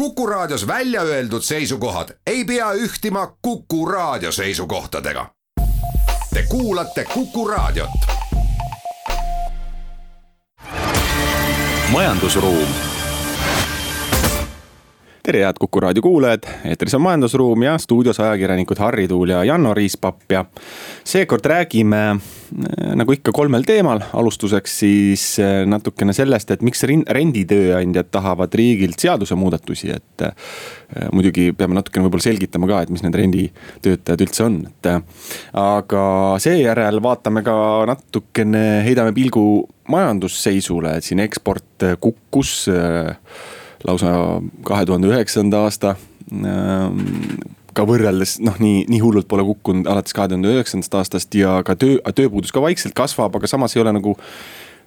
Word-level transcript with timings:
Kuku 0.00 0.26
Raadios 0.26 0.66
välja 0.66 1.02
öeldud 1.02 1.42
seisukohad 1.42 2.08
ei 2.26 2.44
pea 2.44 2.72
ühtima 2.72 3.36
Kuku 3.42 3.86
Raadio 3.86 4.32
seisukohtadega. 4.32 5.26
Te 6.34 6.44
kuulate 6.48 7.04
Kuku 7.14 7.48
Raadiot. 7.48 7.90
majandusruum 11.92 12.68
tere, 15.22 15.44
head 15.44 15.54
Kuku 15.60 15.80
raadio 15.80 16.02
kuulajad, 16.02 16.42
eetris 16.64 16.94
on 16.94 17.02
Majandusruum 17.02 17.62
ja 17.62 17.78
stuudios 17.78 18.20
ajakirjanikud 18.20 18.78
Harri 18.78 19.08
Tuul 19.08 19.28
ja 19.28 19.44
Janno 19.44 19.74
Riispapp 19.74 20.32
ja. 20.32 20.44
seekord 21.04 21.44
räägime 21.44 22.16
nagu 22.98 23.14
ikka 23.14 23.32
kolmel 23.34 23.64
teemal, 23.66 24.02
alustuseks 24.16 24.76
siis 24.82 25.24
äh, 25.42 25.62
natukene 25.68 26.14
sellest, 26.16 26.50
et 26.50 26.64
miks 26.66 26.82
renditööandjad 26.84 28.10
tahavad 28.12 28.54
riigilt 28.58 29.00
seadusemuudatusi, 29.02 29.92
et. 29.96 30.26
Äh, 30.26 30.34
muidugi 31.14 31.52
peame 31.54 31.76
natukene 31.76 32.06
võib-olla 32.06 32.24
selgitama 32.24 32.66
ka, 32.66 32.80
et 32.82 32.90
mis 32.90 33.04
need 33.04 33.14
renditöötajad 33.14 34.24
üldse 34.26 34.46
on, 34.46 34.56
et. 34.66 34.90
aga 35.60 36.02
seejärel 36.42 36.98
vaatame 37.04 37.44
ka 37.46 37.54
natukene, 37.90 38.64
heidame 38.86 39.14
pilgu 39.16 39.44
majandusseisule, 39.90 40.96
et 40.98 41.06
siin 41.06 41.22
eksport 41.22 41.86
kukkus 42.02 42.66
lausa 43.86 44.12
kahe 44.66 44.86
tuhande 44.86 45.08
üheksanda 45.10 45.64
aasta 45.66 45.94
ka 47.76 47.84
võrreldes 47.88 48.38
noh, 48.44 48.56
nii, 48.62 48.84
nii 48.90 49.02
hullult 49.02 49.28
pole 49.30 49.44
kukkunud 49.46 49.88
alates 49.90 50.16
kahe 50.16 50.30
tuhande 50.30 50.50
üheksandast 50.54 50.96
aastast 50.98 51.36
ja 51.38 51.60
ka 51.66 51.76
töö, 51.78 52.00
tööpuudus 52.16 52.54
ka 52.54 52.62
vaikselt 52.64 52.96
kasvab, 52.98 53.38
aga 53.38 53.50
samas 53.50 53.76
ei 53.76 53.84
ole 53.84 53.94
nagu. 53.98 54.16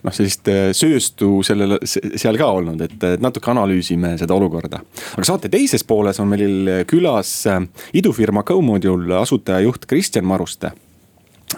noh, 0.04 0.12
sellist 0.12 0.50
äh, 0.52 0.74
sööstu 0.76 1.38
sellele, 1.48 1.78
seal 1.88 2.36
ka 2.36 2.50
olnud, 2.52 2.82
et 2.84 3.06
natuke 3.24 3.52
analüüsime 3.54 4.18
seda 4.20 4.36
olukorda. 4.36 4.82
aga 5.16 5.28
saate 5.28 5.52
teises 5.52 5.84
pooles 5.88 6.20
on 6.20 6.28
meil 6.28 6.72
külas 6.90 7.36
äh, 7.48 7.62
idufirma 7.94 8.44
GoModule 8.44 9.22
asutajajuht 9.22 9.88
Kristjan 9.88 10.28
Maruste 10.28 10.74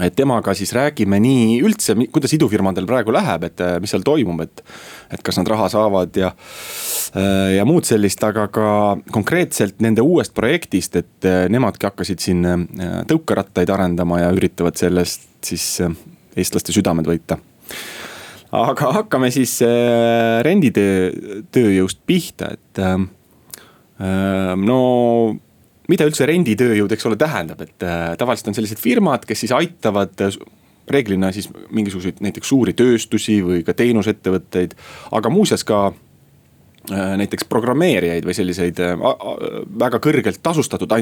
et 0.04 0.16
temaga 0.16 0.54
siis 0.58 0.74
räägime 0.76 1.20
nii 1.24 1.60
üldse, 1.66 1.96
kuidas 2.14 2.34
idufirmadel 2.36 2.88
praegu 2.90 3.14
läheb, 3.16 3.48
et 3.48 3.64
mis 3.84 3.94
seal 3.94 4.04
toimub, 4.06 4.42
et. 4.46 4.64
et 5.16 5.22
kas 5.26 5.40
nad 5.40 5.48
raha 5.50 5.70
saavad 5.72 6.18
ja, 6.20 6.32
ja 7.56 7.66
muud 7.68 7.88
sellist, 7.88 8.24
aga 8.26 8.48
ka 8.54 8.70
konkreetselt 9.14 9.80
nende 9.86 10.04
uuest 10.04 10.36
projektist, 10.36 10.98
et 11.00 11.30
nemadki 11.52 11.88
hakkasid 11.88 12.24
siin 12.24 12.44
tõukerattaid 13.10 13.72
arendama 13.72 14.24
ja 14.24 14.34
üritavad 14.36 14.78
sellest 14.80 15.30
siis 15.46 15.68
eestlaste 16.36 16.76
südamed 16.76 17.08
võita. 17.08 17.38
aga 18.56 18.92
hakkame 19.00 19.32
siis 19.32 19.60
renditöö, 20.46 21.12
tööjõust 21.56 22.02
pihta, 22.08 22.56
et 22.58 22.84
no 24.00 24.80
mida 25.92 26.08
üldse 26.08 26.28
renditööjõud, 26.30 26.94
eks 26.96 27.10
ole, 27.10 27.18
tähendab, 27.20 27.62
et 27.66 27.86
äh, 27.86 28.14
tavaliselt 28.20 28.52
on 28.52 28.58
sellised 28.58 28.82
firmad, 28.82 29.26
kes 29.28 29.46
siis 29.46 29.54
aitavad 29.56 30.26
äh, 30.26 30.40
reeglina 30.92 31.32
siis 31.34 31.50
mingisuguseid 31.74 32.22
näiteks 32.22 32.50
suuri 32.52 32.76
tööstusi 32.78 33.40
või 33.46 33.64
ka 33.66 33.74
teenusettevõtteid, 33.78 34.76
aga 35.18 35.32
muuseas 35.34 35.66
ka 35.68 35.82
äh, 35.90 37.16
näiteks 37.22 37.48
programmeerijaid 37.50 38.28
või 38.28 38.38
selliseid 38.38 38.82
väga 39.86 40.02
kõrgelt 40.04 40.42
tasustatud 40.46 40.94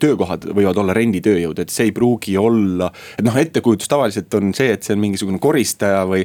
töökohad 0.00 0.48
võivad 0.52 0.80
olla 0.80 0.96
renditööjõud, 0.96 1.60
et 1.60 1.74
see 1.74 1.90
ei 1.90 1.94
pruugi 1.96 2.38
olla. 2.40 2.92
et 3.18 3.24
noh, 3.26 3.36
ettekujutus 3.36 3.88
tavaliselt 3.88 4.34
on 4.40 4.56
see, 4.56 4.72
et 4.72 4.82
see 4.84 4.96
on 4.96 5.04
mingisugune 5.04 5.40
koristaja 5.42 6.04
või 6.08 6.24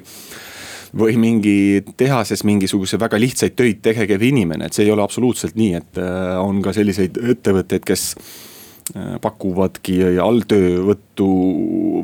või 0.98 1.18
mingi 1.18 1.84
tehases 1.98 2.44
mingisuguse 2.46 3.00
väga 3.02 3.20
lihtsaid 3.22 3.56
töid 3.58 3.82
tegev 3.86 4.22
inimene, 4.22 4.68
et 4.68 4.78
see 4.78 4.86
ei 4.86 4.94
ole 4.94 5.04
absoluutselt 5.06 5.58
nii, 5.60 5.74
et 5.80 6.02
äh, 6.02 6.34
on 6.42 6.62
ka 6.66 6.74
selliseid 6.76 7.18
ettevõtteid, 7.36 7.86
kes 7.88 8.12
pakuvadki 9.22 10.02
alltöövõttu 10.20 11.28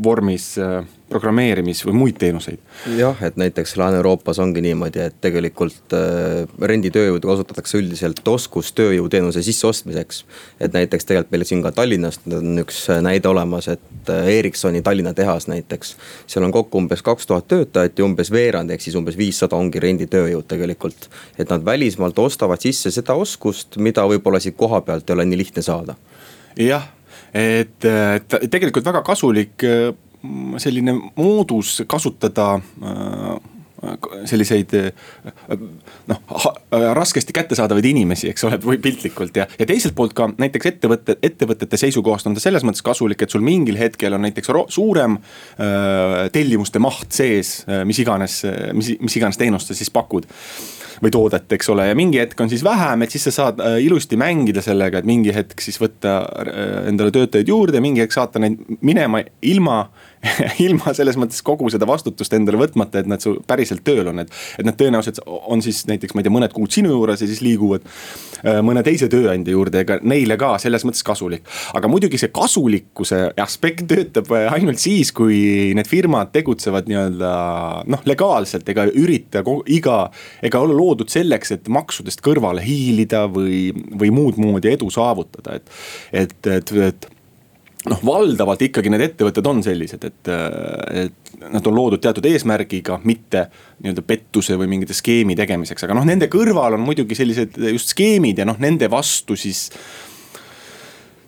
vormis 0.04 0.54
äh, 0.58 0.86
programmeerimis 1.10 1.82
või 1.86 1.96
muid 1.98 2.18
teenuseid. 2.22 2.60
jah, 2.98 3.18
et 3.26 3.38
näiteks 3.38 3.76
Lääne-Euroopas 3.78 4.40
ongi 4.40 4.62
niimoodi, 4.62 5.02
et 5.02 5.16
tegelikult 5.22 5.94
äh, 5.98 6.46
renditööjõudu 6.62 7.28
kasutatakse 7.28 7.78
üldiselt 7.82 8.28
oskustööjõuteenuse 8.28 9.44
sisseostmiseks. 9.44 10.24
et 10.60 10.74
näiteks 10.74 11.06
tegelikult 11.06 11.32
meil 11.32 11.46
siin 11.46 11.64
ka 11.66 11.72
Tallinnast 11.72 12.28
on 12.34 12.64
üks 12.64 12.86
näide 13.02 13.30
olemas, 13.30 13.68
et 13.68 14.10
äh, 14.10 14.28
Ericssoni 14.40 14.82
Tallinna 14.82 15.14
tehas 15.14 15.48
näiteks. 15.48 15.96
seal 16.28 16.46
on 16.46 16.52
kokku 16.52 16.78
umbes 16.78 17.02
kaks 17.02 17.28
tuhat 17.28 17.48
töötajat 17.48 18.00
ja 18.00 18.06
umbes 18.06 18.32
veerand, 18.32 18.70
ehk 18.70 18.82
siis 18.82 18.96
umbes 18.96 19.18
viissada 19.18 19.56
ongi 19.56 19.80
renditööjõud 19.80 20.48
tegelikult. 20.48 21.10
et 21.38 21.50
nad 21.50 21.66
välismaalt 21.66 22.20
ostavad 22.20 22.62
sisse 22.62 22.92
seda 22.92 23.14
oskust, 23.14 23.78
mida 23.78 24.06
võib-olla 24.08 24.40
siit 24.40 24.58
koha 24.58 24.82
pealt 24.82 25.10
ei 25.10 25.14
ole 25.14 25.26
nii 25.26 25.44
lihtne 25.44 25.62
saada. 25.62 25.96
Jah, 26.58 26.90
et, 27.34 27.86
et 27.86 28.40
tegelikult 28.50 28.86
väga 28.90 29.04
kasulik 29.06 29.68
äh, 29.68 29.94
selline 30.60 30.96
moodus 31.16 31.80
kasutada 31.88 32.56
äh, 32.60 33.38
selliseid 34.28 34.74
noh, 36.10 36.18
raskesti 36.94 37.34
kättesaadavaid 37.36 37.86
inimesi, 37.86 38.30
eks 38.32 38.44
ole, 38.48 38.58
või 38.70 38.80
piltlikult 38.84 39.38
ja, 39.40 39.46
ja 39.60 39.68
teiselt 39.70 39.96
poolt 39.96 40.16
ka 40.18 40.30
näiteks 40.36 40.72
ettevõtte, 40.74 41.16
ettevõtete 41.24 41.80
seisukohast 41.80 42.28
on 42.28 42.36
ta 42.36 42.44
selles 42.44 42.66
mõttes 42.68 42.84
kasulik, 42.86 43.24
et 43.24 43.32
sul 43.32 43.46
mingil 43.46 43.80
hetkel 43.80 44.18
on 44.18 44.26
näiteks 44.28 44.52
suurem 44.76 45.16
äh, 45.20 46.26
tellimuste 46.36 46.82
maht 46.84 47.16
sees, 47.16 47.62
äh, 47.70 47.86
mis 47.88 48.02
iganes, 48.04 48.42
mis, 48.76 48.94
mis 49.00 49.20
iganes 49.22 49.40
teenust 49.40 49.72
sa 49.72 49.78
siis 49.78 49.94
pakud 49.94 50.28
või 51.04 51.12
toodet, 51.14 51.48
eks 51.56 51.70
ole, 51.74 51.88
ja 51.90 51.98
mingi 51.98 52.20
hetk 52.22 52.40
on 52.44 52.52
siis 52.52 52.64
vähem, 52.66 53.06
et 53.06 53.14
siis 53.14 53.28
sa 53.30 53.36
saad 53.36 53.62
äh, 53.64 53.78
ilusti 53.86 54.20
mängida 54.20 54.64
sellega, 54.66 55.00
et 55.00 55.10
mingi 55.10 55.34
hetk 55.36 55.62
siis 55.64 55.80
võtta 55.82 56.20
äh, 56.26 56.62
endale 56.92 57.14
töötajaid 57.16 57.50
juurde 57.50 57.82
mingi 57.84 58.04
hetk 58.04 58.16
saata 58.16 58.42
neid 58.44 58.60
minema 58.86 59.24
ilma 59.42 59.82
ilma 60.66 60.94
selles 60.96 61.18
mõttes 61.20 61.42
kogu 61.46 61.70
seda 61.72 61.88
vastutust 61.90 62.34
endale 62.36 62.60
võtmata, 62.60 63.02
et 63.02 63.10
nad 63.10 63.24
su 63.24 63.38
päriselt 63.48 63.84
tööl 63.88 64.12
on, 64.12 64.24
et. 64.24 64.34
et 64.60 64.68
nad 64.68 64.78
tõenäoliselt 64.80 65.22
on 65.26 65.64
siis 65.64 65.86
näiteks, 65.90 66.16
ma 66.16 66.22
ei 66.24 66.28
tea, 66.28 66.34
mõned 66.36 66.56
kuud 66.56 66.74
sinu 66.76 66.92
juures 66.92 67.24
ja 67.24 67.30
siis 67.30 67.42
liiguvad 67.46 67.86
äh, 67.86 68.60
mõne 68.66 68.84
teise 68.86 69.10
tööandja 69.12 69.56
juurde, 69.56 69.84
ega 69.86 70.00
neile 70.04 70.38
ka 70.40 70.56
selles 70.62 70.86
mõttes 70.88 71.06
kasulik. 71.08 71.48
aga 71.78 71.92
muidugi 71.92 72.20
see 72.20 72.34
kasulikkuse 72.36 73.22
aspekt 73.40 73.88
töötab 73.90 74.32
ainult 74.40 74.82
siis, 74.82 75.14
kui 75.16 75.72
need 75.78 75.90
firmad 75.90 76.34
tegutsevad 76.36 76.90
nii-öelda 76.90 77.32
noh, 77.90 78.04
legaalselt 78.10 78.68
ega 78.70 78.90
ürita 78.90 79.44
iga, 79.72 80.00
ega 80.46 80.64
olla 80.64 80.76
loodud 80.76 81.12
selleks, 81.12 81.56
et 81.56 81.72
maksudest 81.72 82.24
kõrvale 82.26 82.64
hiilida 82.66 83.26
või, 83.32 83.70
või 84.00 84.12
muud 84.14 84.40
moodi 84.42 84.74
edu 84.74 84.90
saavutada, 84.94 85.60
et, 85.60 85.72
et, 86.12 86.36
et, 86.60 86.76
et 86.90 87.10
noh, 87.88 88.02
valdavalt 88.06 88.66
ikkagi 88.68 88.92
need 88.92 89.06
ettevõtted 89.06 89.48
on 89.48 89.62
sellised, 89.64 90.04
et, 90.04 90.32
et 91.04 91.46
nad 91.54 91.70
on 91.70 91.78
loodud 91.78 92.02
teatud 92.04 92.26
eesmärgiga, 92.28 93.00
mitte 93.08 93.46
nii-öelda 93.80 94.04
pettuse 94.08 94.58
või 94.60 94.68
mingite 94.74 94.98
skeemi 94.98 95.38
tegemiseks, 95.40 95.88
aga 95.88 95.96
noh, 95.96 96.08
nende 96.08 96.28
kõrval 96.32 96.76
on 96.76 96.84
muidugi 96.84 97.18
sellised 97.18 97.56
just 97.72 97.94
skeemid 97.96 98.42
ja 98.42 98.48
noh, 98.50 98.60
nende 98.60 98.92
vastu 98.92 99.38
siis. 99.40 99.70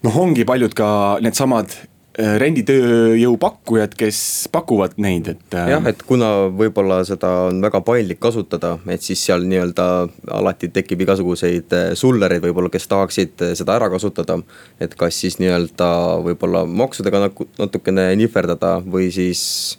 noh, 0.04 0.18
ongi 0.18 0.46
paljud 0.48 0.76
ka 0.76 0.92
needsamad 1.24 1.78
Äh, 1.78 1.91
renditööjõu 2.18 3.38
pakkujad, 3.40 3.94
kes 3.96 4.20
pakuvad 4.52 4.98
neid, 5.00 5.30
et. 5.32 5.46
Äh, 5.56 5.70
jah, 5.72 5.86
et 5.88 6.02
kuna 6.08 6.50
võib-olla 6.52 7.02
seda 7.08 7.30
on 7.48 7.62
väga 7.64 7.80
paindlik 7.88 8.20
kasutada, 8.24 8.74
et 8.92 9.06
siis 9.06 9.22
seal 9.24 9.46
nii-öelda 9.48 9.86
alati 10.36 10.72
tekib 10.76 11.06
igasuguseid 11.06 11.76
äh, 11.78 11.92
sullereid 11.96 12.44
võib-olla, 12.44 12.72
kes 12.74 12.90
tahaksid 12.92 13.46
seda 13.60 13.78
ära 13.80 13.88
kasutada. 13.94 14.42
et 14.80 14.96
kas 15.00 15.22
siis 15.24 15.40
nii-öelda 15.40 15.92
võib-olla 16.26 16.66
maksudega 16.66 17.30
natukene 17.60 18.12
nihverdada 18.20 18.80
või 18.84 19.12
siis 19.14 19.78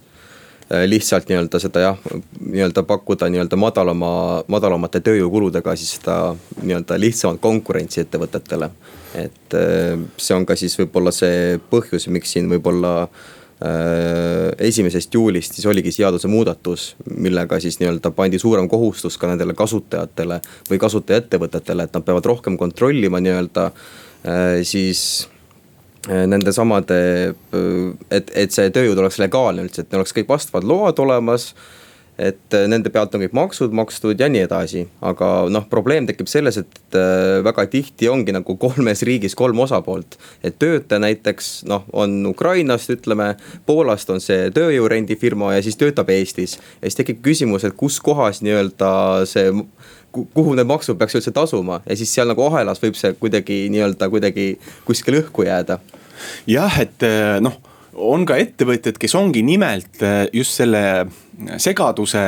lihtsalt 0.86 1.28
nii-öelda 1.28 1.58
seda 1.60 1.80
jah, 1.80 1.98
nii-öelda 2.40 2.82
pakkuda 2.88 3.28
nii-öelda 3.32 3.58
madalama, 3.60 4.12
madalamate 4.48 5.02
tööjõukuludega 5.04 5.74
siis 5.76 5.96
seda 5.98 6.16
nii-öelda 6.62 6.98
lihtsamat 7.00 7.40
konkurentsi 7.42 8.02
ettevõtetele. 8.04 8.70
Et 9.18 9.56
äh, 9.58 10.00
see 10.16 10.36
on 10.36 10.46
ka 10.48 10.56
siis 10.56 10.76
võib-olla 10.80 11.12
see 11.14 11.58
põhjus, 11.72 12.08
miks 12.12 12.32
siin 12.32 12.48
võib-olla 12.48 12.92
äh, 13.04 14.52
esimesest 14.70 15.12
juulist 15.14 15.58
siis 15.58 15.68
oligi 15.68 15.92
seadusemuudatus, 15.92 16.94
millega 17.12 17.60
siis 17.60 17.76
nii-öelda 17.82 18.14
pandi 18.16 18.40
suurem 18.40 18.70
kohustus 18.72 19.18
ka 19.20 19.28
nendele 19.28 19.56
kasutajatele 19.58 20.40
või 20.70 20.80
kasutajaettevõtetele, 20.80 21.88
et 21.88 21.98
nad 21.98 22.06
peavad 22.08 22.32
rohkem 22.32 22.56
kontrollima 22.60 23.20
nii-öelda 23.20 23.68
äh, 23.68 24.62
siis 24.64 25.28
nende 26.08 26.50
samade, 26.54 26.96
et, 28.10 28.30
et 28.34 28.54
see 28.54 28.72
tööjõud 28.74 28.98
oleks 28.98 29.20
legaalne 29.22 29.62
üldse, 29.66 29.84
et 29.84 29.92
neil 29.92 30.02
oleks 30.02 30.14
kõik 30.16 30.32
vastavad 30.32 30.66
load 30.66 30.98
olemas 31.04 31.52
et 32.22 32.54
äh, 32.54 32.66
nende 32.70 32.90
pealt 32.92 33.14
on 33.16 33.22
kõik 33.24 33.34
maksud 33.36 33.74
makstud 33.76 34.20
ja 34.20 34.28
nii 34.30 34.44
edasi, 34.46 34.84
aga 35.04 35.30
noh, 35.52 35.66
probleem 35.70 36.06
tekib 36.08 36.30
selles, 36.30 36.58
et 36.60 36.98
äh, 36.98 37.40
väga 37.44 37.66
tihti 37.72 38.08
ongi 38.12 38.34
nagu 38.34 38.56
kolmes 38.60 39.02
riigis 39.06 39.34
kolm 39.38 39.62
osapoolt. 39.64 40.18
et 40.42 40.58
töötaja 40.62 41.02
näiteks 41.02 41.64
noh, 41.70 41.86
on 41.92 42.26
Ukrainast, 42.26 42.90
ütleme, 42.94 43.34
Poolast 43.66 44.10
on 44.10 44.22
see 44.22 44.50
tööjõurendifirma 44.54 45.54
ja 45.56 45.64
siis 45.64 45.78
töötab 45.80 46.10
Eestis. 46.14 46.58
ja 46.80 46.86
siis 46.86 47.00
tekib 47.00 47.22
küsimus, 47.24 47.66
et 47.66 47.76
kus 47.76 47.98
kohas 48.00 48.42
nii-öelda 48.42 48.92
see 49.26 49.50
kuhu 50.12 50.54
need 50.54 50.68
maksud 50.68 50.98
peaks 51.00 51.16
üldse 51.16 51.32
tasuma 51.32 51.80
ja 51.86 51.96
siis 51.96 52.12
seal 52.12 52.28
nagu 52.28 52.44
ahelas 52.44 52.82
võib 52.82 52.98
see 53.00 53.14
kuidagi 53.18 53.64
nii-öelda 53.72 54.10
kuidagi 54.12 54.46
kuskil 54.86 55.22
õhku 55.22 55.46
jääda. 55.48 55.80
jah, 56.46 56.80
et 56.80 57.06
noh 57.40 57.56
on 57.92 58.24
ka 58.28 58.38
ettevõtjad, 58.40 58.96
kes 59.00 59.14
ongi 59.18 59.42
nimelt 59.44 60.00
just 60.32 60.56
selle 60.60 60.82
segaduse, 61.60 62.22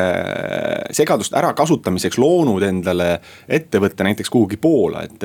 segadust 0.96 1.36
ärakasutamiseks 1.38 2.18
loonud 2.20 2.64
endale 2.66 3.08
ettevõtte 3.48 4.04
näiteks 4.06 4.32
kuhugi 4.32 4.58
Poola, 4.60 5.04
et 5.06 5.24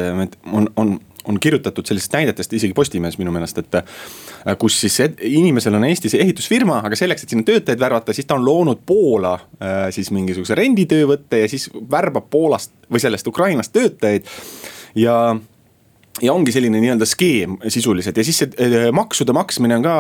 on, 0.52 0.68
on 0.80 0.98
on 1.30 1.40
kirjutatud 1.40 1.86
sellistest 1.86 2.14
näidetest 2.14 2.54
isegi 2.54 2.74
Postimehes 2.74 3.18
minu 3.18 3.32
meelest, 3.32 3.58
et. 3.58 3.76
Äh, 3.76 4.56
kus 4.60 4.78
siis 4.82 4.96
inimesel 5.28 5.76
on 5.76 5.84
Eestis 5.84 6.16
ehitusfirma, 6.16 6.80
aga 6.88 6.96
selleks, 6.96 7.26
et 7.26 7.34
sinna 7.34 7.44
töötajaid 7.44 7.82
värvata, 7.82 8.16
siis 8.16 8.28
ta 8.28 8.38
on 8.40 8.46
loonud 8.46 8.82
Poola 8.88 9.34
äh, 9.36 9.90
siis 9.92 10.12
mingisuguse 10.16 10.56
renditöövõtte 10.56 11.44
ja 11.44 11.50
siis 11.52 11.68
värbab 11.92 12.30
Poolast 12.32 12.72
või 12.92 13.04
sellest 13.04 13.28
Ukrainast 13.28 13.76
töötajaid. 13.76 14.32
ja 14.96 15.36
ja 16.22 16.34
ongi 16.34 16.52
selline 16.52 16.80
nii-öelda 16.82 17.06
skeem 17.08 17.56
sisuliselt 17.68 18.18
ja 18.18 18.24
siis 18.24 18.42
see 18.42 18.50
eh, 18.60 18.90
maksude 18.96 19.34
maksmine 19.36 19.78
on 19.80 19.86
ka 19.86 19.96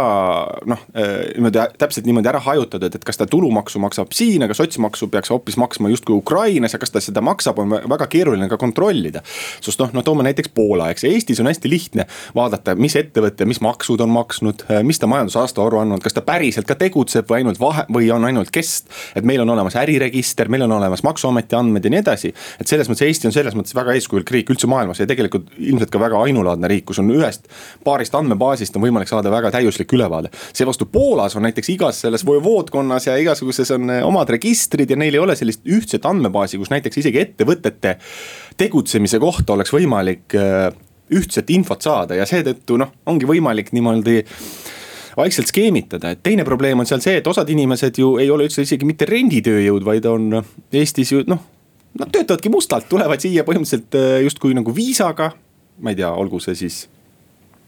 noh, 0.69 0.81
eh, 0.93 1.13
niimoodi 1.35 1.61
täpselt 1.79 2.07
niimoodi 2.07 2.31
ära 2.31 2.41
hajutatud, 2.43 2.95
et 2.95 3.05
kas 3.07 3.19
ta 3.19 3.27
tulumaksu 3.29 3.79
maksab 3.81 4.11
siin, 4.15 4.43
aga 4.43 4.55
sotsmaksu 4.57 5.07
peaks 5.11 5.31
hoopis 5.33 5.57
maksma 5.61 5.91
justkui 5.93 6.17
Ukrainas 6.17 6.75
ja 6.75 6.81
kas 6.81 6.91
ta 6.91 7.01
seda 7.03 7.23
maksab, 7.25 7.59
on 7.61 7.71
väga 7.71 8.07
keeruline 8.11 8.49
ka 8.51 8.57
kontrollida. 8.59 9.21
sest 9.61 9.79
noh, 9.79 9.93
no 9.95 10.03
toome 10.05 10.25
näiteks 10.27 10.51
Poola, 10.55 10.89
eks 10.93 11.05
Eestis 11.07 11.39
on 11.39 11.49
hästi 11.49 11.71
lihtne 11.71 12.07
vaadata, 12.35 12.75
mis 12.75 12.95
ettevõte, 12.99 13.47
mis 13.49 13.61
maksud 13.63 14.01
on 14.03 14.11
maksnud, 14.13 14.65
eh, 14.69 14.83
mis 14.83 14.99
ta 14.99 15.07
majandusaasta 15.07 15.63
aru 15.63 15.83
andnud, 15.83 16.03
kas 16.03 16.17
ta 16.17 16.25
päriselt 16.25 16.67
ka 16.67 16.75
tegutseb 16.79 17.29
või 17.29 17.43
ainult 17.43 17.61
vahe 17.61 17.85
või 17.93 18.11
on 18.15 18.27
ainult 18.27 18.51
kest. 18.51 18.89
et 19.15 19.23
meil 19.23 19.41
on 19.41 19.49
olemas 19.49 19.75
äriregister, 19.79 20.49
meil 20.49 20.67
on 20.67 20.71
olemas 20.71 21.03
maksuameti 21.03 21.55
andmed 21.55 21.85
ja 21.85 21.93
nii 21.93 22.03
edasi, 22.03 22.33
et 22.59 22.67
selles 22.67 22.89
mõttes 22.89 23.07
Eesti 23.07 23.27
on 23.29 23.33
selles 23.33 23.55
mõttes 23.55 23.75
väga 23.75 23.93
eeskujulik 23.95 24.31
riik 24.31 24.51
üldse 24.51 24.67
maailmas 24.67 24.99
ja 24.99 25.07
tegelikult 25.07 25.49
ilmselt 25.57 25.89
ka 25.89 25.98
väga 25.99 26.09
väga 26.09 26.23
ainulaadne 26.25 26.69
riik, 26.69 26.87
kus 26.89 26.99
on 27.01 27.11
ühest 27.13 27.47
paarist 27.85 28.15
andmebaasist 28.17 28.75
on 28.75 28.83
võimalik 28.83 29.09
saada 29.09 29.31
väga 29.31 29.51
täiuslik 29.53 29.93
ülevaade. 29.93 30.31
seevastu 30.53 30.85
Poolas 30.85 31.35
on 31.35 31.45
näiteks 31.47 31.69
igas 31.75 32.01
selles 32.01 32.25
voodkonnas 32.25 33.07
ja 33.07 33.17
igasuguses 33.17 33.71
on 33.71 33.89
eh, 33.89 34.05
omad 34.05 34.29
registrid 34.29 34.89
ja 34.89 34.97
neil 34.97 35.13
ei 35.13 35.19
ole 35.19 35.35
sellist 35.35 35.65
ühtset 35.65 36.05
andmebaasi, 36.05 36.57
kus 36.57 36.69
näiteks 36.73 36.97
isegi 36.97 37.19
ettevõtete 37.19 37.97
tegutsemise 38.57 39.19
kohta 39.19 39.53
oleks 39.53 39.73
võimalik 39.73 40.35
eh, 40.35 40.71
ühtset 41.09 41.49
infot 41.49 41.81
saada 41.81 42.17
ja 42.17 42.25
seetõttu 42.29 42.77
noh, 42.77 42.91
ongi 43.09 43.25
võimalik 43.29 43.71
niimoodi 43.73 44.23
vaikselt 45.17 45.49
skeemitada, 45.49 46.13
et 46.13 46.21
teine 46.23 46.45
probleem 46.47 46.79
on 46.79 46.87
seal 46.87 47.01
see, 47.03 47.17
et 47.19 47.27
osad 47.27 47.49
inimesed 47.49 47.97
ju 47.99 48.13
ei 48.21 48.29
ole 48.31 48.45
üldse 48.47 48.63
isegi 48.63 48.87
mitte 48.87 49.07
renditööjõud, 49.09 49.83
vaid 49.83 50.05
on 50.07 50.43
Eestis 50.71 51.11
ju 51.15 51.23
noh. 51.27 51.41
Nad 51.99 52.11
töötavadki 52.13 52.51
mustalt, 52.53 52.85
tulevad 52.85 53.19
siia 53.19 53.41
põhimõtteliselt 53.43 53.95
eh, 53.97 54.19
justkui 54.27 54.53
nagu 54.53 54.71
viisaga 54.75 55.31
ma 55.79 55.93
ei 55.93 55.99
tea, 55.99 56.11
olgu 56.11 56.39
see 56.43 56.55
siis 56.55 56.87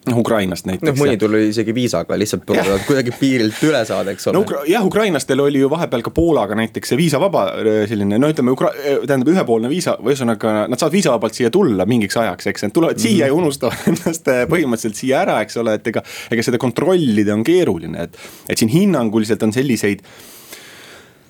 noh, 0.09 0.17
Ukrainast 0.17 0.65
näiteks. 0.65 0.87
noh, 0.89 0.97
mõni 0.97 1.17
tuli 1.19 1.43
isegi 1.51 1.73
viisaga, 1.75 2.17
lihtsalt 2.17 2.43
proovivad 2.47 2.83
kuidagi 2.87 3.13
piirilt 3.19 3.59
üle 3.67 3.81
saada, 3.87 4.13
eks 4.15 4.29
ole 4.31 4.39
no,. 4.39 4.61
jah, 4.69 4.85
ukrainlastel 4.85 5.43
oli 5.43 5.61
ju 5.61 5.69
vahepeal 5.71 6.03
ka 6.05 6.13
Poolaga 6.15 6.57
näiteks 6.57 6.93
see 6.93 6.99
viisavaba 6.99 7.45
äh, 7.59 7.69
selline, 7.89 8.17
no 8.21 8.31
ütleme, 8.31 8.55
Ukra-, 8.55 8.73
äh, 8.77 8.99
tähendab 9.05 9.31
ühepoolne 9.33 9.69
viisa, 9.71 9.95
ühesõnaga 10.01 10.65
nad 10.71 10.81
saavad 10.81 10.97
viisavabalt 10.97 11.37
siia 11.37 11.53
tulla 11.53 11.85
mingiks 11.89 12.17
ajaks, 12.21 12.49
eks, 12.53 12.67
nad 12.67 12.75
tulevad 12.75 12.97
mm 12.97 13.03
-hmm. 13.05 13.17
siia 13.19 13.29
ja 13.29 13.37
unustavad 13.37 13.87
ennast 13.93 14.33
äh, 14.33 14.43
põhimõtteliselt 14.49 15.01
siia 15.03 15.21
ära, 15.25 15.39
eks 15.45 15.61
ole, 15.61 15.77
et 15.77 15.93
ega. 15.93 16.03
ega 16.31 16.43
seda 16.43 16.57
kontrollida 16.61 17.33
on 17.33 17.43
keeruline, 17.45 18.07
et, 18.09 18.17
et 18.49 18.57
siin 18.57 18.71
hinnanguliselt 18.73 19.43
on 19.43 19.53
selliseid 19.53 20.01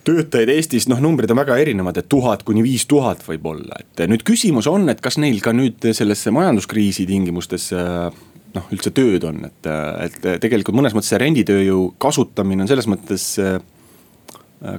töötajaid 0.07 0.49
Eestis, 0.53 0.87
noh, 0.89 0.99
numbrid 1.03 1.31
on 1.33 1.41
väga 1.41 1.57
erinevad, 1.61 1.99
et 2.01 2.09
tuhat 2.11 2.43
kuni 2.47 2.63
viis 2.65 2.87
tuhat 2.89 3.23
võib 3.27 3.45
olla, 3.53 3.81
et 3.83 4.03
nüüd 4.09 4.25
küsimus 4.27 4.69
on, 4.71 4.89
et 4.91 5.01
kas 5.03 5.19
neil 5.21 5.41
ka 5.43 5.53
nüüd 5.55 5.91
sellesse 5.93 6.33
majanduskriisi 6.33 7.05
tingimustes 7.09 7.69
noh, 7.75 8.71
üldse 8.73 8.93
tööd 8.95 9.25
on, 9.27 9.43
et, 9.47 9.69
et 10.07 10.31
tegelikult 10.43 10.77
mõnes 10.77 10.95
mõttes 10.97 11.13
see 11.13 11.21
renditööjõu 11.21 11.91
kasutamine 12.01 12.65
on 12.65 12.71
selles 12.71 12.89
mõttes 12.89 13.27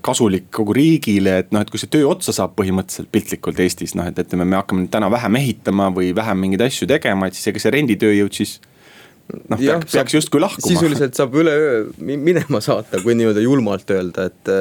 kasulik 0.02 0.46
kogu 0.54 0.74
riigile, 0.76 1.38
et 1.42 1.54
noh, 1.54 1.62
et 1.64 1.70
kui 1.70 1.80
see 1.80 1.90
töö 1.90 2.06
otsa 2.12 2.34
saab 2.34 2.54
põhimõtteliselt 2.58 3.10
piltlikult 3.14 3.58
Eestis, 3.64 3.96
noh, 3.98 4.06
et 4.06 4.18
ütleme, 4.22 4.46
me 4.46 4.60
hakkame 4.60 4.86
täna 4.92 5.08
vähem 5.10 5.40
ehitama 5.40 5.88
või 5.94 6.12
vähem 6.14 6.38
mingeid 6.44 6.68
asju 6.68 6.86
tegema, 6.90 7.26
et 7.26 7.38
siis 7.38 7.50
ega 7.50 7.62
see 7.62 7.74
renditööjõud 7.74 8.38
siis 8.38 8.60
noh, 9.32 9.58
peaks, 9.58 9.92
peaks 9.92 10.16
justkui 10.18 10.42
lahkuma. 10.42 10.72
sisuliselt 10.74 11.18
saab 11.18 11.36
üleöö 11.38 11.84
minema 11.98 12.60
saata, 12.64 13.00
kui 13.04 13.16
nii-öelda 13.18 13.44
julmalt 13.44 13.90
öelda, 13.94 14.28
et 14.30 14.52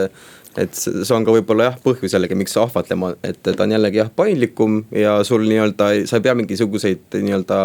et 0.60 0.76
see 0.76 1.14
on 1.16 1.24
ka 1.24 1.32
võib-olla 1.32 1.70
jah 1.70 1.78
põhjus 1.80 2.12
jällegi, 2.12 2.36
miks 2.36 2.58
ahvatlema, 2.60 3.14
et 3.24 3.40
ta 3.46 3.64
on 3.64 3.72
jällegi 3.72 4.02
jah 4.02 4.10
paindlikum 4.16 4.82
ja 4.92 5.22
sul 5.28 5.46
nii-öelda, 5.48 5.94
sa 6.10 6.20
ei 6.20 6.26
pea 6.26 6.36
mingisuguseid 6.36 7.20
nii-öelda 7.22 7.62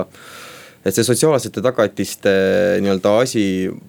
et 0.87 0.95
see 0.95 1.07
sotsiaalsete 1.07 1.63
tagatiste 1.65 2.33
nii-öelda 2.85 3.17
asi 3.25 3.45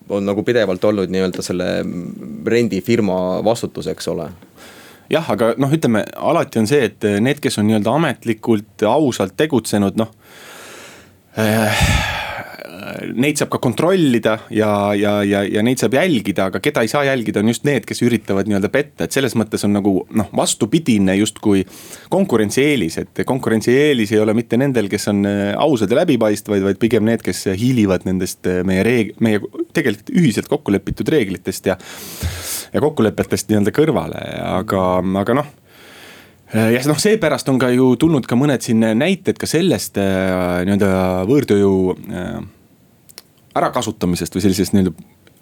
on 0.10 0.26
nagu 0.26 0.42
pidevalt 0.46 0.90
olnud 0.90 1.14
nii-öelda 1.14 1.46
selle 1.46 1.70
rendifirma 2.50 3.20
vastutus, 3.46 3.90
eks 3.94 4.10
ole 4.16 4.32
jah, 5.14 5.30
aga 5.34 5.54
noh, 5.62 5.72
ütleme 5.74 6.04
alati 6.18 6.62
on 6.64 6.70
see, 6.70 6.90
et 6.90 7.10
need, 7.22 7.42
kes 7.44 7.62
on 7.62 7.70
nii-öelda 7.70 7.94
ametlikult 8.00 8.88
ausalt 8.90 9.38
tegutsenud, 9.38 10.00
noh 10.00 10.10
äh, 11.38 12.17
neid 13.18 13.40
saab 13.40 13.52
ka 13.54 13.60
kontrollida 13.62 14.38
ja, 14.54 14.70
ja, 14.98 15.20
ja, 15.26 15.42
ja 15.48 15.64
neid 15.66 15.82
saab 15.82 15.98
jälgida, 15.98 16.48
aga 16.52 16.62
keda 16.64 16.84
ei 16.86 16.92
saa 16.92 17.04
jälgida, 17.08 17.42
on 17.42 17.52
just 17.52 17.66
need, 17.68 17.86
kes 17.88 18.02
üritavad 18.06 18.50
nii-öelda 18.50 18.70
petta, 18.74 19.08
et 19.08 19.16
selles 19.16 19.36
mõttes 19.40 19.64
on 19.68 19.76
nagu 19.76 19.94
noh, 20.18 20.30
vastupidine 20.36 21.18
justkui 21.18 21.64
konkurentsieelis, 22.14 23.00
et 23.04 23.24
konkurentsieelis 23.28 24.14
ei 24.16 24.22
ole 24.24 24.36
mitte 24.38 24.60
nendel, 24.60 24.90
kes 24.92 25.10
on 25.12 25.24
äh, 25.30 25.52
ausad 25.60 25.94
ja 25.94 26.02
läbipaistvad, 26.02 26.66
vaid 26.66 26.82
pigem 26.82 27.08
need, 27.08 27.24
kes 27.26 27.46
hiilivad 27.58 28.08
nendest 28.08 28.48
äh, 28.50 28.64
meie 28.68 28.86
reeg-, 28.88 29.16
meie 29.24 29.42
tegelikult 29.76 30.12
ühiselt 30.16 30.52
kokku 30.52 30.74
lepitud 30.76 31.10
reeglitest 31.14 31.72
ja. 31.72 31.78
ja 32.74 32.84
kokkulepetest 32.84 33.52
nii-öelda 33.52 33.74
kõrvale, 33.76 34.26
aga, 34.48 34.84
aga 35.24 35.40
noh 35.42 35.50
äh, 36.54 36.76
ja 36.76 36.84
noh, 36.90 37.00
seepärast 37.02 37.50
on 37.52 37.62
ka 37.62 37.72
ju 37.74 37.96
tulnud 38.00 38.30
ka 38.30 38.40
mõned 38.40 38.64
siin 38.66 38.86
näited 38.98 39.40
ka 39.40 39.50
sellest 39.50 39.98
nii-öelda 39.98 41.26
võõrtööjõu 41.30 42.54
ärakasutamisest 43.58 44.36
või 44.38 44.46
sellisest 44.46 44.76
nii-öelda 44.76 44.96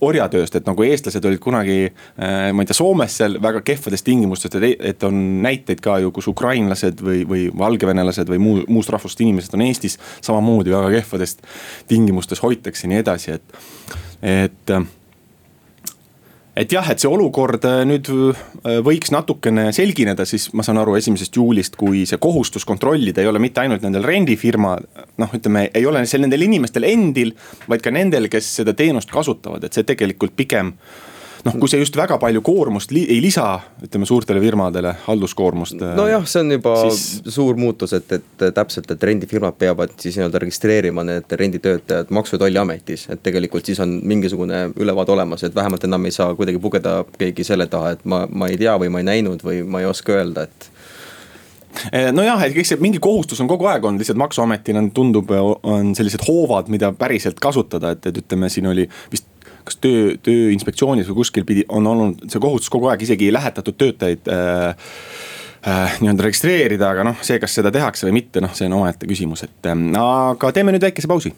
orjatööst, 0.03 0.55
et 0.57 0.65
nagu 0.67 0.83
eestlased 0.83 1.25
olid 1.25 1.39
kunagi 1.43 1.77
äh,, 1.85 2.51
ma 2.53 2.63
ei 2.63 2.69
tea, 2.69 2.77
Soomes 2.77 3.15
seal 3.21 3.37
väga 3.41 3.61
kehvades 3.65 4.03
tingimustes, 4.03 4.51
et 4.75 5.05
on 5.07 5.21
näiteid 5.45 5.81
ka 5.83 5.97
ju, 6.03 6.11
kus 6.15 6.27
ukrainlased 6.31 6.99
või, 7.05 7.23
või 7.29 7.47
valgevenelased 7.57 8.29
või 8.33 8.41
muu, 8.43 8.65
muust 8.67 8.91
rahvusest 8.93 9.23
inimesed 9.23 9.55
on 9.55 9.63
Eestis 9.65 9.97
samamoodi 10.25 10.75
väga 10.75 10.91
kehvadest 10.97 11.45
tingimustes 11.87 12.43
hoitakse 12.43 12.85
ja 12.85 12.91
nii 12.91 13.01
edasi, 13.05 13.39
et, 13.39 13.65
et 14.35 14.75
et 16.55 16.71
jah, 16.71 16.87
et 16.91 17.01
see 17.01 17.11
olukord 17.11 17.65
äh, 17.67 17.81
nüüd 17.87 18.09
äh, 18.11 18.77
võiks 18.85 19.11
natukene 19.13 19.67
selgineda, 19.75 20.25
siis 20.27 20.47
ma 20.55 20.63
saan 20.65 20.79
aru, 20.81 20.95
esimesest 20.99 21.35
juulist, 21.35 21.75
kui 21.79 22.05
see 22.07 22.19
kohustus 22.21 22.65
kontrollida 22.67 23.23
ei 23.23 23.31
ole 23.31 23.41
mitte 23.43 23.63
ainult 23.63 23.83
nendel 23.85 24.07
rendifirma. 24.07 24.77
noh, 25.21 25.35
ütleme, 25.35 25.67
ei 25.75 25.85
ole 25.85 26.05
see 26.07 26.21
nendel 26.23 26.47
inimestel 26.47 26.87
endil, 26.87 27.35
vaid 27.71 27.83
ka 27.83 27.91
nendel, 27.93 28.29
kes 28.31 28.53
seda 28.61 28.75
teenust 28.77 29.11
kasutavad, 29.11 29.63
et 29.67 29.75
see 29.75 29.87
tegelikult 29.87 30.35
pigem 30.35 30.73
noh, 31.45 31.55
kui 31.59 31.69
see 31.69 31.81
just 31.81 31.95
väga 31.97 32.17
palju 32.21 32.41
koormust 32.45 32.93
li 32.95 33.03
ei 33.11 33.19
lisa, 33.23 33.45
ütleme 33.85 34.07
suurtele 34.09 34.41
firmadele, 34.43 34.95
halduskoormust. 35.05 35.81
nojah, 35.97 36.25
see 36.29 36.43
on 36.43 36.55
juba 36.57 36.75
siis... 36.87 37.33
suur 37.35 37.59
muutus, 37.59 37.93
et, 37.97 38.11
et 38.17 38.45
täpselt, 38.55 38.89
et 38.91 39.07
rendifirmad 39.09 39.57
peavad 39.61 39.93
siis 40.01 40.17
nii-öelda 40.19 40.41
registreerima 40.45 41.05
need 41.07 41.37
renditöötajad 41.41 42.13
Maksu- 42.15 42.37
ja 42.37 42.45
Tolliametis. 42.45 43.07
et 43.13 43.23
tegelikult 43.23 43.65
siis 43.65 43.79
on 43.83 43.99
mingisugune 44.03 44.69
ülevaade 44.75 45.13
olemas, 45.15 45.43
et 45.43 45.55
vähemalt 45.55 45.83
enam 45.87 46.05
ei 46.05 46.15
saa 46.15 46.33
kuidagi 46.35 46.61
pugeda 46.61 47.03
keegi 47.17 47.45
selle 47.47 47.67
taha, 47.71 47.95
et 47.95 48.05
ma, 48.05 48.25
ma 48.31 48.49
ei 48.49 48.57
tea 48.61 48.77
või 48.81 48.89
ma 48.93 49.03
ei 49.03 49.11
näinud 49.13 49.45
või 49.45 49.61
ma 49.63 49.83
ei 49.83 49.89
oska 49.89 50.17
öelda, 50.17 50.47
et 50.49 50.69
eh, 51.91 52.09
nojah, 52.15 52.41
et 52.47 52.57
kõik 52.57 52.71
see 52.71 52.81
mingi 52.81 53.01
kohustus 53.03 53.41
on 53.43 53.51
kogu 53.51 53.69
aeg 53.69 53.85
olnud, 53.85 54.01
lihtsalt 54.01 54.21
maksuametil 54.21 54.81
on, 54.81 54.89
tundub, 54.95 55.29
on 55.61 55.93
sellised 55.97 56.25
hoovad, 56.25 56.73
mida 56.73 56.89
päriselt 56.97 57.39
kasutada, 57.43 57.93
et, 57.93 58.09
et 58.09 58.23
ütleme, 58.23 58.49
siin 58.49 58.73
oli 58.73 58.89
vist 59.13 59.29
kas 59.65 59.79
töö, 59.81 60.13
tööinspektsioonis 60.23 61.09
või 61.09 61.21
kuskil 61.21 61.45
pidi, 61.47 61.65
on 61.69 61.87
olnud 61.87 62.25
see 62.31 62.41
kohustus 62.43 62.71
kogu 62.73 62.89
aeg 62.91 63.03
isegi 63.05 63.31
lähetatud 63.33 63.77
töötajaid 63.81 64.31
äh, 64.31 64.87
äh, 65.67 65.99
nii-öelda 66.01 66.27
registreerida, 66.29 66.91
aga 66.93 67.09
noh, 67.09 67.19
see, 67.25 67.39
kas 67.41 67.57
seda 67.57 67.73
tehakse 67.73 68.07
või 68.07 68.19
mitte, 68.21 68.43
noh, 68.45 68.53
see 68.57 68.69
on 68.69 68.79
omaette 68.79 69.09
küsimus, 69.09 69.45
et 69.47 69.71
äh, 69.71 69.85
aga 70.05 70.55
teeme 70.55 70.75
nüüd 70.75 70.87
väikese 70.87 71.11
pausi. 71.11 71.33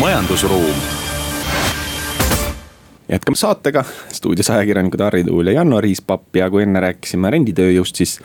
majandusruum 0.00 0.90
jätkame 3.12 3.36
saatega, 3.36 3.84
stuudios 4.12 4.50
ajakirjanikud 4.50 5.00
Harri 5.04 5.24
Tuul 5.24 5.50
ja 5.50 5.58
Janno 5.60 5.80
Riispapp 5.80 6.36
ja 6.36 6.48
kui 6.50 6.62
enne 6.64 6.80
rääkisime 6.80 7.30
renditööjõust, 7.34 7.98
siis 8.00 8.20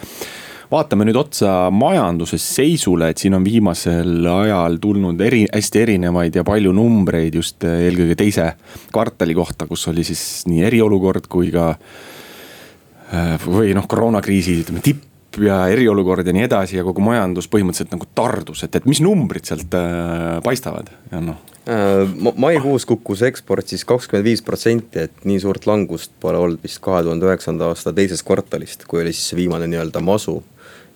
vaatame 0.71 1.07
nüüd 1.07 1.19
otsa 1.19 1.69
majanduse 1.73 2.39
seisule, 2.41 3.11
et 3.11 3.21
siin 3.21 3.37
on 3.37 3.45
viimasel 3.45 4.27
ajal 4.31 4.77
tulnud 4.83 5.21
eri, 5.23 5.45
hästi 5.47 5.83
erinevaid 5.85 6.35
ja 6.39 6.45
palju 6.47 6.73
numbreid 6.75 7.39
just 7.39 7.63
eh, 7.67 7.87
eelkõige 7.87 8.17
teise 8.19 8.51
kvartali 8.91 9.37
kohta, 9.37 9.67
kus 9.69 9.87
oli 9.91 10.05
siis 10.07 10.45
nii 10.49 10.65
eriolukord 10.67 11.29
kui 11.31 11.51
ka. 11.55 11.73
Eh, 13.07 13.35
või 13.47 13.71
noh, 13.77 13.87
koroonakriisi 13.87 14.57
ütleme 14.65 14.83
tipp 14.83 15.05
ja 15.43 15.67
eriolukord 15.71 16.27
ja 16.27 16.33
nii 16.33 16.45
edasi 16.47 16.79
ja 16.79 16.85
kogu 16.87 17.03
majandus 17.03 17.47
põhimõtteliselt 17.51 17.93
nagu 17.93 18.07
tardus, 18.15 18.63
et, 18.65 18.75
et 18.79 18.87
mis 18.89 19.01
numbrid 19.03 19.47
sealt 19.47 19.75
äh, 19.77 20.39
paistavad, 20.45 20.89
Janno? 21.11 21.37
Äh, 21.67 22.03
maikuus 22.39 22.87
kukkus 22.89 23.21
eksport 23.27 23.69
siis 23.69 23.85
kakskümmend 23.87 24.27
viis 24.27 24.43
protsenti, 24.45 25.07
et 25.07 25.25
nii 25.27 25.39
suurt 25.43 25.67
langust 25.69 26.13
pole 26.23 26.39
olnud 26.41 26.63
vist 26.63 26.81
kahe 26.83 27.03
tuhande 27.05 27.27
üheksanda 27.27 27.71
aasta 27.71 27.93
teisest 27.95 28.25
kvartalist, 28.27 28.87
kui 28.89 29.03
oli 29.03 29.13
siis 29.15 29.35
viimane 29.37 29.69
nii-öelda 29.69 30.01
masu. 30.03 30.39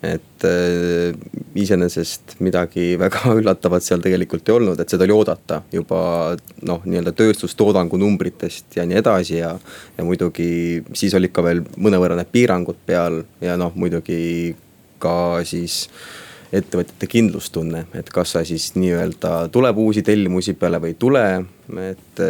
Et 0.01 0.45
äh, 0.47 1.13
iseenesest 1.55 2.39
midagi 2.41 2.95
väga 2.99 3.31
üllatavat 3.39 3.85
seal 3.85 4.01
tegelikult 4.01 4.49
ei 4.49 4.55
olnud, 4.55 4.79
et 4.81 4.89
seda 4.89 5.05
oli 5.05 5.15
oodata 5.15 5.61
juba 5.73 6.01
noh, 6.65 6.81
nii-öelda 6.85 7.13
tööstustoodangu 7.17 7.99
numbritest 8.01 8.79
ja 8.79 8.87
nii 8.89 8.97
edasi 9.01 9.37
ja. 9.37 9.53
ja 9.97 10.07
muidugi 10.07 10.81
siis 10.97 11.13
olid 11.17 11.33
ka 11.35 11.45
veel 11.45 11.61
mõnevõrra 11.77 12.17
need 12.17 12.33
piirangud 12.33 12.81
peal 12.85 13.21
ja 13.43 13.57
noh, 13.61 13.75
muidugi 13.77 14.55
ka 15.01 15.41
siis 15.47 15.85
ettevõtjate 16.51 17.07
kindlustunne, 17.07 17.85
et 17.95 18.09
kas 18.11 18.33
sa 18.35 18.41
siis 18.43 18.73
nii-öelda 18.75 19.45
tuleb 19.53 19.77
uusi 19.79 20.01
tellimusi 20.03 20.57
peale 20.59 20.81
või 20.83 20.91
ei 20.91 20.97
tule, 20.99 21.23
et 21.79 22.23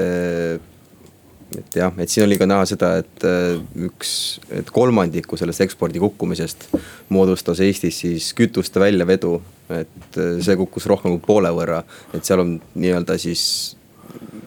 et 1.58 1.76
jah, 1.76 1.94
et 2.00 2.12
siin 2.12 2.26
oli 2.26 2.38
ka 2.40 2.48
näha 2.48 2.66
seda, 2.70 2.94
et 3.02 3.26
äh, 3.28 3.60
üks, 3.88 4.14
et 4.56 4.70
kolmandiku 4.74 5.40
sellest 5.40 5.64
ekspordi 5.66 6.02
kukkumisest 6.04 6.70
moodustas 7.12 7.60
Eestis 7.66 8.02
siis 8.06 8.32
kütuste 8.38 8.80
väljavedu. 8.84 9.42
et 9.72 10.18
äh, 10.20 10.40
see 10.44 10.58
kukkus 10.60 10.88
rohkem 10.92 11.16
kui 11.16 11.24
poole 11.28 11.52
võrra, 11.56 11.84
et 12.14 12.26
seal 12.28 12.44
on 12.44 12.58
nii-öelda 12.76 13.16
siis 13.22 13.44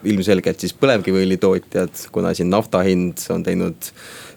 ilmselgelt 0.05 0.61
siis 0.61 0.75
põlevkiviõli 0.77 1.39
tootjad, 1.41 2.07
kuna 2.13 2.35
siin 2.37 2.51
nafta 2.53 2.83
hind 2.85 3.23
on 3.33 3.45
teinud 3.47 3.89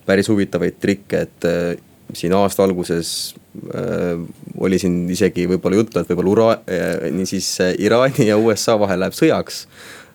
päris 0.07 0.29
huvitavaid 0.31 0.79
trikke, 0.79 1.25
et 1.27 1.47
äh, 1.47 1.73
siin 2.15 2.35
aasta 2.37 2.63
alguses 2.63 3.35
äh, 3.75 4.15
oli 4.63 4.79
siin 4.79 5.01
isegi 5.11 5.47
võib-olla 5.51 5.81
juttu, 5.81 5.99
et 5.99 6.11
võib-olla 6.11 6.33
ura- 6.33 6.57
äh,, 6.71 7.11
niisiis 7.11 7.51
Iraani 7.83 8.29
ja 8.29 8.39
USA 8.39 8.77
vahel 8.79 9.03
läheb 9.03 9.15
sõjaks. 9.17 9.65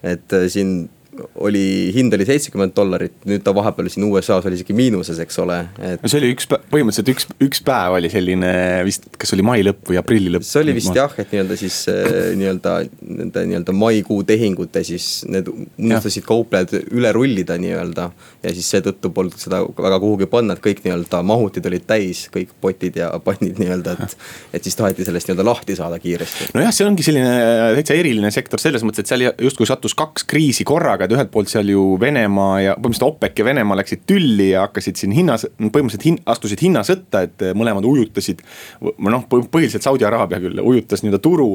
et 0.03 0.33
äh, 0.33 0.49
siin 0.53 0.89
oli, 1.35 1.93
hind 1.95 2.15
oli 2.17 2.25
seitsekümmend 2.25 2.73
dollarit, 2.77 3.15
nüüd 3.29 3.43
ta 3.45 3.53
vahepeal 3.55 3.91
siin 3.93 4.07
USA-s 4.09 4.47
oli 4.49 4.57
isegi 4.57 4.75
miinuses, 4.77 5.19
eks 5.21 5.39
ole, 5.43 5.59
et. 5.77 6.01
no 6.01 6.09
see 6.09 6.21
oli 6.23 6.31
üks, 6.33 6.47
põhimõtteliselt 6.49 7.11
üks, 7.13 7.27
üks 7.45 7.61
päev 7.67 7.99
oli 7.99 8.09
selline 8.13 8.53
vist, 8.87 9.11
kas 9.21 9.35
oli 9.37 9.45
mai 9.45 9.61
lõpp 9.67 9.91
või 9.91 9.99
aprilli 10.01 10.33
lõpp? 10.33 10.47
see 10.49 10.63
oli 10.63 10.75
vist 10.77 10.89
ma... 10.93 10.97
jah, 11.03 11.17
et 11.21 11.35
nii-öelda 11.35 11.59
siis 11.61 11.77
äh, 11.93 12.07
nii-öelda 12.39 12.75
nende 13.03 13.45
nii-öelda 13.51 13.75
maikuu 13.77 14.23
tehingute 14.29 14.85
siis 14.89 15.09
need 15.29 15.51
unustasid 15.53 16.25
kauplejad 16.29 16.73
üle 16.81 17.13
rullida 17.13 17.59
nii-öelda. 17.61 18.09
ja 18.43 18.55
siis 18.57 18.73
seetõttu 18.73 19.13
polnud 19.13 19.37
seda 19.41 19.61
väga 19.69 20.01
kuhugi 20.01 20.31
panna, 20.33 20.57
et 20.57 20.65
kõik 20.65 20.81
nii-öelda 20.87 21.23
mahutid 21.29 21.69
olid 21.69 21.85
täis, 21.89 22.25
kõik 22.33 22.57
potid 22.65 22.97
ja 23.03 23.11
pannid 23.25 23.61
nii-öelda, 23.61 23.99
et. 24.01 24.17
et 24.57 24.65
siis 24.65 24.81
taheti 24.81 25.05
sellest 25.05 25.29
nii-öelda 25.29 25.49
lahti 25.51 25.77
saada 25.77 26.01
kiiresti. 26.01 26.53
nojah, 26.57 26.73
see 26.73 26.89
ongi 26.89 27.05
selline 27.05 27.37
täitsa 27.77 28.01
eriline 28.01 28.33
sektor 28.33 28.65
selles 28.65 28.85
mõttes, 28.87 29.05
et 29.05 29.13
seal 29.13 29.29
justkui 29.29 29.69
sattus 29.69 29.97
kaks 29.99 30.25
kriisi 30.29 30.65
korraga 30.65 31.02
aga 31.03 31.11
et 31.11 31.17
ühelt 31.17 31.33
poolt 31.35 31.51
seal 31.51 31.73
ju 31.73 31.97
Venemaa 32.01 32.61
ja 32.63 32.77
põhimõtteliselt 32.77 33.09
OPEC 33.09 33.43
ja 33.43 33.47
Venemaa 33.49 33.79
läksid 33.81 34.05
tülli 34.07 34.53
ja 34.53 34.67
hakkasid 34.67 35.01
siin 35.01 35.15
hinnas, 35.17 35.47
põhimõtteliselt 35.59 36.07
hin, 36.07 36.21
astusid 36.31 36.63
hinnasõtta, 36.63 37.25
et 37.27 37.45
mõlemad 37.59 37.87
ujutasid. 37.89 38.45
noh, 38.81 39.27
põhiliselt 39.29 39.85
Saudi 39.85 40.07
Araabia 40.07 40.41
küll 40.43 40.63
ujutas 40.63 41.03
nii-öelda 41.03 41.23
turu 41.23 41.51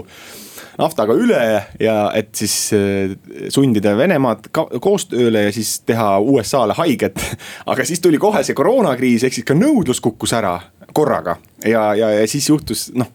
naftaga 0.77 1.15
üle 1.17 1.41
ja 1.81 1.95
et 2.17 2.35
siis 2.37 2.55
äh, 2.75 3.15
sundida 3.53 3.95
Venemaad 3.97 4.51
koostööle 4.53 5.47
ja 5.47 5.53
siis 5.55 5.79
teha 5.87 6.17
USA-le 6.19 6.77
haiget. 6.77 7.23
aga 7.71 7.85
siis 7.87 8.03
tuli 8.03 8.19
kohe 8.21 8.43
see 8.45 8.57
koroonakriis, 8.57 9.25
ehk 9.25 9.39
siis 9.39 9.47
ka 9.47 9.57
nõudlus 9.57 10.03
kukkus 10.03 10.35
ära 10.37 10.57
korraga 10.93 11.37
ja, 11.65 11.91
ja, 11.97 12.11
ja 12.19 12.27
siis 12.29 12.49
juhtus 12.49 12.89
noh 12.95 13.11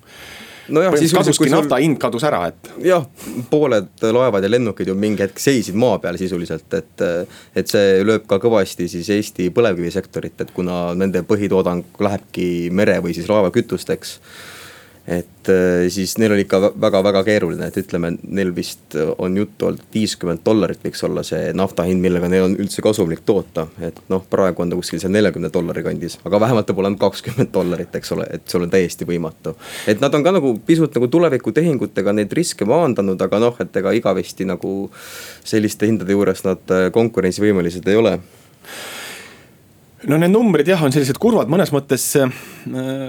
nojah, 0.68 0.96
siis 1.00 1.14
kaduski 1.16 1.50
nafta 1.52 1.78
hind 1.82 1.98
kadus 2.02 2.24
ära, 2.28 2.44
et. 2.52 2.70
jah, 2.86 3.06
pooled 3.50 4.06
laevad 4.14 4.44
ja 4.44 4.50
lennukid 4.52 4.92
ju 4.92 4.96
mingi 4.98 5.24
hetk 5.24 5.42
seisid 5.42 5.78
maa 5.78 5.98
peal 6.02 6.18
sisuliselt, 6.20 6.68
et. 6.78 7.06
et 7.56 7.68
see 7.72 8.00
lööb 8.06 8.26
ka 8.28 8.38
kõvasti 8.42 8.88
siis 8.90 9.08
Eesti 9.12 9.50
põlevkivisektorit, 9.54 10.40
et 10.44 10.50
kuna 10.54 10.92
nende 10.98 11.24
põhitoodang 11.26 12.02
lähebki 12.02 12.46
mere 12.74 12.98
või 13.04 13.14
siis 13.16 13.30
laevakütusteks 13.30 14.18
et 15.06 15.48
äh, 15.50 15.88
siis 15.90 16.14
neil 16.22 16.32
oli 16.32 16.44
ikka 16.44 16.60
väga-väga 16.80 17.24
keeruline, 17.26 17.66
et 17.66 17.78
ütleme, 17.80 18.12
neil 18.22 18.52
vist 18.54 18.94
on 19.18 19.36
juttu 19.36 19.66
olnud, 19.66 19.82
viiskümmend 19.94 20.44
dollarit 20.46 20.84
võiks 20.84 21.02
olla 21.08 21.24
see 21.26 21.50
nafta 21.58 21.86
hind, 21.88 22.02
millega 22.04 22.30
neil 22.30 22.46
on 22.46 22.54
üldse 22.62 22.84
kasumlik 22.84 23.24
toota. 23.26 23.66
et 23.82 23.98
noh, 24.12 24.22
praegu 24.30 24.62
on 24.62 24.70
ta 24.70 24.78
kuskil 24.78 25.02
seal 25.02 25.14
neljakümne 25.14 25.50
dollari 25.52 25.82
kandis, 25.82 26.18
aga 26.24 26.40
vähemalt 26.46 26.70
ta 26.70 26.76
pole 26.78 26.90
ainult 26.90 27.02
kakskümmend 27.02 27.50
dollarit, 27.54 27.94
eks 27.98 28.14
ole, 28.14 28.28
et 28.30 28.46
sul 28.46 28.62
on 28.62 28.70
täiesti 28.70 29.08
võimatu. 29.08 29.56
et 29.90 30.00
nad 30.00 30.14
on 30.14 30.22
ka 30.22 30.36
nagu 30.38 30.54
pisut 30.66 30.94
nagu 30.94 31.10
tulevikutehingutega 31.10 32.14
neid 32.14 32.32
riske 32.32 32.68
maandanud, 32.68 33.20
aga 33.20 33.42
noh, 33.42 33.58
et 33.60 33.82
ega 33.82 33.94
igavesti 33.98 34.46
nagu 34.46 34.90
selliste 35.44 35.90
hindade 35.90 36.14
juures 36.14 36.46
nad 36.46 36.74
äh, 36.74 36.90
konkurentsivõimelised 36.94 37.88
ei 37.90 37.98
ole 37.98 38.18
no 40.08 40.18
need 40.18 40.32
numbrid 40.32 40.68
jah, 40.68 40.80
on 40.84 40.92
sellised 40.94 41.18
kurvad 41.22 41.50
mõnes 41.52 41.70
mõttes. 41.74 42.04
Eh, 42.18 42.32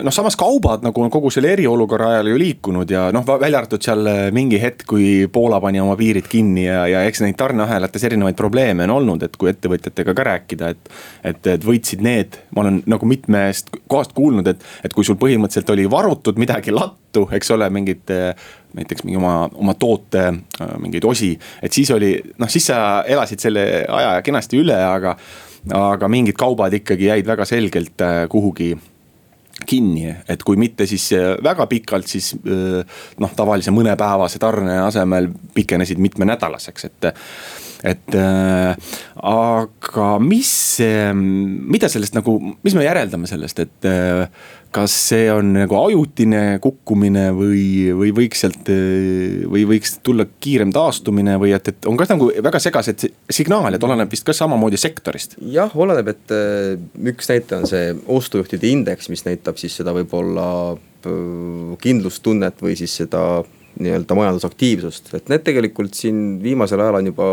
noh, 0.03 0.13
samas 0.13 0.37
kaubad 0.39 0.83
nagu 0.85 1.03
on 1.03 1.11
kogu 1.13 1.31
selle 1.33 1.51
eriolukorra 1.53 2.11
ajal 2.15 2.31
ju 2.31 2.39
liikunud 2.41 2.89
ja 2.89 3.07
noh, 3.15 3.25
välja 3.27 3.61
arvatud 3.61 3.83
seal 3.85 4.09
eh, 4.09 4.21
mingi 4.35 4.59
hetk, 4.61 4.85
kui 4.89 5.27
Poola 5.33 5.59
pani 5.63 5.81
oma 5.83 5.95
piirid 5.99 6.27
kinni 6.29 6.65
ja, 6.67 6.83
ja 6.89 7.03
eks 7.09 7.23
neid 7.25 7.37
tarneahelates 7.39 8.07
erinevaid 8.09 8.37
probleeme 8.39 8.87
on 8.87 8.95
olnud, 8.97 9.25
et 9.25 9.37
kui 9.39 9.51
ettevõtjatega 9.51 10.15
ka 10.17 10.27
rääkida, 10.29 10.73
et. 10.73 10.91
et, 11.23 11.47
et 11.55 11.63
võitsid 11.63 12.03
need, 12.03 12.37
ma 12.55 12.63
olen 12.65 12.81
nagu 12.89 13.07
mitmest 13.09 13.71
kohast 13.91 14.13
kuulnud, 14.17 14.47
et, 14.49 14.65
et 14.85 14.93
kui 14.93 15.05
sul 15.07 15.17
põhimõtteliselt 15.21 15.71
oli 15.73 15.87
varutud 15.89 16.39
midagi 16.41 16.73
lattu, 16.73 17.27
eks 17.33 17.53
ole, 17.55 17.69
mingit 17.73 18.09
näiteks 18.73 19.05
mingi 19.05 19.19
oma, 19.19 19.47
oma 19.53 19.75
toote 19.79 20.25
mingeid 20.81 21.05
osi, 21.05 21.31
et 21.61 21.73
siis 21.73 21.91
oli 21.93 22.15
noh, 22.41 22.49
siis 22.51 22.71
sa 22.71 22.77
elasid 23.07 23.43
selle 23.43 23.65
aja 23.85 24.15
kenasti 24.25 24.59
üle, 24.61 24.77
aga 24.77 25.15
aga 25.71 26.09
mingid 26.11 26.35
kaubad 26.39 26.73
ikkagi 26.75 27.07
jäid 27.07 27.27
väga 27.27 27.45
selgelt 27.47 28.01
äh, 28.03 28.25
kuhugi 28.29 28.73
kinni, 29.69 30.09
et 30.27 30.43
kui 30.43 30.57
mitte 30.59 30.87
siis 30.89 31.05
äh, 31.15 31.33
väga 31.43 31.67
pikalt, 31.71 32.09
siis 32.09 32.33
äh, 32.35 32.81
noh, 33.21 33.35
tavalise 33.35 33.71
mõnepäevase 33.71 34.41
tarne 34.41 34.81
asemel 34.87 35.31
pikenesid 35.55 36.01
mitmenädalaseks, 36.03 36.89
et. 36.89 37.13
Et 37.83 38.17
äh, 38.17 38.75
aga 39.29 40.09
mis, 40.23 40.53
mida 41.13 41.89
sellest 41.91 42.15
nagu, 42.17 42.37
mis 42.63 42.75
me 42.77 42.85
järeldame 42.85 43.29
sellest, 43.29 43.63
et 43.63 43.89
äh, 43.89 44.27
kas 44.73 44.93
see 45.09 45.27
on 45.31 45.51
nagu 45.53 45.77
ajutine 45.77 46.57
kukkumine 46.63 47.27
või, 47.35 47.65
või 47.93 48.11
võiks 48.15 48.41
sealt 48.43 48.69
või 49.53 49.65
võiks 49.69 49.97
tulla 50.05 50.25
kiirem 50.43 50.73
taastumine 50.73 51.35
või 51.41 51.53
et, 51.55 51.69
et 51.69 51.89
on 51.89 51.99
ka 51.99 52.07
nagu 52.09 52.31
väga 52.33 52.61
segased 52.63 53.05
signaalid, 53.29 53.83
oleneb 53.85 54.11
vist 54.13 54.25
ka 54.25 54.35
samamoodi 54.35 54.79
sektorist. 54.81 55.37
jah, 55.53 55.73
oleneb, 55.77 56.13
et 56.15 56.33
äh, 56.33 56.73
üks 57.13 57.29
näitaja 57.29 57.61
on 57.61 57.69
see 57.69 57.91
ostujuhtide 58.17 58.71
indeks, 58.71 59.11
mis 59.13 59.25
näitab 59.27 59.61
siis 59.61 59.77
seda 59.81 59.93
võib-olla 59.95 60.47
äh, 60.73 61.75
kindlustunnet 61.83 62.63
või 62.63 62.77
siis 62.79 62.97
seda 63.03 63.43
nii-öelda 63.81 64.17
majandusaktiivsust, 64.17 65.13
et 65.17 65.29
need 65.33 65.45
tegelikult 65.45 65.97
siin 65.97 66.39
viimasel 66.43 66.81
ajal 66.81 66.99
on 66.99 67.09
juba 67.09 67.29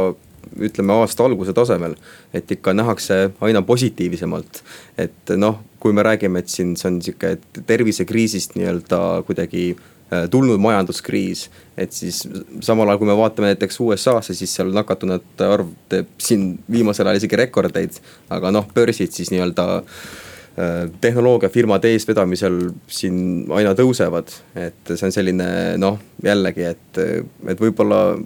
ütleme 0.61 0.93
aasta 0.93 1.25
alguse 1.25 1.53
tasemel. 1.57 1.95
et 2.35 2.51
ikka 2.51 2.73
nähakse 2.75 3.31
aina 3.41 3.63
positiivsemalt, 3.63 4.63
et 4.99 5.35
noh, 5.37 5.61
kui 5.81 5.93
me 5.93 6.03
räägime, 6.03 6.39
et 6.39 6.49
siin 6.49 6.77
see 6.77 6.91
on 6.91 7.01
sihuke 7.03 7.37
tervisekriisist 7.67 8.57
nii-öelda 8.59 9.01
kuidagi 9.27 9.65
äh, 9.75 10.29
tulnud 10.31 10.61
majanduskriis. 10.61 11.49
et 11.77 11.93
siis 11.93 12.23
samal 12.61 12.89
ajal, 12.89 12.99
kui 12.99 13.11
me 13.11 13.17
vaatame 13.17 13.53
näiteks 13.53 13.81
USA-sse, 13.81 14.35
siis 14.35 14.55
seal 14.57 14.73
nakatunute 14.75 15.47
arv 15.47 15.71
teeb 15.89 16.11
siin 16.19 16.59
viimasel 16.71 17.07
ajal 17.07 17.23
isegi 17.23 17.41
rekordeid. 17.45 18.01
aga 18.31 18.51
noh, 18.51 18.67
börsid 18.75 19.13
siis 19.17 19.33
nii-öelda 19.35 19.69
äh, 19.79 20.91
tehnoloogiafirmade 21.01 21.95
eestvedamisel 21.95 22.61
siin 22.91 23.47
aina 23.55 23.75
tõusevad, 23.79 24.35
et 24.59 24.93
see 24.95 25.09
on 25.09 25.15
selline 25.15 25.49
noh, 25.81 25.99
jällegi, 26.25 26.69
et, 26.75 27.01
et 27.49 27.61
võib-olla 27.61 28.19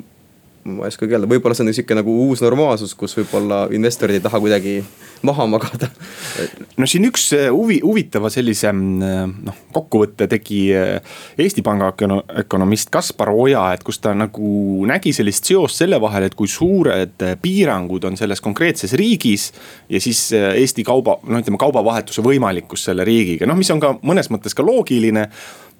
ma 0.65 0.87
ei 0.87 0.93
oskagi 0.93 1.13
öelda, 1.13 1.29
võib-olla 1.29 1.57
see 1.57 1.67
on 1.67 1.75
sihuke 1.77 1.97
nagu 1.99 2.13
uus 2.27 2.41
normaalsus, 2.45 2.95
kus 2.97 3.17
võib-olla 3.19 3.67
investorid 3.77 4.17
ei 4.17 4.25
taha 4.25 4.41
kuidagi 4.41 4.79
maha 5.25 5.47
magada. 5.49 5.89
no 6.81 6.87
siin 6.89 7.07
üks 7.09 7.27
äh, 7.37 7.49
huvi, 7.53 7.79
huvitava 7.85 8.31
sellise 8.33 8.71
mm, 8.73 9.35
noh, 9.49 9.59
kokkuvõtte 9.75 10.29
tegi 10.31 10.61
äh, 10.77 11.17
Eesti 11.41 11.65
Panga 11.65 11.91
ökonomist 12.45 12.93
Kaspar 12.95 13.33
Oja, 13.33 13.67
et 13.75 13.85
kus 13.87 14.01
ta 14.05 14.15
nagu 14.17 14.87
nägi 14.89 15.15
sellist 15.17 15.49
seost 15.49 15.81
selle 15.83 16.01
vahel, 16.03 16.29
et 16.29 16.37
kui 16.39 16.51
suured 16.51 17.27
piirangud 17.43 18.09
on 18.09 18.17
selles 18.21 18.43
konkreetses 18.45 18.97
riigis. 19.01 19.51
ja 19.89 20.01
siis 20.01 20.31
Eesti 20.35 20.85
kauba, 20.85 21.19
no 21.29 21.41
ütleme 21.41 21.61
kaubavahetuse 21.61 22.25
võimalikkus 22.25 22.89
selle 22.89 23.05
riigiga, 23.05 23.49
noh, 23.49 23.59
mis 23.59 23.71
on 23.75 23.83
ka 23.83 23.95
mõnes 24.03 24.33
mõttes 24.33 24.57
ka 24.57 24.65
loogiline 24.65 25.29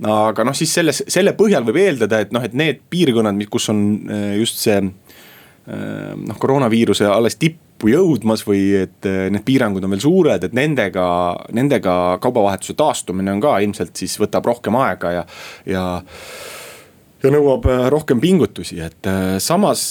aga 0.03 0.43
noh, 0.43 0.55
siis 0.57 0.73
selles, 0.75 1.05
selle 1.11 1.35
põhjal 1.39 1.63
võib 1.67 1.79
eeldada, 1.79 2.19
et 2.25 2.33
noh, 2.35 2.43
et 2.43 2.55
need 2.59 2.81
piirkonnad, 2.91 3.39
kus 3.51 3.69
on 3.71 3.79
just 4.41 4.59
see 4.65 4.74
noh, 4.83 6.39
koroonaviiruse 6.41 7.07
alles 7.09 7.39
tippu 7.41 7.89
jõudmas 7.89 8.43
või 8.45 8.67
et 8.83 9.07
need 9.33 9.45
piirangud 9.47 9.85
on 9.85 9.95
veel 9.95 10.03
suured, 10.05 10.45
et 10.45 10.57
nendega, 10.57 11.07
nendega 11.57 11.95
kaubavahetuse 12.21 12.77
taastumine 12.77 13.33
on 13.33 13.41
ka 13.41 13.57
ilmselt 13.65 13.97
siis 13.97 14.19
võtab 14.21 14.45
rohkem 14.51 14.77
aega 14.81 15.15
ja, 15.19 15.25
ja 15.69 15.85
ja 17.25 17.33
nõuab 17.33 17.65
rohkem 17.89 18.21
pingutusi, 18.21 18.77
et 18.85 19.09
samas 19.41 19.87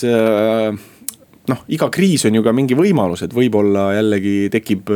noh, 1.49 1.63
iga 1.73 1.89
kriis 1.93 2.25
on 2.29 2.37
ju 2.37 2.43
ka 2.45 2.53
mingi 2.55 2.77
võimalus, 2.77 3.25
et 3.25 3.33
võib-olla 3.33 3.89
jällegi 3.97 4.35
tekib 4.53 4.91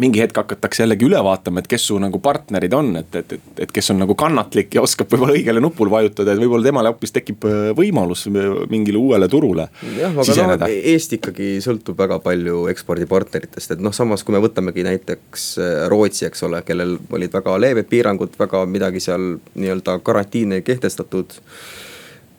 mingi 0.00 0.20
hetk 0.22 0.38
hakatakse 0.40 0.82
jällegi 0.82 1.06
üle 1.06 1.20
vaatama, 1.22 1.62
et 1.62 1.68
kes 1.70 1.84
su 1.88 1.96
nagu 2.02 2.18
partnerid 2.22 2.72
on, 2.74 2.90
et, 2.98 3.14
et, 3.20 3.34
et, 3.36 3.50
et 3.66 3.74
kes 3.74 3.92
on 3.94 4.00
nagu 4.02 4.16
kannatlik 4.18 4.74
ja 4.74 4.82
oskab 4.82 5.12
võib-olla 5.12 5.36
õigele 5.38 5.62
nupule 5.62 5.92
vajutada, 5.92 6.34
et 6.34 6.42
võib-olla 6.42 6.66
temale 6.66 6.90
hoopis 6.90 7.14
tekib 7.14 7.46
äh, 7.46 7.68
võimalus 7.78 8.26
mingile 8.70 8.98
uuele 8.98 9.28
turule. 9.30 9.68
jah, 9.98 10.16
aga 10.24 10.48
noh, 10.50 10.66
Eesti 10.94 11.20
ikkagi 11.20 11.52
sõltub 11.64 11.98
väga 12.00 12.18
palju 12.24 12.66
ekspordipartneritest, 12.74 13.76
et 13.76 13.84
noh, 13.84 13.94
samas 13.94 14.26
kui 14.26 14.34
me 14.34 14.42
võtamegi 14.42 14.86
näiteks 14.86 15.46
äh, 15.62 15.72
Rootsi, 15.92 16.26
eks 16.28 16.42
ole, 16.48 16.64
kellel 16.66 16.98
olid 17.14 17.38
väga 17.38 17.56
leebed 17.62 17.90
piirangud, 17.90 18.34
väga 18.40 18.64
midagi 18.66 19.02
seal 19.04 19.36
nii-öelda 19.54 20.00
karantiini 20.02 20.58
ei 20.58 20.66
kehtestatud. 20.66 21.38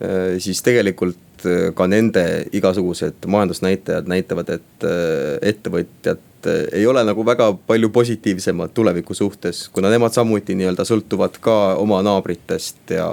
Äh, 0.04 0.36
siis 0.44 0.64
tegelikult 0.66 1.22
ka 1.76 1.86
nende 1.86 2.22
igasugused 2.58 3.28
majandusnäitajad 3.30 4.08
näitavad, 4.10 4.48
et 4.56 4.86
ettevõtjad 5.46 6.24
et 6.46 6.72
eh, 6.72 6.80
ei 6.80 6.88
ole 6.88 7.04
nagu 7.04 7.26
väga 7.26 7.52
palju 7.68 7.90
positiivsemad 7.90 8.74
tuleviku 8.74 9.14
suhtes, 9.14 9.70
kuna 9.74 9.90
nemad 9.90 10.14
samuti 10.14 10.56
nii-öelda 10.56 10.86
sõltuvad 10.86 11.40
ka 11.42 11.76
oma 11.82 12.02
naabritest 12.06 12.96
ja 12.96 13.08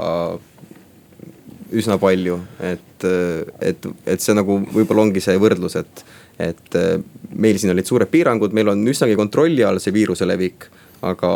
üsna 1.73 1.97
palju, 2.01 2.39
et, 2.61 3.07
eh, 3.09 3.45
et, 3.61 3.89
et 4.07 4.21
see 4.21 4.37
nagu 4.37 4.61
võib-olla 4.73 5.07
ongi 5.07 5.25
see 5.25 5.39
võrdlus, 5.41 5.79
et, 5.81 6.05
et 6.39 6.79
eh, 6.79 6.95
meil 7.33 7.59
siin 7.59 7.73
olid 7.73 7.89
suured 7.89 8.11
piirangud, 8.13 8.53
meil 8.53 8.75
on 8.75 8.87
üsnagi 8.89 9.17
kontrolli 9.19 9.65
all 9.65 9.81
see 9.83 9.95
viiruse 9.95 10.29
levik. 10.29 10.71
aga 11.03 11.29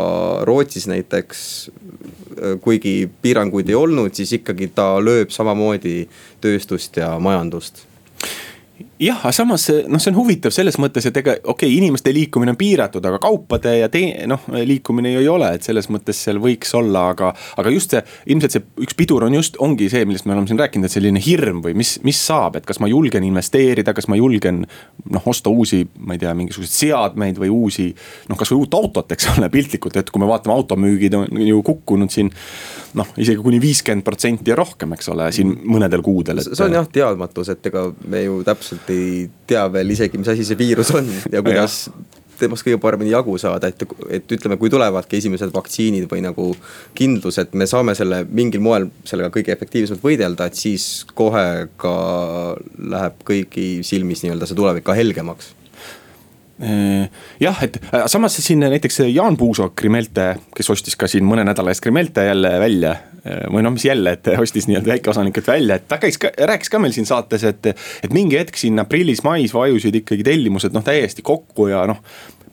Rootsis 0.46 0.84
näiteks, 0.86 1.38
kuigi 2.62 3.08
piiranguid 3.22 3.66
ei 3.66 3.74
olnud, 3.74 4.14
siis 4.14 4.36
ikkagi 4.36 4.68
ta 4.76 5.00
lööb 5.02 5.32
samamoodi 5.34 6.04
tööstust 6.40 7.00
ja 7.00 7.16
majandust 7.18 7.82
jah, 9.00 9.18
aga 9.20 9.32
samas 9.34 9.66
noh, 9.90 10.00
see 10.00 10.10
on 10.12 10.16
huvitav 10.16 10.52
selles 10.54 10.78
mõttes, 10.80 11.04
et 11.08 11.16
ega 11.20 11.34
okei 11.36 11.68
okay,, 11.68 11.72
inimeste 11.76 12.12
liikumine 12.16 12.54
on 12.54 12.58
piiratud, 12.60 13.04
aga 13.04 13.18
kaupade 13.20 13.74
ja 13.76 13.90
tee-, 13.92 14.24
noh 14.28 14.46
liikumine 14.56 15.12
ju 15.12 15.22
ei 15.22 15.28
ole, 15.28 15.50
et 15.58 15.66
selles 15.66 15.90
mõttes 15.92 16.22
seal 16.24 16.40
võiks 16.42 16.72
olla, 16.78 17.10
aga. 17.12 17.32
aga 17.60 17.72
just 17.74 17.92
see, 17.92 18.02
ilmselt 18.32 18.56
see 18.56 18.64
üks 18.86 18.96
pidur 18.96 19.26
on 19.26 19.36
just, 19.36 19.58
ongi 19.62 19.90
see, 19.92 20.06
millest 20.08 20.28
me 20.28 20.32
oleme 20.32 20.48
siin 20.48 20.60
rääkinud, 20.60 20.88
et 20.88 20.96
selline 20.96 21.20
hirm 21.22 21.60
või 21.64 21.76
mis, 21.76 21.96
mis 22.06 22.20
saab, 22.28 22.56
et 22.56 22.68
kas 22.68 22.80
ma 22.80 22.88
julgen 22.90 23.26
investeerida, 23.26 23.94
kas 23.96 24.08
ma 24.12 24.16
julgen. 24.18 24.64
noh, 25.12 25.28
osta 25.28 25.52
uusi, 25.52 25.82
ma 26.00 26.16
ei 26.16 26.22
tea, 26.22 26.32
mingisuguseid 26.34 26.88
seadmeid 26.88 27.36
või 27.40 27.50
uusi, 27.52 27.90
noh 28.30 28.40
kasvõi 28.40 28.62
uut 28.64 28.74
autot, 28.78 29.12
eks 29.12 29.28
ole, 29.34 29.50
piltlikult, 29.52 30.00
et 30.00 30.10
kui 30.10 30.22
me 30.22 30.30
vaatame 30.30 30.56
automüügid 30.56 31.14
on 31.18 31.42
ju 31.44 31.60
kukkunud 31.66 32.12
siin. 32.12 32.32
noh, 32.96 33.12
isegi 33.20 33.42
kuni 33.44 33.60
viiskümmend 33.60 34.06
protsenti 34.06 34.50
ja 34.50 34.56
rohkem, 34.56 34.96
eks 34.96 35.12
ole, 35.12 35.28
siin 35.36 35.52
mõnedel 35.68 36.00
kuudel 36.04 36.40
et.... 36.40 36.48
see 36.48 36.64
on 36.64 36.78
jah 36.78 36.88
teadmatus, 36.88 37.52
et 37.52 37.68
ega 37.68 37.90
me 38.08 38.22
ju 38.24 38.40
täpselt 38.46 38.85
täpselt 38.86 38.90
ei 38.94 39.30
tea 39.46 39.66
veel 39.72 39.90
isegi, 39.90 40.18
mis 40.18 40.28
asi 40.28 40.44
see 40.44 40.58
viirus 40.58 40.92
on 40.94 41.08
ja 41.32 41.42
kuidas 41.42 41.88
temast 42.36 42.66
kõige 42.66 42.76
paremini 42.76 43.14
jagu 43.14 43.38
saada, 43.40 43.68
et, 43.68 43.80
et 44.12 44.32
ütleme, 44.36 44.58
kui 44.60 44.68
tulevadki 44.68 45.16
esimesed 45.16 45.54
vaktsiinid 45.54 46.04
või 46.10 46.20
nagu 46.20 46.50
kindlus, 46.94 47.38
et 47.40 47.54
me 47.56 47.64
saame 47.66 47.94
selle 47.96 48.26
mingil 48.28 48.60
moel 48.60 48.90
sellega 49.08 49.30
kõige 49.32 49.54
efektiivsemalt 49.54 50.04
võidelda, 50.04 50.46
et 50.46 50.54
siis 50.54 51.06
kohe 51.16 51.68
ka 51.80 51.94
läheb 52.76 53.22
kõigi 53.24 53.80
silmis 53.86 54.20
nii-öelda 54.22 54.48
see 54.48 54.58
tulevik 54.58 54.84
ka 54.84 54.98
helgemaks 54.98 55.54
Äh, 56.56 57.10
jah, 57.40 57.58
et 57.62 57.76
äh, 57.92 58.06
samas 58.08 58.38
siin 58.40 58.62
näiteks 58.64 59.02
Jaan 59.12 59.36
Puusoo 59.36 59.74
Krimelte, 59.76 60.38
kes 60.56 60.70
ostis 60.72 60.96
ka 60.96 61.04
siin 61.10 61.26
mõne 61.28 61.44
nädala 61.44 61.68
eest 61.68 61.84
Krimelte 61.84 62.24
jälle 62.24 62.54
välja. 62.60 62.94
Äh, 63.26 63.46
või 63.50 63.64
noh, 63.64 63.74
mis 63.74 63.84
jälle, 63.86 64.12
et 64.14 64.28
ostis 64.38 64.68
nii-öelda 64.68 64.92
väikeosanikelt 64.92 65.48
välja, 65.50 65.78
et 65.80 65.88
ta 65.88 65.98
käis 65.98 66.18
ka, 66.20 66.30
rääkis 66.50 66.70
ka 66.70 66.78
meil 66.82 66.94
siin 66.94 67.08
saates, 67.08 67.42
et. 67.48 67.72
et 68.04 68.12
mingi 68.14 68.38
hetk 68.38 68.58
siin 68.60 68.78
aprillis-mais 68.82 69.54
vajusid 69.54 70.02
ikkagi 70.02 70.26
tellimused 70.26 70.74
noh 70.76 70.84
täiesti 70.86 71.24
kokku 71.26 71.70
ja 71.72 71.82
noh 71.90 72.02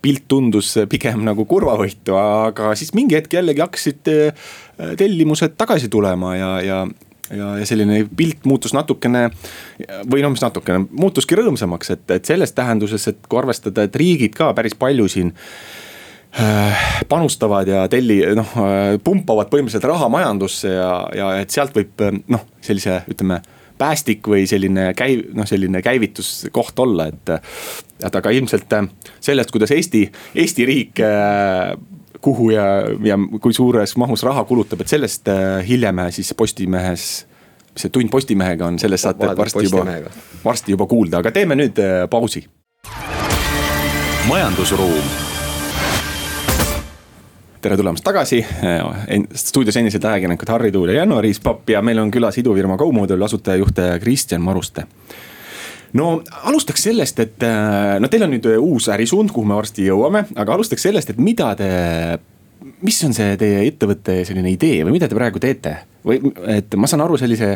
pilt 0.03 0.25
tundus 0.27 0.73
pigem 0.91 1.21
nagu 1.23 1.45
kurvavõitu, 1.47 2.15
aga 2.19 2.73
siis 2.75 2.91
mingi 2.97 3.15
hetk 3.15 3.38
jällegi 3.38 3.63
hakkasid 3.63 4.09
tellimused 4.99 5.53
tagasi 5.55 5.88
tulema 5.88 6.33
ja, 6.36 6.49
ja, 6.59 6.79
ja, 7.29 7.53
ja 7.62 7.67
selline 7.69 8.01
pilt 8.12 8.43
muutus 8.49 8.75
natukene 8.75 9.29
või 10.09 10.25
noh, 10.25 10.33
mis 10.33 10.43
natukene, 10.43 10.83
muutuski 10.91 11.39
rõõmsamaks, 11.39 11.93
et, 11.95 12.03
et 12.17 12.33
selles 12.33 12.51
tähenduses, 12.51 13.07
et 13.13 13.23
kui 13.29 13.39
arvestada, 13.39 13.88
et 13.88 13.95
riigid 13.95 14.36
ka 14.36 14.51
päris 14.57 14.75
palju 14.75 15.07
siin 15.15 15.31
äh, 15.31 15.92
panustavad 17.09 17.67
ja 17.69 17.83
telli-, 17.91 18.23
noh 18.37 18.55
äh, 18.57 18.95
pumpavad 19.03 19.51
põhimõtteliselt 19.51 19.89
raha 19.91 20.09
majandusse 20.09 20.71
ja, 20.73 20.93
ja 21.13 21.33
et 21.43 21.53
sealt 21.53 21.75
võib 21.77 22.01
noh, 22.33 22.47
sellise 22.63 23.03
ütleme 23.11 23.41
päästik 23.77 24.25
või 24.29 24.45
selline 24.49 24.91
käi-, 24.97 25.21
noh, 25.33 25.47
selline 25.49 25.81
käivituskoht 25.83 26.79
olla, 26.79 27.09
et. 27.09 27.33
et 28.03 28.15
aga 28.15 28.31
ilmselt 28.35 28.73
sellest, 29.23 29.51
kuidas 29.51 29.71
Eesti, 29.71 30.05
Eesti 30.35 30.65
riik 30.69 31.01
kuhu 32.23 32.49
ja, 32.53 32.65
ja 33.03 33.17
kui 33.41 33.53
suures 33.53 33.97
mahus 33.99 34.23
raha 34.23 34.45
kulutab, 34.47 34.81
et 34.81 34.91
sellest 34.91 35.27
äh, 35.31 35.59
hiljem 35.67 36.05
siis 36.15 36.33
Postimehes 36.37 37.07
mis 37.73 37.87
see 37.87 37.93
Tund 37.93 38.11
Postimehega 38.13 38.67
on, 38.69 38.77
sellest 38.79 39.07
saate 39.07 39.31
varsti 39.37 39.65
juba, 39.65 39.85
varsti 40.43 40.75
juba 40.75 40.87
kuulda, 40.89 41.23
aga 41.23 41.33
teeme 41.33 41.57
nüüd 41.57 41.81
äh, 41.81 42.03
pausi. 42.09 42.45
majandusruum. 44.29 45.32
Tere 47.63 47.78
tulemast 47.80 48.04
tagasi, 48.04 48.41
äh, 48.43 49.21
stuudios 49.39 49.78
endiselt 49.80 50.04
ajakirjanikud 50.06 50.49
Harri 50.52 50.71
Tuul 50.71 50.91
ja 50.91 51.02
Janno 51.02 51.21
Riispapp 51.23 51.69
ja 51.71 51.82
meil 51.82 52.02
on 52.02 52.12
külas 52.12 52.38
idufirma 52.41 52.76
Go-Model 52.80 53.23
asutajajuht 53.23 53.80
Kristjan 54.04 54.43
Maruste. 54.43 54.84
No 55.93 56.23
alustaks 56.49 56.84
sellest, 56.89 57.19
et 57.23 57.45
äh, 57.47 57.95
no 58.04 58.10
teil 58.12 58.26
on 58.26 58.34
nüüd 58.34 58.49
uus 58.58 58.89
ärisuund, 58.91 59.32
kuhu 59.32 59.47
me 59.47 59.56
varsti 59.56 59.88
jõuame, 59.88 60.26
aga 60.36 60.58
alustaks 60.58 60.84
sellest, 60.89 61.13
et 61.13 61.21
mida 61.21 61.54
te 61.60 61.69
mis 62.84 62.99
on 63.08 63.15
see 63.15 63.36
teie 63.39 63.63
ettevõtte 63.67 64.21
selline 64.28 64.52
idee 64.52 64.84
või 64.84 64.97
mida 64.97 65.08
te 65.08 65.15
praegu 65.15 65.39
teete? 65.43 65.78
Või 66.04 66.19
et 66.52 66.76
ma 66.76 66.89
saan 66.89 67.06
aru 67.06 67.15
sellise 67.19 67.56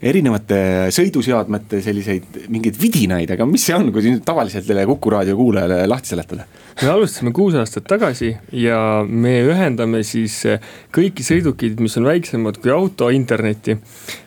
erinevate 0.00 0.58
sõiduseadmete 0.94 1.82
selliseid 1.84 2.46
mingeid 2.52 2.78
vidinaid, 2.80 3.30
aga 3.34 3.44
mis 3.48 3.66
see 3.68 3.76
on, 3.76 3.90
kui 3.92 4.04
nüüd 4.06 4.24
tavaliselt 4.24 4.68
Kuku 4.90 5.10
raadio 5.12 5.36
kuulajale 5.36 5.86
lahti 5.88 6.14
seletada? 6.14 6.46
me 6.80 6.88
alustasime 6.88 7.32
kuus 7.36 7.54
aastat 7.60 7.84
tagasi 7.90 8.30
ja 8.56 8.78
me 9.04 9.34
ühendame 9.44 10.00
siis 10.06 10.38
kõiki 10.94 11.24
sõidukeid, 11.26 11.80
mis 11.82 11.96
on 12.00 12.08
väiksemad 12.08 12.60
kui 12.62 12.72
auto 12.72 13.10
internetti. 13.12 13.76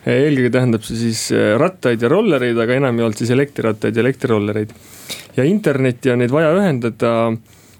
eelkõige 0.06 0.52
tähendab 0.54 0.86
see 0.86 1.00
siis 1.00 1.24
rattaid 1.58 2.02
ja 2.02 2.12
rollereid, 2.12 2.58
aga 2.58 2.78
enamjaolt 2.78 3.18
siis 3.18 3.34
elektrirattaid 3.34 3.96
ja 3.96 4.04
elektrirollereid. 4.06 4.70
ja 5.36 5.44
internetti 5.44 6.14
on 6.14 6.22
neid 6.22 6.30
vaja 6.30 6.54
ühendada 6.54 7.14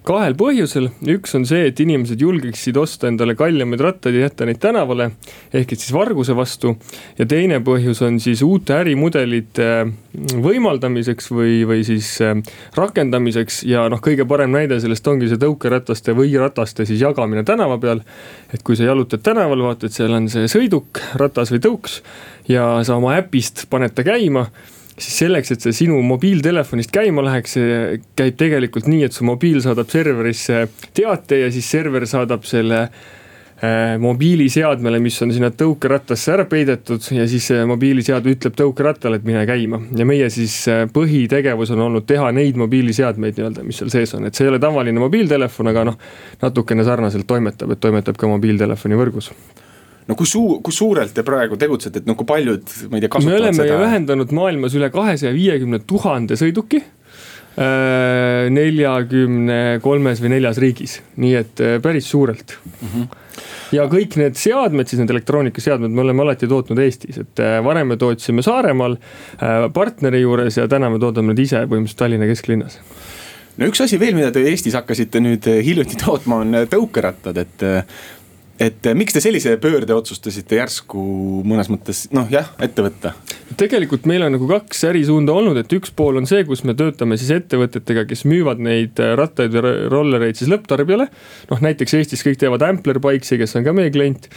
kahel 0.05 0.35
põhjusel, 0.37 0.91
üks 1.15 1.33
on 1.39 1.47
see, 1.49 1.71
et 1.71 1.81
inimesed 1.81 2.21
julgeksid 2.21 2.77
osta 2.77 3.09
endale 3.09 3.33
kallimaid 3.39 3.81
rattaid 3.81 4.19
ja 4.19 4.27
jätta 4.27 4.45
neid 4.45 4.61
tänavale. 4.61 5.11
ehk 5.53 5.73
et 5.73 5.81
siis 5.81 5.95
varguse 5.97 6.37
vastu. 6.37 6.77
ja 7.19 7.27
teine 7.27 7.61
põhjus 7.65 8.03
on 8.05 8.21
siis 8.21 8.43
uute 8.43 8.77
ärimudelite 8.77 9.69
mm, 9.85 10.43
võimaldamiseks 10.45 11.31
või, 11.33 11.65
või 11.65 11.85
siis 11.89 12.11
äh, 12.21 12.37
rakendamiseks 12.77 13.63
ja 13.65 13.89
noh, 13.89 14.03
kõige 14.05 14.29
parem 14.29 14.53
näide 14.53 14.81
sellest 14.81 15.09
ongi 15.09 15.31
see 15.33 15.41
tõukerataste 15.41 16.13
või 16.17 16.37
rataste 16.37 16.85
siis 16.85 17.01
jagamine 17.01 17.45
tänava 17.45 17.79
peal. 17.81 18.05
et 18.53 18.63
kui 18.63 18.77
sa 18.77 18.85
jalutad 18.85 19.25
tänaval, 19.25 19.65
vaatad, 19.71 19.93
seal 19.93 20.13
on 20.13 20.29
see 20.29 20.51
sõiduk, 20.53 21.01
ratas 21.17 21.53
või 21.55 21.65
tõuks 21.65 22.01
ja 22.49 22.85
sa 22.85 23.01
oma 23.01 23.17
äpist 23.17 23.67
paned 23.73 23.97
ta 23.97 24.05
käima 24.05 24.51
siis 24.99 25.19
selleks, 25.25 25.55
et 25.55 25.65
see 25.65 25.75
sinu 25.85 25.99
mobiiltelefonist 26.07 26.93
käima 26.95 27.25
läheks, 27.27 27.57
see 27.57 27.99
käib 28.19 28.39
tegelikult 28.39 28.89
nii, 28.91 29.03
et 29.09 29.17
su 29.17 29.27
mobiil 29.27 29.61
saadab 29.65 29.91
serverisse 29.91 30.65
teate 30.95 31.43
ja 31.43 31.51
siis 31.55 31.69
server 31.71 32.07
saadab 32.07 32.47
selle 32.47 32.85
äh, 32.85 33.97
mobiiliseadmele, 34.03 35.01
mis 35.03 35.19
on 35.27 35.35
sinna 35.35 35.51
tõukerattasse 35.51 36.35
ära 36.37 36.47
peidetud 36.51 37.11
ja 37.17 37.27
siis 37.31 37.51
mobiiliseade 37.67 38.37
ütleb 38.37 38.55
tõukerattale, 38.61 39.19
et 39.19 39.27
mine 39.27 39.43
käima. 39.51 39.83
ja 39.99 40.07
meie 40.07 40.31
siis 40.31 40.61
äh, 40.71 40.85
põhitegevus 40.95 41.75
on 41.75 41.87
olnud 41.89 42.07
teha 42.07 42.31
neid 42.37 42.61
mobiiliseadmeid 42.61 43.41
nii-öelda, 43.41 43.67
mis 43.67 43.83
seal 43.83 43.91
sees 43.95 44.15
on, 44.15 44.29
et 44.29 44.39
see 44.39 44.47
ei 44.47 44.55
ole 44.55 44.63
tavaline 44.63 45.03
mobiiltelefon, 45.03 45.75
aga 45.75 45.89
noh, 45.91 45.99
natukene 46.43 46.87
sarnaselt 46.87 47.27
toimetab, 47.27 47.75
et 47.75 47.83
toimetab 47.83 48.21
ka 48.21 48.31
mobiiltelefoni 48.31 49.03
võrgus 49.03 49.35
no 50.09 50.17
kui 50.19 50.29
suu-, 50.29 50.59
kui 50.65 50.75
suurelt 50.75 51.15
te 51.17 51.25
praegu 51.27 51.59
tegutsete, 51.61 52.03
et 52.03 52.09
noh, 52.11 52.17
kui 52.19 52.29
paljud, 52.29 52.77
ma 52.91 52.99
ei 52.99 53.05
tea, 53.05 53.13
kasutavad 53.13 53.25
seda? 53.25 53.31
me 53.31 53.41
oleme 53.41 53.61
seda... 53.63 53.79
ühendanud 53.89 54.35
maailmas 54.37 54.77
üle 54.79 54.91
kahesaja 54.93 55.33
viiekümne 55.37 55.81
tuhande 55.89 56.37
sõiduki 56.41 56.81
äh, 56.83 58.47
neljakümne 58.53 59.61
kolmes 59.85 60.23
või 60.25 60.35
neljas 60.37 60.61
riigis, 60.63 60.99
nii 61.21 61.35
et 61.41 61.65
äh, 61.65 61.77
päris 61.85 62.11
suurelt 62.13 62.57
mm. 62.61 62.93
-hmm. 62.93 63.43
ja 63.79 63.89
kõik 63.93 64.19
need 64.21 64.39
seadmed, 64.41 64.91
siis 64.91 65.01
need 65.01 65.15
elektroonikaseadmed 65.17 65.95
me 65.95 66.05
oleme 66.05 66.27
alati 66.27 66.51
tootnud 66.51 66.85
Eestis, 66.85 67.23
et 67.25 67.45
äh, 67.45 67.59
varem 67.65 67.95
me 67.95 68.01
tootsime 68.01 68.45
Saaremaal 68.45 68.99
partneri 69.75 70.21
juures 70.21 70.61
ja 70.61 70.69
täna 70.69 70.93
me 70.93 71.01
toodame 71.01 71.33
need 71.33 71.47
ise 71.47 71.65
põhimõtteliselt 71.65 72.05
Tallinna 72.05 72.29
kesklinnas 72.29 72.81
no 73.57 73.71
üks 73.71 73.81
asi 73.81 73.97
veel, 74.03 74.19
mida 74.19 74.35
te 74.35 74.45
Eestis 74.51 74.77
hakkasite 74.77 75.23
nüüd 75.25 75.49
hiljuti 75.65 75.97
tootma, 76.05 76.43
on 76.45 76.67
tõukerattad, 76.69 77.41
et 77.41 77.65
et 78.63 78.87
eh, 78.87 78.95
miks 78.95 79.17
te 79.17 79.23
sellise 79.23 79.57
pöörde 79.63 79.95
otsustasite 79.97 80.61
järsku 80.61 81.01
mõnes 81.47 81.71
mõttes 81.73 82.05
noh, 82.15 82.29
jah, 82.31 82.53
ette 82.63 82.85
võtta? 82.85 83.15
tegelikult 83.59 84.07
meil 84.11 84.25
on 84.27 84.35
nagu 84.35 84.47
kaks 84.51 84.85
ärisuunda 84.91 85.35
olnud, 85.35 85.59
et 85.61 85.73
üks 85.75 85.93
pool 85.95 86.21
on 86.21 86.29
see, 86.31 86.45
kus 86.47 86.65
me 86.67 86.77
töötame 86.79 87.19
siis 87.21 87.33
ettevõtetega, 87.35 88.07
kes 88.11 88.25
müüvad 88.31 88.63
neid 88.63 89.03
eh, 89.03 89.15
rattaid 89.19 89.55
või 89.55 89.75
rollereid 89.93 90.39
siis 90.39 90.51
lõpptarbijale. 90.53 91.09
noh, 91.51 91.65
näiteks 91.67 91.99
Eestis 91.99 92.25
kõik 92.27 92.39
teevad 92.41 92.63
Ampler 92.67 93.03
Bikesi, 93.03 93.39
kes 93.41 93.59
on 93.59 93.67
ka 93.67 93.75
meie 93.77 93.93
klient. 93.95 94.31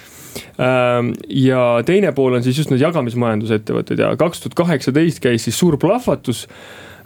Ähm, 0.61 1.15
ja 1.33 1.79
teine 1.85 2.11
pool 2.13 2.37
on 2.37 2.43
siis 2.45 2.59
just 2.59 2.69
need 2.69 2.83
jagamismajandusettevõtted 2.83 4.01
ja 4.03 4.11
kaks 4.19 4.43
tuhat 4.43 4.57
kaheksateist 4.59 5.21
käis 5.23 5.47
siis 5.47 5.57
suur 5.57 5.79
plahvatus 5.81 6.45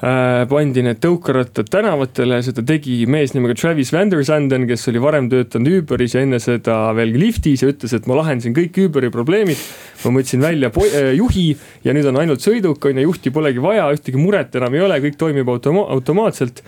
pandi 0.02 0.82
need 0.82 0.98
tõukerattad 0.98 1.68
tänavatele, 1.70 2.40
seda 2.42 2.64
tegi 2.66 3.04
mees 3.06 3.36
nimega 3.36 3.54
Travis 3.58 3.92
Vandersanden, 3.94 4.66
kes 4.70 4.88
oli 4.90 5.02
varem 5.04 5.28
töötanud 5.30 5.84
Uberis 5.84 6.16
ja 6.16 6.24
enne 6.26 6.40
seda 6.42 6.78
veel 6.98 7.14
Liftis 7.22 7.62
ja 7.62 7.70
ütles, 7.70 7.94
et 7.94 8.08
ma 8.10 8.18
lahendasin 8.18 8.56
kõik 8.58 8.80
Uberi 8.88 9.12
probleemid. 9.14 9.62
ma 10.04 10.14
mõtlesin 10.18 10.42
välja 10.42 10.72
äh, 10.74 11.14
juhi 11.14 11.52
ja 11.86 11.94
nüüd 11.94 12.10
on 12.10 12.18
ainult 12.18 12.42
sõiduk, 12.42 12.82
on 12.90 12.98
ju, 12.98 13.10
juhti 13.12 13.30
polegi 13.30 13.62
vaja, 13.62 13.92
ühtegi 13.94 14.18
muret 14.18 14.56
enam 14.58 14.74
ei 14.74 14.82
ole, 14.82 14.98
kõik 15.06 15.22
toimib 15.22 15.50
automa 15.54 15.86
automaatselt 15.94 16.64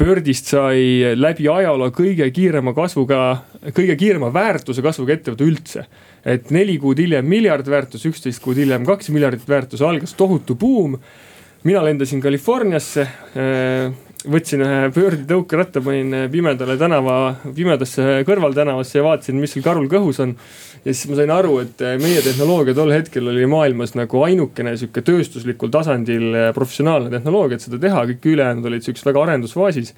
Birdist 0.00 0.48
sai 0.48 1.12
läbi 1.18 1.44
ajaloo 1.52 1.90
kõige 1.92 2.24
kiirema 2.32 2.72
kasvuga, 2.72 3.42
kõige 3.76 3.98
kiirema 4.00 4.30
väärtuse 4.32 4.80
kasvuga 4.80 5.12
ettevõte 5.12 5.44
üldse. 5.44 5.84
et 6.24 6.50
neli 6.50 6.78
kuud 6.78 6.98
hiljem 7.00 7.24
miljard 7.24 7.66
väärtus, 7.68 8.04
üksteist 8.04 8.42
kuud 8.44 8.56
hiljem 8.56 8.84
kaks 8.84 9.08
miljardit 9.08 9.48
väärtus, 9.48 9.80
algas 9.80 10.12
tohutu 10.14 10.54
buum 10.54 10.98
mina 11.68 11.82
lendasin 11.84 12.22
Californiasse, 12.22 13.06
äh, 13.36 13.90
võtsin 14.30 14.64
ühe 14.64 14.80
pöördetõukeratta, 14.92 15.80
panin 15.84 16.16
pimedale 16.32 16.76
tänava, 16.80 17.18
pimedasse 17.56 18.22
kõrvaltänavasse 18.28 18.98
ja 18.98 19.04
vaatasin, 19.04 19.38
mis 19.40 19.54
seal 19.56 19.64
karul 19.64 19.88
kõhus 19.88 20.20
on. 20.20 20.34
ja 20.84 20.92
siis 20.92 21.08
ma 21.08 21.16
sain 21.16 21.30
aru, 21.32 21.58
et 21.64 21.84
meie 22.00 22.20
tehnoloogia 22.24 22.76
tol 22.76 22.92
hetkel 22.92 23.28
oli 23.32 23.46
maailmas 23.48 23.94
nagu 23.96 24.24
ainukene 24.24 24.76
sihuke 24.76 25.02
tööstuslikul 25.04 25.72
tasandil 25.72 26.52
professionaalne 26.56 27.12
tehnoloogia, 27.12 27.56
et 27.56 27.68
seda 27.68 27.80
teha, 27.80 28.04
kõik 28.12 28.28
ülejäänud 28.34 28.68
olid 28.68 28.84
siukses 28.84 29.08
väga 29.08 29.24
arendusfaasis 29.24 29.94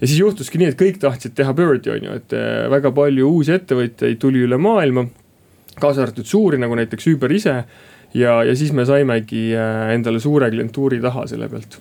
ja 0.00 0.06
siis 0.06 0.18
juhtuski 0.18 0.60
nii, 0.60 0.72
et 0.72 0.78
kõik 0.78 1.00
tahtsid 1.02 1.34
teha 1.38 1.54
Birdi 1.56 1.92
on 1.92 2.08
ju, 2.08 2.18
et 2.18 2.36
äh, 2.36 2.66
väga 2.72 2.92
palju 2.94 3.28
uusi 3.36 3.54
ettevõtjaid 3.56 4.20
tuli 4.22 4.44
üle 4.46 4.58
maailma. 4.58 5.06
kaasa 5.80 6.02
arvatud 6.02 6.26
suuri 6.28 6.58
nagu 6.58 6.74
näiteks 6.76 7.06
Uber 7.14 7.32
ise 7.32 7.64
ja, 8.14 8.42
ja 8.44 8.54
siis 8.56 8.72
me 8.76 8.86
saimegi 8.88 9.50
äh, 9.56 9.94
endale 9.96 10.20
suure 10.20 10.50
klientuuri 10.50 11.00
taha 11.02 11.26
selle 11.30 11.48
pealt 11.52 11.80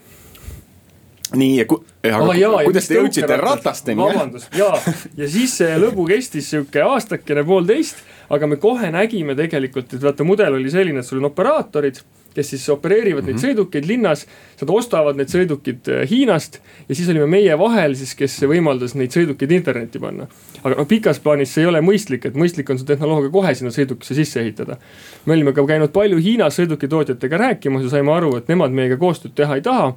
nii, 1.36 1.62
aga 1.64 1.78
ah, 2.12 2.32
jaa, 2.36 2.64
kuidas 2.66 2.90
te 2.90 2.98
jõudsite 2.98 3.38
ratasteni? 3.40 4.02
vabandust, 4.02 4.50
ja, 4.58 4.72
ja 5.20 5.30
siis 5.32 5.54
see 5.62 5.78
lõbu 5.80 6.06
kestis 6.10 6.50
sihuke 6.52 6.84
aastakene, 6.84 7.46
poolteist, 7.48 8.02
aga 8.32 8.50
me 8.52 8.60
kohe 8.62 8.92
nägime 8.92 9.36
tegelikult, 9.40 9.94
et 9.96 10.04
vaata 10.04 10.28
mudel 10.28 10.60
oli 10.60 10.72
selline, 10.74 11.00
et 11.00 11.08
sul 11.08 11.22
on 11.22 11.30
operaatorid 11.32 12.02
kes 12.36 12.50
siis 12.54 12.70
opereerivad 12.70 13.24
mm 13.24 13.30
-hmm. 13.30 13.34
neid 13.34 13.42
mhm. 13.42 13.46
sõidukeid 13.46 13.88
linnas. 13.88 14.26
Nad 14.62 14.70
ostavad 14.70 15.18
need 15.18 15.28
sõidukid 15.28 15.90
äh, 15.90 16.10
Hiinast 16.10 16.60
ja 16.90 16.96
siis 16.96 17.10
olime 17.10 17.26
meie 17.26 17.58
vahel 17.60 17.96
siis, 17.96 18.16
kes 18.16 18.42
võimaldas 18.42 18.96
neid 18.96 19.12
sõidukeid 19.12 19.52
internetti 19.52 20.00
panna. 20.00 20.28
aga 20.64 20.76
noh, 20.76 20.88
pikas 20.88 21.20
plaanis 21.20 21.54
see 21.54 21.64
ei 21.64 21.68
ole 21.68 21.82
mõistlik, 21.82 22.26
et 22.26 22.36
mõistlik 22.36 22.70
on 22.70 22.78
see 22.78 22.88
tehnoloogia 22.88 23.30
kohe 23.30 23.56
sinna 23.56 23.72
sõidukisse 23.72 24.16
sisse 24.16 24.42
ehitada. 24.42 24.78
me 25.26 25.34
olime 25.34 25.54
ka 25.54 25.66
käinud 25.66 25.92
palju 25.92 26.18
Hiinas 26.18 26.60
sõidukitootjatega 26.60 27.38
rääkimas 27.38 27.84
ja 27.84 27.90
saime 27.90 28.12
aru, 28.12 28.36
et 28.38 28.48
nemad 28.48 28.72
meiega 28.72 28.98
koostööd 28.98 29.34
teha 29.36 29.56
ei 29.56 29.62
taha 29.62 29.96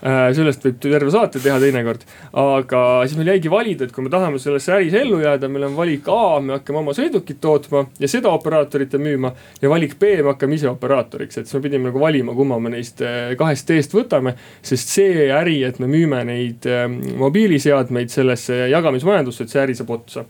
sellest 0.00 0.62
võib 0.62 0.76
terve 0.82 1.10
saate 1.10 1.40
teha 1.42 1.58
teinekord. 1.62 2.04
aga 2.38 2.82
siis 3.06 3.18
meil 3.18 3.32
jäigi 3.32 3.50
valida, 3.50 3.86
et 3.86 3.94
kui 3.94 4.04
me 4.06 4.12
tahame 4.12 4.38
selles 4.42 4.68
äris 4.70 4.94
ellu 4.94 5.20
jääda, 5.22 5.50
meil 5.50 5.68
on 5.68 5.76
valik 5.76 6.08
A, 6.12 6.38
me 6.40 6.58
hakkame 6.58 6.82
oma 6.82 6.94
sõidukit 6.96 7.40
tootma 7.42 7.84
ja 7.98 8.10
seda 8.10 8.30
operaatoritele 8.30 9.02
müüma. 9.02 9.32
ja 9.62 9.70
valik 9.70 9.98
B, 9.98 10.14
me 10.22 10.32
hakkame 10.32 10.58
ise 10.58 10.68
operaatoriks, 10.70 11.38
et 11.38 11.46
siis 11.46 11.58
me 11.58 11.64
pidime 11.66 11.90
nagu 11.90 12.00
valima, 12.00 12.34
kumma 12.34 12.60
me 12.62 12.74
neist 12.76 13.02
äh, 13.02 13.34
kahest 13.38 13.66
teest 13.66 13.94
võtame. 13.94 14.36
sest 14.62 14.94
see 14.94 15.30
äri, 15.34 15.62
et 15.66 15.80
me 15.82 15.90
müüme 15.90 16.22
neid 16.28 16.68
äh, 16.70 16.86
mobiiliseadmeid 17.18 18.14
sellesse 18.14 18.68
jagamismajandusse, 18.70 19.44
et 19.44 19.54
see 19.54 19.64
äri 19.64 19.74
saab 19.78 19.90
otsa 19.98 20.24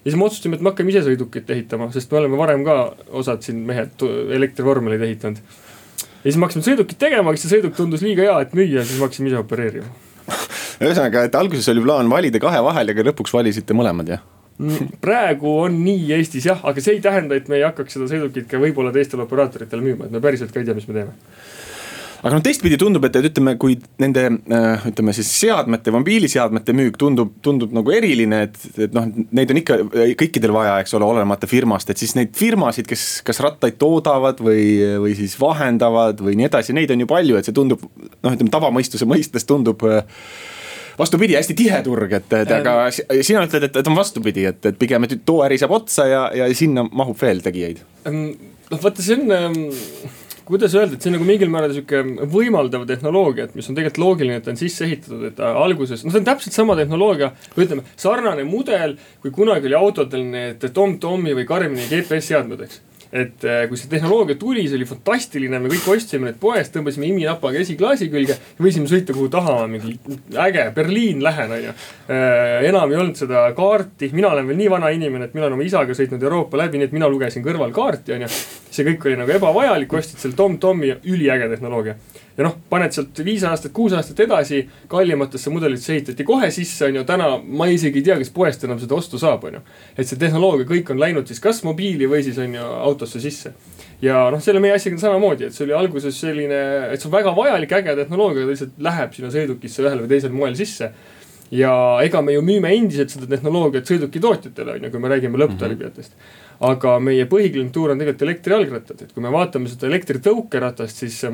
ja 0.00 0.08
siis 0.08 0.16
me 0.16 0.24
otsustasime, 0.24 0.56
et 0.56 0.62
me 0.64 0.70
hakkame 0.70 0.94
ise 0.94 1.02
sõidukit 1.04 1.50
ehitama, 1.50 1.90
sest 1.92 2.12
me 2.12 2.22
oleme 2.22 2.38
varem 2.38 2.62
ka 2.64 2.76
osad 3.20 3.42
siin 3.44 3.58
mehed 3.68 4.00
elektrivormeleid 4.38 5.02
ehitanud 5.04 5.42
ja 6.20 6.28
siis 6.28 6.38
me 6.38 6.46
hakkasime 6.46 6.66
sõidukit 6.66 7.00
tegema, 7.00 7.32
aga 7.32 7.40
see 7.40 7.52
sõiduk 7.52 7.76
tundus 7.76 8.04
liiga 8.04 8.26
hea, 8.26 8.36
et 8.44 8.56
müüa, 8.56 8.84
siis 8.84 8.98
me 8.98 9.08
hakkasime 9.08 9.32
ise 9.32 9.40
opereerima. 9.40 9.88
ühesõnaga, 10.84 11.24
et 11.28 11.38
alguses 11.38 11.68
oli 11.72 11.84
plaan 11.84 12.10
valida 12.12 12.42
kahe 12.42 12.60
vahel, 12.64 12.92
aga 12.94 13.06
lõpuks 13.10 13.34
valisite 13.36 13.76
mõlemad, 13.76 14.14
jah? 14.16 14.26
Mm, 14.60 14.98
praegu 15.00 15.54
on 15.62 15.78
nii 15.80 16.10
Eestis 16.18 16.44
jah, 16.50 16.60
aga 16.68 16.82
see 16.84 16.98
ei 16.98 17.00
tähenda, 17.04 17.38
et 17.38 17.48
me 17.48 17.56
ei 17.56 17.64
hakkaks 17.64 17.96
seda 17.96 18.10
sõidukit 18.10 18.44
ka 18.50 18.60
võib-olla 18.60 18.92
teistele 18.92 19.24
operaatoritele 19.24 19.80
müüma, 19.84 20.08
et 20.08 20.12
me 20.12 20.20
päriselt 20.20 20.52
ka 20.52 20.60
ei 20.60 20.68
tea, 20.68 20.76
mis 20.76 20.88
me 20.90 20.98
teeme 20.98 21.14
aga 22.20 22.32
noh, 22.34 22.42
teistpidi 22.44 22.76
tundub, 22.80 23.04
et, 23.08 23.16
et 23.16 23.28
ütleme, 23.30 23.54
kui 23.60 23.76
nende 24.02 24.26
äh, 24.28 24.86
ütleme 24.90 25.14
siis 25.16 25.30
seadmete, 25.40 25.92
mobiiliseadmete 25.94 26.74
müük 26.76 26.98
tundub, 27.00 27.32
tundub 27.44 27.72
nagu 27.76 27.94
eriline, 27.96 28.42
et, 28.48 28.60
et 28.86 28.94
noh, 28.96 29.08
neid 29.36 29.54
on 29.54 29.60
ikka 29.62 29.78
kõikidel 30.20 30.52
vaja, 30.54 30.76
eks 30.82 30.94
ole, 30.98 31.08
olenemata 31.08 31.48
firmast, 31.50 31.92
et 31.92 32.02
siis 32.02 32.14
neid 32.18 32.34
firmasid, 32.36 32.88
kes 32.90 33.08
kas 33.26 33.40
rattaid 33.44 33.80
toodavad 33.80 34.42
või, 34.44 34.64
või 35.06 35.16
siis 35.18 35.38
vahendavad 35.40 36.20
või 36.24 36.36
nii 36.40 36.50
edasi, 36.50 36.76
neid 36.76 36.92
on 36.92 37.06
ju 37.06 37.10
palju, 37.10 37.40
et 37.40 37.48
see 37.48 37.56
tundub 37.56 37.84
noh, 37.88 38.32
ütleme 38.34 38.52
tavamõistuse 38.52 39.08
mõistes 39.08 39.48
tundub 39.48 39.84
äh, 39.88 40.04
vastupidi, 41.00 41.38
hästi 41.40 41.56
tihe 41.56 41.82
turg, 41.86 42.12
et, 42.20 42.32
et 42.42 42.56
aga 42.60 42.76
sina 42.92 43.46
ütled, 43.48 43.70
et, 43.70 43.80
et 43.80 43.88
on 43.88 43.96
vastupidi, 43.96 44.44
et, 44.50 44.60
et 44.68 44.80
pigem, 44.80 45.08
et 45.08 45.20
too 45.24 45.40
äri 45.46 45.56
saab 45.60 45.78
otsa 45.80 46.08
ja, 46.10 46.24
ja 46.36 46.48
sinna 46.56 46.84
mahub 46.84 47.16
veel 47.20 47.40
tegijaid. 47.44 47.80
noh, 48.04 48.80
vaata, 48.82 49.00
see 49.00 49.16
on 49.16 50.18
kuidas 50.50 50.74
öelda, 50.74 50.96
et 50.96 51.04
see 51.04 51.12
on 51.12 51.16
nagu 51.18 51.28
mingil 51.28 51.52
määral 51.52 51.72
sihuke 51.76 52.02
võimaldav 52.32 52.84
tehnoloogia, 52.90 53.46
et 53.48 53.56
mis 53.58 53.70
on 53.70 53.78
tegelikult 53.78 54.02
loogiline, 54.02 54.40
et 54.40 54.46
ta 54.46 54.54
on 54.54 54.60
sisse 54.60 54.84
ehitatud, 54.86 55.24
et 55.30 55.40
alguses, 55.46 56.04
noh, 56.04 56.14
see 56.14 56.22
on 56.22 56.28
täpselt 56.28 56.56
sama 56.56 56.76
tehnoloogia. 56.78 57.32
või 57.56 57.66
ütleme, 57.66 57.86
sarnane 58.00 58.44
mudel, 58.48 58.96
kui 59.22 59.32
kunagi 59.34 59.70
oli 59.70 59.78
autodel 59.78 60.26
need 60.34 60.70
Tom-Tomi 60.74 61.36
või 61.38 61.48
Karmini 61.48 61.88
GPS 61.90 62.32
seadmed, 62.34 62.66
eks 62.66 62.82
et 63.12 63.44
äh, 63.44 63.64
kui 63.68 63.78
see 63.78 63.90
tehnoloogia 63.90 64.38
tuli, 64.38 64.62
see 64.68 64.78
oli 64.78 64.86
fantastiline, 64.86 65.58
me 65.62 65.70
kõik 65.72 65.88
ostsime 65.96 66.28
need 66.28 66.38
poest, 66.42 66.70
tõmbasime 66.76 67.08
iminapaga 67.08 67.58
esiklaasi 67.58 68.06
külge. 68.12 68.36
võisime 68.60 68.86
sõita 68.90 69.16
kuhu 69.16 69.26
tahame, 69.32 69.66
mingi 69.72 69.96
äge, 70.38 70.68
Berliin 70.76 71.24
lähen, 71.24 71.56
on 71.56 71.64
ju. 71.64 71.74
Äh, 72.06 72.68
enam 72.70 72.94
ei 72.94 73.00
olnud 73.02 73.18
seda 73.18 73.48
kaarti, 73.56 74.12
mina 74.14 74.30
olen 74.30 74.46
veel 74.50 74.60
nii 74.62 74.70
vana 74.70 74.92
inimene, 74.94 75.26
et 75.26 75.34
mina 75.34 75.48
olen 75.48 75.58
oma 75.58 75.66
isaga 75.66 75.96
sõitnud 75.98 76.22
Euroopa 76.22 76.62
läbi, 76.62 76.78
nii 76.78 76.90
et 76.90 76.96
mina 76.96 77.10
lugesin 77.10 77.44
kõrval 77.46 77.74
kaarti, 77.74 78.14
on 78.14 78.26
ju. 78.26 78.32
see 78.70 78.86
kõik 78.86 79.10
oli 79.10 79.18
nagu 79.18 79.34
ebavajalik, 79.34 79.98
ostsid 79.98 80.22
selle 80.22 80.38
Tom-Tomi, 80.38 80.94
üliäge 81.10 81.50
tehnoloogia 81.50 81.98
ja 82.40 82.46
noh, 82.46 82.54
paned 82.72 82.94
sealt 82.94 83.18
viis 83.24 83.42
aastat, 83.44 83.72
kuus 83.76 83.92
aastat 83.92 84.22
edasi, 84.24 84.62
kallimatesse 84.88 85.52
mudelitesse 85.52 85.92
ehitati 85.98 86.24
kohe 86.24 86.48
sisse, 86.54 86.86
on 86.88 86.96
ju, 86.96 87.02
täna 87.08 87.34
ma 87.44 87.68
isegi 87.68 88.00
ei 88.00 88.06
tea, 88.06 88.16
kes 88.22 88.32
poest 88.32 88.64
enam 88.64 88.80
seda 88.80 88.96
ostu 88.96 89.20
saab, 89.20 89.44
on 89.44 89.58
ju. 89.58 89.60
et 89.92 90.08
see 90.08 90.20
tehnoloogia 90.20 90.68
kõik 90.70 90.94
on 90.94 91.02
läinud 91.02 91.28
siis 91.28 91.42
kas 91.44 91.60
mobiili 91.68 92.08
või 92.08 92.22
siis 92.24 92.40
on 92.40 92.56
ju 92.56 92.70
autosse 92.88 93.20
sisse. 93.20 93.52
ja 94.00 94.22
noh, 94.32 94.40
selle 94.40 94.62
meie 94.64 94.78
asjaga 94.78 94.96
on 94.96 95.04
samamoodi, 95.04 95.50
et 95.50 95.56
see 95.56 95.66
oli 95.68 95.76
alguses 95.76 96.16
selline, 96.24 96.64
et 96.94 97.02
see 97.02 97.10
on 97.12 97.16
väga 97.18 97.36
vajalik, 97.36 97.76
äge 97.82 97.98
tehnoloogia, 98.00 98.46
ta 98.46 98.54
lihtsalt 98.54 98.82
läheb 98.88 99.14
sinna 99.18 99.34
sõidukisse 99.36 99.84
ühel 99.84 100.04
või 100.06 100.12
teisel 100.14 100.32
moel 100.40 100.56
sisse 100.56 100.92
ja 101.52 101.74
ega 102.06 102.24
me 102.24 102.38
ju 102.38 102.46
müüme 102.46 102.72
endiselt 102.72 103.12
seda 103.12 103.28
tehnoloogiat 103.28 103.88
sõidukitootjatele, 103.90 104.78
on 104.78 104.88
ju, 104.88 104.94
kui 104.96 105.04
me 105.04 105.12
räägime 105.12 105.44
lõpptarbijatest 105.44 106.16
mm. 106.16 106.26
-hmm. 106.26 106.66
aga 106.72 106.98
meie 107.04 107.28
põhiklientuur 107.28 107.92
on 107.92 108.00
tegelikult 108.00 108.28
elektrijalgrattad, 108.30 109.02
et 109.02 109.12
kui 109.12 109.28
me 109.28 109.32
vaatame 109.34 109.68
seda 109.68 109.90
elektritõukeratast, 109.92 111.04
siis 111.04 111.24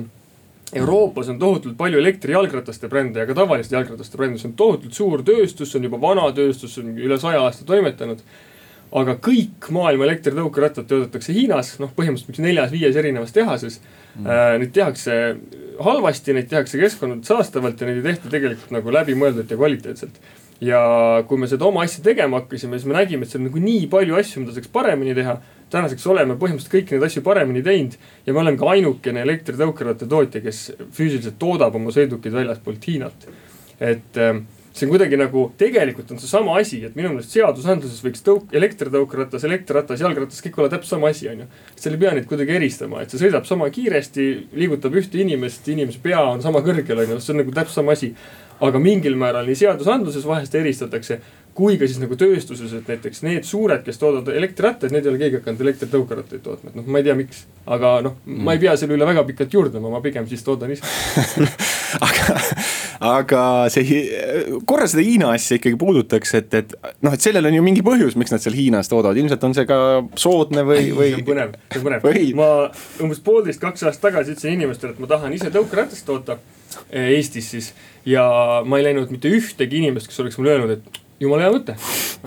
Euroopas 0.74 1.28
on 1.30 1.38
tohutult 1.38 1.76
palju 1.78 2.00
elektrijalgrataste 2.02 2.88
brände 2.90 3.22
ja 3.22 3.26
ka 3.28 3.36
tavaliste 3.38 3.76
jalgrataste 3.76 4.18
brände, 4.18 4.40
see 4.40 4.48
on 4.50 4.56
tohutult 4.58 4.96
suur 4.98 5.22
tööstus, 5.26 5.70
see 5.70 5.78
on 5.78 5.86
juba 5.86 6.00
vana 6.02 6.26
tööstus, 6.34 6.74
see 6.74 6.82
on 6.82 6.96
üle 6.98 7.18
saja 7.22 7.44
aasta 7.44 7.66
toimetanud. 7.68 8.24
aga 8.96 9.16
kõik 9.18 9.66
maailma 9.74 10.06
elektritõukerattad 10.06 10.86
toodetakse 10.86 11.34
Hiinas, 11.34 11.72
noh 11.82 11.90
põhimõtteliselt 11.94 12.44
neljas-viies 12.44 12.96
erinevas 12.96 13.34
tehases 13.34 13.80
mm.. 13.80 14.26
Äh, 14.26 14.58
neid 14.62 14.72
tehakse 14.72 15.36
halvasti, 15.82 16.32
neid 16.32 16.48
tehakse 16.48 16.78
keskkonda 16.78 17.18
saastavalt 17.26 17.80
ja 17.80 17.88
neid 17.88 17.98
ei 17.98 18.12
tehta 18.12 18.30
tegelikult 18.30 18.70
nagu 18.74 18.94
läbimõeldult 18.94 19.50
ja 19.50 19.58
kvaliteetselt 19.58 20.20
ja 20.60 20.80
kui 21.28 21.38
me 21.40 21.48
seda 21.50 21.66
oma 21.68 21.84
asja 21.84 22.02
tegema 22.04 22.40
hakkasime, 22.40 22.78
siis 22.78 22.88
me 22.88 22.96
nägime, 22.96 23.26
et 23.26 23.32
seal 23.32 23.42
on 23.42 23.50
nagu 23.50 23.60
nii 23.62 23.86
palju 23.92 24.16
asju, 24.18 24.42
mida 24.42 24.56
saaks 24.56 24.70
paremini 24.72 25.14
teha. 25.16 25.36
Tänaseks 25.76 26.08
oleme 26.12 26.38
põhimõtteliselt 26.40 26.74
kõiki 26.74 26.96
neid 26.96 27.06
asju 27.06 27.22
paremini 27.26 27.62
teinud 27.66 27.96
ja 28.26 28.34
me 28.34 28.42
oleme 28.42 28.60
ka 28.60 28.72
ainukene 28.74 29.24
elektritõukeratta 29.26 30.08
tootja, 30.10 30.42
kes 30.44 30.66
füüsiliselt 30.96 31.38
toodab 31.42 31.76
oma 31.78 31.94
sõidukeid 31.94 32.36
väljaspoolt 32.36 32.88
Hiinat. 32.88 33.28
et 33.80 34.16
ähm, 34.22 34.46
see 34.76 34.86
on 34.86 34.92
kuidagi 34.92 35.16
nagu, 35.16 35.42
tegelikult 35.60 36.10
on 36.12 36.20
see 36.20 36.28
sama 36.28 36.56
asi, 36.60 36.82
et 36.84 36.96
minu 36.96 37.10
meelest 37.12 37.32
seadusandluses 37.32 38.02
võiks 38.04 38.24
tõuk-, 38.24 38.50
elektritõukeratas, 38.56 39.44
elektriratas, 39.48 40.02
jalgratas, 40.04 40.42
kõik 40.44 40.58
olla 40.60 40.72
täpselt 40.72 40.96
sama 40.96 41.12
asi, 41.12 41.28
on 41.32 41.44
ju. 41.44 41.46
seal 41.80 41.96
ei 41.96 42.02
pea 42.02 42.12
neid 42.16 42.28
kuidagi 42.28 42.56
eristama, 42.58 43.02
et 43.02 43.12
see 43.12 43.22
sõidab 43.22 43.48
sama 43.48 43.68
kiiresti, 43.72 44.26
liigutab 44.56 44.96
ühte 45.00 45.20
inimest, 45.22 45.68
inimese 45.72 46.02
pea 46.04 46.20
on 46.24 46.44
sama 46.44 46.64
kõrgel, 46.64 47.04
on 47.04 47.14
ju, 47.14 47.22
see 47.24 47.36
on 47.36 47.42
nagu 47.44 47.56
täpselt 47.56 47.80
sama 47.80 47.96
asi 47.96 48.12
aga 48.64 48.80
mingil 48.80 49.16
määral 49.20 49.48
nii 49.48 49.58
seadusandluses 49.58 50.24
vahest 50.26 50.54
eristatakse, 50.56 51.18
kui 51.56 51.78
ka 51.80 51.88
siis 51.88 52.00
nagu 52.02 52.16
tööstuses, 52.20 52.72
et 52.76 52.88
näiteks 52.90 53.22
need 53.24 53.46
suured, 53.48 53.80
kes 53.86 54.00
toodavad 54.00 54.36
elektrirattaid, 54.36 54.92
need 54.92 55.06
ei 55.06 55.12
ole 55.12 55.20
keegi 55.22 55.38
hakanud 55.40 55.62
elektritõukerattaid 55.64 56.42
tootma, 56.44 56.72
et 56.72 56.76
noh, 56.76 56.88
ma 56.92 57.00
ei 57.00 57.06
tea, 57.06 57.14
miks. 57.16 57.44
aga 57.76 57.92
noh, 58.04 58.18
ma 58.26 58.56
ei 58.56 58.60
pea 58.60 58.74
selle 58.76 58.96
üle 58.98 59.08
väga 59.08 59.24
pikalt 59.30 59.56
juurdlema, 59.56 59.92
ma 59.94 60.02
pigem 60.04 60.28
siis 60.28 60.44
toodan 60.44 60.74
ise 60.74 60.84
aga, 62.08 62.36
aga 63.08 63.44
see, 63.72 64.02
korra 64.68 64.88
seda 64.90 65.04
Hiina 65.06 65.32
asja 65.36 65.56
ikkagi 65.56 65.78
puudutaks, 65.80 66.34
et, 66.40 66.58
et 66.60 66.76
noh, 67.06 67.16
et 67.16 67.24
sellel 67.24 67.48
on 67.48 67.56
ju 67.56 67.64
mingi 67.64 67.84
põhjus, 67.86 68.18
miks 68.20 68.34
nad 68.34 68.44
seal 68.44 68.58
Hiinas 68.58 68.92
toodavad, 68.92 69.16
ilmselt 69.22 69.48
on 69.48 69.56
see 69.56 69.68
ka 69.68 69.80
soodne 70.20 70.66
või, 70.68 70.90
või. 70.92 71.14
see 71.14 71.22
on 71.22 71.30
põnev, 71.30 71.56
see 71.72 71.80
on 71.80 71.88
põnev, 71.88 72.20
ma 72.36 72.50
umbes 73.06 73.24
poolteist, 73.24 73.62
kaks 73.64 73.88
aastat 73.88 74.10
tagasi 74.10 74.36
ütlesin 74.36 74.58
inimestele, 74.58 74.92
et 74.92 75.00
ma 75.00 75.08
tahan 75.10 75.32
ise 75.36 75.48
tõukeratast 75.54 76.04
toota 76.08 76.36
eh, 76.90 77.16
Eestis 77.16 77.48
siis 77.54 77.72
ja 78.04 78.28
ma 78.68 78.76
ei 78.76 78.90
läinud 78.90 79.08
mitte 79.14 79.32
ühtegi 79.32 79.80
inimest, 79.80 80.12
kes 80.12 80.20
oleks 80.20 80.36
mulle 80.40 80.56
öelnud, 80.58 80.76
et 80.76 81.02
jumala 81.20 81.46
hea 81.46 81.54
mõte. 81.54 81.76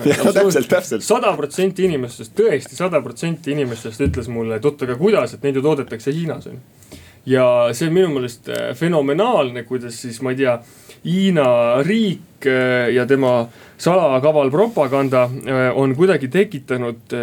täpselt, 0.00 0.68
täpselt. 0.70 1.04
sada 1.04 1.32
protsenti 1.36 1.86
inimestest, 1.88 2.34
tõesti 2.38 2.78
sada 2.78 3.02
protsenti 3.04 3.54
inimestest 3.54 4.02
ütles 4.06 4.30
mulle, 4.32 4.58
et 4.58 4.66
oot, 4.66 4.86
aga 4.86 4.96
kuidas, 4.98 5.34
et 5.34 5.44
neid 5.46 5.58
ju 5.58 5.64
toodetakse 5.64 6.14
Hiinas 6.14 6.48
on 6.50 6.56
ju. 6.56 7.00
ja 7.34 7.44
see 7.76 7.90
on 7.90 7.98
minu 7.98 8.14
meelest 8.14 8.48
äh, 8.48 8.70
fenomenaalne, 8.78 9.64
kuidas 9.68 10.00
siis 10.06 10.22
ma 10.24 10.34
ei 10.34 10.40
tea, 10.40 10.56
Hiina 11.04 11.80
riik 11.86 12.48
äh, 12.48 12.90
ja 12.94 13.06
tema 13.08 13.44
salakaval 13.80 14.50
propaganda 14.52 15.24
äh, 15.24 15.68
on 15.76 15.94
kuidagi 15.96 16.28
tekitanud 16.28 17.16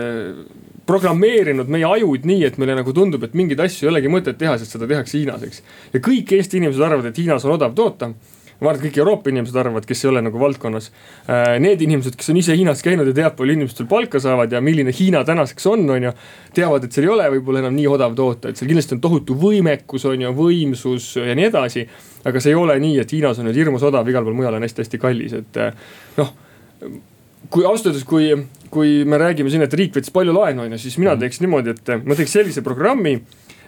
programmeerinud 0.88 1.68
meie 1.68 1.86
ajud 1.86 2.24
nii, 2.26 2.46
et 2.48 2.58
meile 2.62 2.78
nagu 2.78 2.94
tundub, 2.96 3.26
et 3.28 3.36
mingeid 3.36 3.60
asju 3.60 3.88
ei 3.88 3.92
olegi 3.92 4.12
mõtet 4.12 4.38
teha, 4.40 4.56
sest 4.58 4.78
seda 4.78 4.88
tehakse 4.88 5.18
Hiinas, 5.20 5.44
eks. 5.44 5.62
ja 5.94 6.02
kõik 6.04 6.32
Eesti 6.38 6.62
inimesed 6.62 6.84
arvavad, 6.86 7.10
et 7.10 7.20
Hiinas 7.20 7.46
on 7.46 7.58
odav 7.58 7.76
toota 7.76 8.14
ma 8.60 8.72
arvan, 8.72 8.80
et 8.80 8.86
kõik 8.88 9.00
Euroopa 9.02 9.32
inimesed 9.32 9.58
arvavad, 9.62 9.86
kes 9.88 10.04
ei 10.04 10.10
ole 10.12 10.24
nagu 10.26 10.40
valdkonnas. 10.42 10.90
Äh, 11.30 11.58
need 11.64 11.82
inimesed, 11.86 12.16
kes 12.18 12.32
on 12.34 12.40
ise 12.42 12.56
Hiinas 12.58 12.82
käinud 12.86 13.10
ja 13.10 13.16
teavad, 13.16 13.36
palju 13.38 13.58
inimesed 13.58 13.82
seal 13.82 13.90
palka 13.92 14.22
saavad 14.24 14.54
ja 14.54 14.62
milline 14.66 14.94
Hiina 14.96 15.24
tänaseks 15.28 15.70
on, 15.70 15.86
on 15.94 16.08
ju. 16.10 16.14
teavad, 16.58 16.88
et 16.88 16.98
seal 16.98 17.08
ei 17.08 17.14
ole 17.14 17.28
võib-olla 17.38 17.62
enam 17.66 17.78
nii 17.78 17.90
odav 17.94 18.16
toota, 18.18 18.50
et 18.50 18.60
seal 18.60 18.72
kindlasti 18.72 18.98
on 18.98 19.04
tohutu 19.04 19.38
võimekus, 19.38 20.08
on 20.10 20.26
ju, 20.26 20.34
võimsus 20.38 21.12
ja 21.22 21.38
nii 21.38 21.52
edasi. 21.52 21.88
aga 22.28 22.42
see 22.44 22.52
ei 22.52 22.60
ole 22.60 22.80
nii, 22.82 22.98
et 23.04 23.14
Hiinas 23.14 23.40
on 23.40 23.48
nüüd 23.50 23.62
hirmus 23.62 23.86
odav, 23.88 24.10
igal 24.10 24.26
pool 24.26 24.36
mujal 24.38 24.58
on 24.58 24.66
hästi-hästi 24.66 25.00
kallis, 25.02 25.38
et 25.38 25.62
äh, 25.62 25.86
noh 26.18 26.34
kui 27.50 27.66
ausalt 27.66 27.92
öeldes, 27.92 28.06
kui, 28.08 28.28
kui 28.74 29.04
me 29.08 29.20
räägime 29.22 29.52
siin, 29.52 29.64
et 29.64 29.74
riik 29.78 29.96
võttis 29.96 30.14
palju 30.14 30.34
laenu, 30.36 30.66
on 30.66 30.76
ju, 30.76 30.82
siis 30.82 30.98
mina 31.00 31.16
teeks 31.20 31.40
niimoodi, 31.44 31.76
et 31.76 31.92
ma 32.04 32.18
teeks 32.18 32.34
sellise 32.40 32.64
programmi 32.66 33.16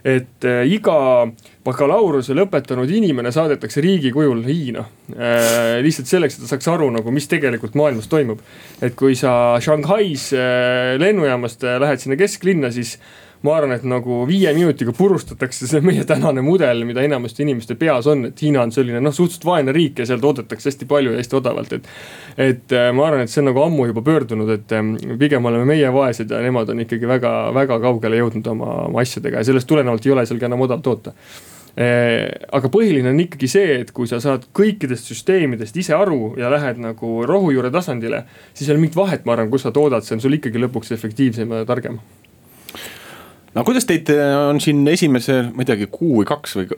et 0.04 0.48
äh, 0.48 0.64
iga 0.72 1.28
bakalaureuse 1.66 2.36
lõpetanud 2.38 2.90
inimene 2.92 3.32
saadetakse 3.36 3.82
riigi 3.84 4.12
kujul 4.16 4.44
Hiina. 4.48 4.86
Äh, 5.16 5.80
lihtsalt 5.86 6.12
selleks, 6.12 6.38
et 6.38 6.46
ta 6.46 6.54
saaks 6.54 6.70
aru 6.72 6.90
nagu, 6.96 7.14
mis 7.16 7.28
tegelikult 7.30 7.76
maailmas 7.80 8.10
toimub. 8.12 8.44
et 8.82 8.96
kui 8.96 9.16
sa 9.16 9.60
Shanghais 9.62 10.30
äh, 10.34 10.96
lennujaamast 11.00 11.66
lähed 11.84 12.04
sinna 12.04 12.20
kesklinna, 12.20 12.72
siis 12.72 12.98
ma 13.46 13.54
arvan, 13.56 13.72
et 13.78 13.86
nagu 13.88 14.24
viie 14.28 14.52
minutiga 14.56 14.92
purustatakse 14.96 15.68
see 15.70 15.80
meie 15.84 16.04
tänane 16.08 16.42
mudel, 16.44 16.84
mida 16.88 17.04
enamasti 17.06 17.46
inimeste 17.46 17.78
peas 17.80 18.08
on, 18.12 18.26
et 18.30 18.42
Hiina 18.44 18.66
on 18.66 18.74
selline 18.76 19.00
noh, 19.04 19.16
suhteliselt 19.16 19.48
vaene 19.48 19.76
riik 19.76 20.02
ja 20.02 20.08
seal 20.10 20.20
toodetakse 20.24 20.72
hästi 20.72 20.88
palju 20.90 21.14
ja 21.14 21.22
hästi 21.22 21.40
odavalt, 21.40 21.78
et. 21.78 21.88
et 22.50 22.76
äh, 22.76 22.90
ma 22.96 23.08
arvan, 23.08 23.24
et 23.24 23.32
see 23.32 23.44
on 23.44 23.50
nagu 23.52 23.64
ammu 23.64 23.88
juba 23.92 24.04
pöördunud, 24.06 24.52
et 24.58 24.76
ähm, 24.76 24.96
pigem 25.22 25.48
oleme 25.48 25.70
meie 25.70 25.94
vaesed 25.96 26.32
ja 26.36 26.42
nemad 26.44 26.74
on 26.74 26.84
ikkagi 26.84 27.08
väga-väga 27.08 27.80
kaugele 27.86 28.20
jõudnud 28.20 28.52
oma, 28.52 28.74
oma 28.90 29.06
asjadega 29.06 29.40
ja 29.40 29.48
sellest 29.48 29.70
tulenevalt 29.72 30.06
ei 30.06 30.18
ole 30.18 30.28
seal 30.28 30.42
ka 30.42 30.52
enam 30.52 30.68
odav 30.68 30.84
toota 30.84 31.16
äh, 31.16 32.28
aga 32.52 32.72
põhiline 32.76 33.14
on 33.14 33.24
ikkagi 33.24 33.48
see, 33.52 33.80
et 33.86 33.96
kui 33.96 34.12
sa 34.12 34.20
saad 34.24 34.50
kõikidest 34.52 35.14
süsteemidest 35.14 35.80
ise 35.80 35.96
aru 35.96 36.34
ja 36.40 36.52
lähed 36.52 36.84
nagu 36.84 37.22
rohujuure 37.30 37.72
tasandile, 37.72 38.26
siis 38.52 38.68
ei 38.68 38.76
ole 38.76 38.84
mingit 38.84 39.00
vahet, 39.00 39.24
ma 39.24 39.38
arvan, 39.38 39.52
kus 39.54 39.64
sa 39.64 39.72
toodad, 39.76 40.04
see 40.04 40.20
on 40.20 40.28
sul 40.28 40.36
ikkagi 40.36 40.68
lõpuks 40.68 40.92
efektiivsem 40.98 41.56
ja 41.56 41.68
targem 41.70 42.04
no 43.56 43.66
kuidas 43.68 43.88
teid 43.90 44.10
äh, 44.14 44.36
on 44.50 44.62
siin 44.64 44.86
esimese, 44.92 45.42
ma 45.50 45.66
ei 45.66 45.72
teagi, 45.72 45.90
kuu 45.92 46.22
või 46.22 46.30
kaks 46.30 46.58
või 46.60 46.70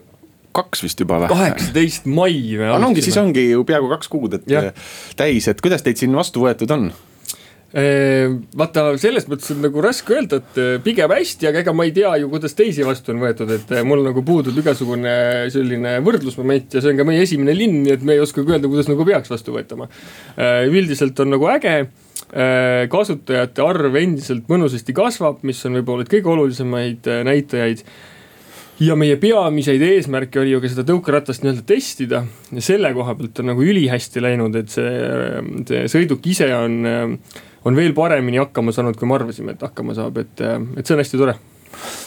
kaks 0.56 0.84
vist 0.84 1.00
juba 1.00 1.22
või? 1.22 1.32
kaheksateist 1.32 2.08
mai 2.08 2.34
me 2.34 2.68
alustasime. 2.68 2.90
ongi, 2.90 3.06
siis 3.06 3.22
ongi 3.22 3.46
ju 3.50 3.64
peaaegu 3.68 3.88
kaks 3.94 4.12
kuud, 4.12 4.36
et 4.40 4.52
ja. 4.52 4.68
Äh, 4.70 4.92
täis, 5.18 5.48
et 5.48 5.64
kuidas 5.64 5.84
teid 5.84 6.00
siin 6.00 6.14
vastu 6.16 6.44
võetud 6.44 6.72
on? 6.74 6.90
Äh, 7.72 8.28
vaata, 8.58 8.90
selles 9.00 9.24
mõttes 9.30 9.48
on 9.54 9.62
nagu 9.64 9.80
raske 9.84 10.12
öelda, 10.12 10.42
et 10.42 10.84
pigem 10.84 11.12
hästi, 11.12 11.48
aga 11.48 11.62
ega 11.64 11.72
ma 11.76 11.86
ei 11.88 11.94
tea 11.96 12.12
ju, 12.20 12.28
kuidas 12.32 12.56
teisi 12.56 12.84
vastu 12.84 13.14
on 13.14 13.22
võetud, 13.24 13.52
et 13.56 13.72
mul 13.88 14.04
nagu 14.04 14.24
puudub 14.28 14.60
igasugune 14.60 15.16
selline 15.52 15.96
võrdlusmoment 16.04 16.76
ja 16.76 16.84
see 16.84 16.92
on 16.92 17.00
ka 17.00 17.08
meie 17.08 17.24
esimene 17.24 17.56
linn, 17.56 17.80
nii 17.86 17.96
et 17.96 18.04
me 18.04 18.16
ei 18.16 18.24
oska 18.24 18.44
ka 18.44 18.56
öelda, 18.56 18.68
kuidas 18.68 18.92
nagu 18.92 19.08
peaks 19.08 19.32
vastu 19.32 19.56
võetama. 19.56 19.88
üldiselt 20.68 21.24
on 21.24 21.32
nagu 21.36 21.48
äge 21.52 21.78
kasutajate 22.32 23.60
arv 23.64 23.96
endiselt 24.00 24.48
mõnusasti 24.48 24.94
kasvab, 24.96 25.42
mis 25.44 25.60
on 25.68 25.76
võib-olla 25.76 26.08
kõige 26.08 26.32
olulisemaid 26.32 27.08
äh, 27.10 27.22
näitajaid. 27.28 27.84
Ja 28.82 28.96
meie 28.98 29.18
peamiseid 29.20 29.82
eesmärke 29.84 30.40
oli 30.40 30.54
ju 30.54 30.60
ka 30.62 30.70
seda 30.72 30.82
tõukeratast 30.88 31.44
nii-öelda 31.44 31.62
testida. 31.68 32.22
Ja 32.50 32.64
selle 32.64 32.90
koha 32.96 33.14
pealt 33.18 33.42
on 33.42 33.52
nagu 33.52 33.62
ülihästi 33.62 34.22
läinud, 34.24 34.56
et 34.58 34.72
see, 34.72 34.88
see 35.68 35.82
sõiduk 35.92 36.24
ise 36.32 36.48
on, 36.56 36.80
on 37.68 37.78
veel 37.78 37.92
paremini 37.94 38.40
hakkama 38.40 38.74
saanud, 38.74 38.96
kui 38.98 39.06
me 39.06 39.18
arvasime, 39.20 39.54
et 39.54 39.62
hakkama 39.62 39.94
saab, 39.94 40.18
et, 40.24 40.40
et 40.40 40.88
see 40.88 40.96
on 40.96 41.02
hästi 41.04 41.20
tore. 41.20 41.36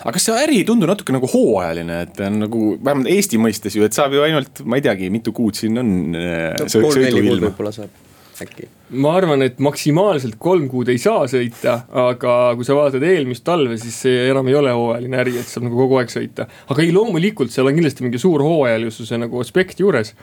Aga 0.04 0.18
kas 0.18 0.26
see 0.28 0.42
äri 0.42 0.60
ei 0.64 0.68
tundu 0.68 0.90
natuke 0.90 1.16
nagu 1.16 1.30
hooajaline, 1.32 2.02
et 2.10 2.20
on 2.26 2.42
nagu 2.44 2.66
vähemalt 2.76 3.14
Eesti 3.14 3.40
mõistes 3.42 3.78
ju, 3.78 3.86
et 3.86 3.96
saab 3.96 4.18
ju 4.18 4.26
ainult, 4.26 4.66
ma 4.66 4.82
ei 4.82 4.84
teagi, 4.90 5.14
mitu 5.14 5.32
kuud 5.38 5.56
siin 5.56 5.80
on 5.80 5.96
äh, 6.18 6.52
no,. 6.60 6.68
kolm-neli 6.90 7.24
kuud 7.30 7.48
võib-olla 7.48 7.78
saab 7.78 8.05
äkki? 8.44 8.68
ma 9.02 9.16
arvan, 9.18 9.42
et 9.46 9.60
maksimaalselt 9.64 10.36
kolm 10.42 10.68
kuud 10.70 10.90
ei 10.94 11.00
saa 11.02 11.26
sõita, 11.30 11.80
aga 11.90 12.34
kui 12.58 12.68
sa 12.68 12.78
vaatad 12.78 13.04
eelmist 13.04 13.46
talve, 13.48 13.80
siis 13.82 13.98
see 14.06 14.28
enam 14.30 14.48
ei 14.52 14.58
ole 14.60 14.74
hooajaline 14.76 15.22
äri, 15.24 15.38
et 15.42 15.50
saab 15.50 15.66
nagu 15.68 15.80
kogu 15.80 16.00
aeg 16.02 16.14
sõita. 16.14 16.50
aga 16.70 16.84
ei, 16.84 16.94
loomulikult 16.96 17.54
seal 17.54 17.72
on 17.72 17.78
kindlasti 17.78 18.06
mingi 18.06 18.22
suur 18.22 18.44
hooajalisuse 18.46 19.20
nagu 19.22 19.42
aspekt 19.42 19.82
juures 19.82 20.14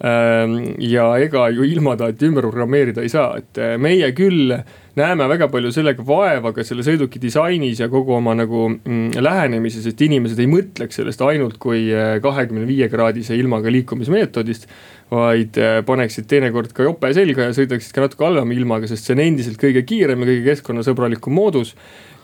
ja 0.00 1.06
ega 1.20 1.48
ju 1.52 1.66
ilma 1.68 1.92
ta, 2.00 2.08
et 2.08 2.22
ümber 2.24 2.46
programmeerida 2.48 3.02
ei 3.04 3.10
saa, 3.12 3.34
et 3.36 3.58
eh, 3.60 3.74
meie 3.76 4.06
küll 4.16 4.54
näeme 4.96 5.26
väga 5.28 5.50
palju 5.52 5.72
sellega 5.74 6.04
vaeva 6.06 6.54
ka 6.56 6.64
selle 6.64 6.84
sõiduki 6.86 7.20
disainis 7.20 7.82
ja 7.82 7.90
kogu 7.92 8.16
oma 8.16 8.32
nagu 8.38 8.66
mm, 8.70 9.18
lähenemises, 9.20 9.84
et 9.90 10.00
inimesed 10.06 10.40
ei 10.40 10.48
mõtleks 10.48 10.96
sellest 11.02 11.20
ainult 11.26 11.60
kui 11.60 11.90
eh, 11.92 12.16
kahekümne 12.24 12.64
viie 12.68 12.88
kraadise 12.92 13.36
ilmaga 13.36 13.72
liikumismeetodist 13.76 14.66
vaid 15.10 15.58
äh, 15.58 15.80
paneksid 15.86 16.28
teinekord 16.30 16.72
ka 16.74 16.86
jope 16.86 17.10
selga 17.14 17.48
ja 17.48 17.54
sõidaksid 17.56 17.94
ka 17.94 18.04
natuke 18.04 18.26
halvema 18.28 18.54
ilmaga, 18.54 18.90
sest 18.90 19.08
see 19.08 19.16
on 19.16 19.24
endiselt 19.24 19.58
kõige 19.60 19.82
kiirem 19.86 20.22
ja 20.22 20.30
kõige 20.30 20.46
keskkonnasõbralikum 20.52 21.34
moodus. 21.34 21.74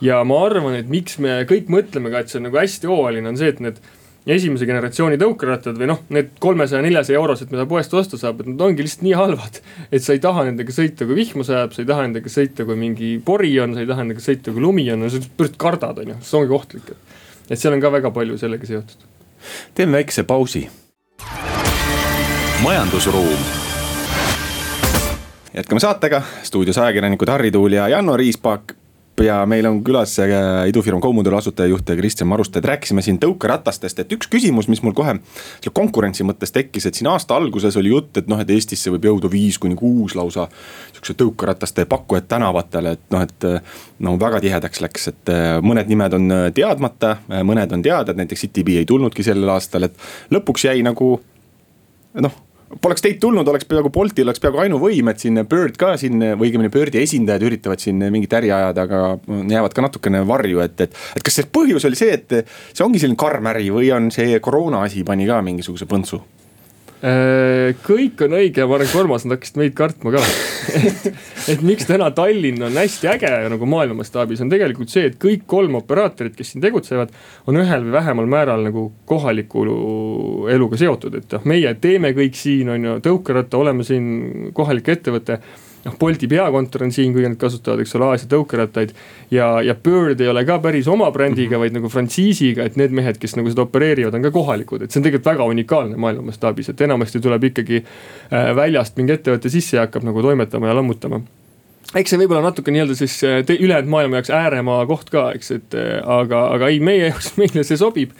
ja 0.00 0.22
ma 0.28 0.38
arvan, 0.44 0.76
et 0.78 0.88
miks 0.92 1.18
me 1.18 1.40
kõik 1.48 1.70
mõtleme 1.72 2.12
ka, 2.12 2.20
et 2.20 2.30
see 2.30 2.38
on 2.38 2.46
nagu 2.50 2.60
hästi 2.60 2.90
hooajaline, 2.90 3.30
on 3.32 3.38
see, 3.40 3.48
et 3.50 3.62
need 3.64 3.80
esimese 4.26 4.66
generatsiooni 4.66 5.18
tõukerattad 5.20 5.76
või 5.78 5.88
noh, 5.92 6.00
need 6.14 6.32
kolmesaja, 6.42 6.82
neljasaja 6.82 7.18
eurosed, 7.20 7.50
mida 7.52 7.66
poest 7.70 7.92
osta 7.94 8.18
saab, 8.18 8.40
et 8.42 8.50
nad 8.50 8.64
ongi 8.66 8.82
lihtsalt 8.82 9.04
nii 9.06 9.14
halvad. 9.18 9.60
et 9.90 10.02
sa 10.02 10.16
ei 10.16 10.22
taha 10.22 10.46
nendega 10.48 10.74
sõita, 10.74 11.06
kui 11.06 11.18
vihma 11.18 11.46
sajab, 11.46 11.74
sa 11.76 11.84
ei 11.84 11.90
taha 11.90 12.06
nendega 12.08 12.32
sõita, 12.32 12.66
kui 12.66 12.78
mingi 12.80 13.12
pori 13.24 13.52
on, 13.62 13.76
sa 13.76 13.84
ei 13.84 13.90
taha 13.90 14.02
nendega 14.02 14.24
sõita, 14.24 14.54
kui 14.54 14.64
lumi 14.64 14.88
on, 14.92 15.06
sa 15.10 15.20
lihtsalt 15.20 15.60
kardad, 15.60 16.00
on 16.02 16.14
ju, 16.14 16.16
see 16.26 16.40
ongi 16.40 16.58
ohtlik. 16.58 16.90
et 17.46 17.58
seal 17.58 17.76
on 17.76 17.84
ka 17.84 17.92
väga 17.94 18.10
palju 18.10 18.38
sellega 18.38 18.66
seotud. 18.66 19.06
teeme 19.74 20.00
väikse 20.00 20.26
pausi 20.26 20.66
majandusruum. 22.62 23.38
jätkame 25.54 25.80
saatega, 25.80 26.22
stuudios 26.42 26.78
ajakirjanikud 26.78 27.28
Harri 27.28 27.50
Tuul 27.50 27.78
ja 27.78 27.88
Janno 27.88 28.16
Riispak 28.16 28.74
ja 29.24 29.38
meil 29.46 29.66
on 29.66 29.81
külas 29.85 30.18
äh, 30.20 30.29
idufirma 30.68 31.00
Comodor 31.00 31.35
asutajajuht 31.38 31.90
Kristjan 31.98 32.29
Maruste, 32.29 32.59
et 32.59 32.68
rääkisime 32.68 33.02
siin 33.02 33.18
tõukeratastest, 33.22 34.00
et 34.02 34.12
üks 34.12 34.29
küsimus, 34.33 34.68
mis 34.68 34.83
mul 34.85 34.94
kohe 34.96 35.16
selle 35.16 35.74
konkurentsi 35.74 36.26
mõttes 36.26 36.52
tekkis, 36.52 36.88
et 36.88 36.98
siin 36.98 37.09
aasta 37.11 37.37
alguses 37.37 37.76
oli 37.81 37.92
jutt, 37.94 38.12
et 38.20 38.29
noh, 38.29 38.40
et 38.42 38.50
Eestisse 38.52 38.92
võib 38.92 39.09
jõuda 39.09 39.31
viis 39.33 39.59
kuni 39.62 39.76
kuus 39.79 40.16
lausa. 40.18 40.48
sihukese 40.92 41.16
tõukerataste 41.22 41.87
pakkujad 41.88 42.29
tänavatele, 42.29 42.96
et 42.96 43.07
noh, 43.14 43.22
et 43.22 43.48
no 43.98 44.16
väga 44.20 44.40
tihedaks 44.44 44.81
läks, 44.85 45.09
et 45.12 45.33
äh, 45.33 45.46
mõned 45.62 45.88
nimed 45.88 46.18
on 46.18 46.31
äh, 46.33 46.48
teadmata, 46.55 47.16
mõned 47.29 47.72
on 47.72 47.83
teada, 47.83 48.12
et 48.12 48.20
näiteks 48.20 48.46
CityBee 48.46 48.85
ei 48.85 48.88
tulnudki 48.88 49.24
sellel 49.24 49.57
aastal, 49.57 49.88
et 49.88 49.96
lõpuks 50.31 50.68
jäi 50.68 50.83
nagu 50.85 51.16
noh 52.16 52.45
Poleks 52.83 53.05
teid 53.05 53.20
tulnud, 53.22 53.46
oleks 53.46 53.66
peaaegu 53.70 53.92
Boltil 53.94 54.26
oleks 54.26 54.42
peaaegu 54.42 54.59
ainuvõim, 54.64 55.07
et 55.12 55.22
siin 55.22 55.38
Bird 55.46 55.76
ka 55.79 55.92
siin 56.00 56.18
või 56.18 56.48
õigemini 56.48 56.70
Birdi 56.74 56.98
esindajad 56.98 57.44
üritavad 57.46 57.83
siin 57.83 58.02
mingit 58.11 58.35
äri 58.35 58.50
ajada, 58.50 58.87
aga 58.88 59.02
jäävad 59.52 59.76
ka 59.76 59.85
natukene 59.87 60.24
varju, 60.26 60.64
et, 60.64 60.81
et. 60.88 60.96
et 61.14 61.22
kas 61.22 61.38
see 61.38 61.46
põhjus 61.46 61.87
oli 61.87 61.98
see, 61.98 62.16
et 62.18 62.50
see 62.72 62.87
ongi 62.87 63.02
selline 63.02 63.18
karm 63.22 63.46
äri 63.52 63.70
või 63.70 63.92
on 63.94 64.11
see 64.14 64.40
koroona 64.42 64.83
asi 64.88 65.07
pani 65.07 65.29
ka 65.31 65.38
mingisuguse 65.46 65.87
põntsu? 65.87 66.24
Äh, 67.04 67.74
kõik 67.85 68.22
on 68.24 68.32
õige 68.38 68.62
ja 68.62 68.66
ma 68.68 68.78
arvan, 68.78 68.88
et 68.88 68.96
Urmas, 68.96 69.26
nad 69.26 69.37
hakkasid 69.37 69.59
meid 69.61 69.74
kartma 69.76 70.14
ka. 70.14 70.22
Et 71.52 71.61
miks 71.62 71.85
täna 71.87 72.09
Tallinn 72.16 72.64
on 72.64 72.78
hästi 72.80 73.11
äge 73.12 73.28
nagu 73.52 73.68
maailma 73.68 74.00
mastaabis, 74.00 74.40
on 74.42 74.48
tegelikult 74.50 74.90
see, 74.90 75.11
et 75.11 75.18
kõik 75.20 75.44
kolm 75.50 75.76
operaatorit, 75.78 76.32
kes 76.38 76.54
siin 76.54 76.64
tegutsevad, 76.64 77.12
on 77.46 77.61
ühel 77.61 77.85
või 77.85 77.94
vähemal 77.98 78.30
määral 78.32 78.64
nagu 78.64 78.88
kohaliku 79.06 79.66
eluga 80.50 80.80
seotud, 80.80 81.20
et 81.20 81.37
noh, 81.37 81.46
meie 81.52 81.74
teeme 81.78 82.14
kõik 82.16 82.40
siin, 82.40 82.72
on 82.72 82.88
ju, 82.88 82.96
tõukeratta, 83.04 83.61
oleme 83.61 83.87
siin 83.87 84.50
kohalik 84.56 84.88
ettevõte 84.96 85.38
noh, 85.87 85.94
Bolti 85.99 86.29
peakontor 86.31 86.87
on 86.87 86.92
siin, 86.94 87.14
kuigi 87.14 87.31
nad 87.31 87.38
kasutavad, 87.40 87.81
eks 87.83 87.94
ole, 87.99 88.11
Aasia 88.11 88.29
tõukerattaid. 88.33 88.92
ja, 89.31 89.49
ja 89.64 89.75
Bird 89.75 90.20
ei 90.20 90.29
ole 90.33 90.44
ka 90.49 90.59
päris 90.62 90.88
oma 90.90 91.09
brändiga, 91.14 91.61
vaid 91.62 91.77
nagu 91.77 91.90
frantsiisiga, 91.92 92.66
et 92.66 92.77
need 92.81 92.94
mehed, 92.96 93.20
kes 93.22 93.37
nagu 93.38 93.51
seda 93.53 93.66
opereerivad, 93.66 94.14
on 94.18 94.27
ka 94.27 94.33
kohalikud, 94.35 94.85
et 94.85 94.92
see 94.92 95.01
on 95.01 95.09
tegelikult 95.09 95.33
väga 95.33 95.49
unikaalne 95.55 96.01
maailma 96.01 96.31
mastaabis, 96.31 96.70
et 96.72 96.87
enamasti 96.87 97.22
tuleb 97.25 97.51
ikkagi 97.51 97.83
äh, 97.83 98.53
väljast 98.57 98.99
mingi 99.01 99.16
ettevõte 99.16 99.53
sisse 99.53 99.79
ja 99.79 99.87
hakkab 99.87 100.07
nagu 100.07 100.25
toimetama 100.25 100.70
ja 100.70 100.79
lammutama 100.79 101.22
eks 101.96 102.11
see 102.12 102.18
võib-olla 102.18 102.49
natuke 102.49 102.72
nii-öelda 102.75 102.96
siis 102.99 103.20
äh, 103.25 103.38
ülejäänud 103.57 103.92
maailma 103.92 104.20
jaoks 104.20 104.33
ääremaaa 104.35 104.88
koht 104.90 105.12
ka, 105.12 105.31
eks, 105.38 105.53
et 105.55 105.79
äh, 105.79 106.01
aga, 106.03 106.49
aga 106.57 106.72
ei, 106.72 106.83
meie 106.83 107.12
jaoks, 107.12 107.35
meile 107.40 107.64
see 107.66 107.79
sobib. 107.81 108.16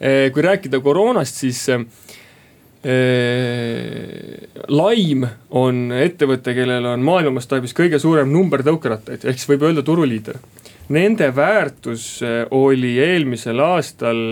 kui 0.00 0.40
rääkida 0.40 0.78
koroonast, 0.80 1.42
siis 1.42 1.58
Laim 4.70 5.26
on 5.52 5.90
ettevõte, 5.92 6.54
kellel 6.56 6.86
on 6.88 7.02
maailma 7.04 7.34
mastaabis 7.36 7.74
kõige 7.76 7.98
suurem 8.00 8.30
number 8.32 8.62
tõukerattaid, 8.64 9.26
ehk 9.28 9.36
siis 9.36 9.50
võib 9.50 9.66
öelda 9.68 9.84
turuliider. 9.84 10.38
Nende 10.90 11.28
väärtus 11.36 12.22
oli 12.56 12.94
eelmisel 12.98 13.60
aastal 13.62 14.22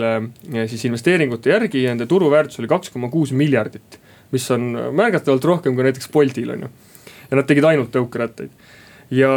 siis 0.67 0.81
investeeringute 0.89 1.53
järgi, 1.53 1.85
nende 1.85 2.09
turuväärtus 2.09 2.59
oli 2.59 2.71
kaks 2.71 2.89
koma 2.89 3.11
kuus 3.13 3.31
miljardit. 3.31 3.99
mis 4.31 4.51
on 4.51 4.61
märgatavalt 4.93 5.45
rohkem 5.45 5.73
kui 5.75 5.83
näiteks 5.83 6.09
Boltil 6.13 6.51
on 6.51 6.61
ju. 6.61 6.67
ja 7.31 7.37
nad 7.37 7.47
tegid 7.47 7.63
ainult 7.63 7.91
tõukerattaid. 7.93 8.49
ja 9.11 9.31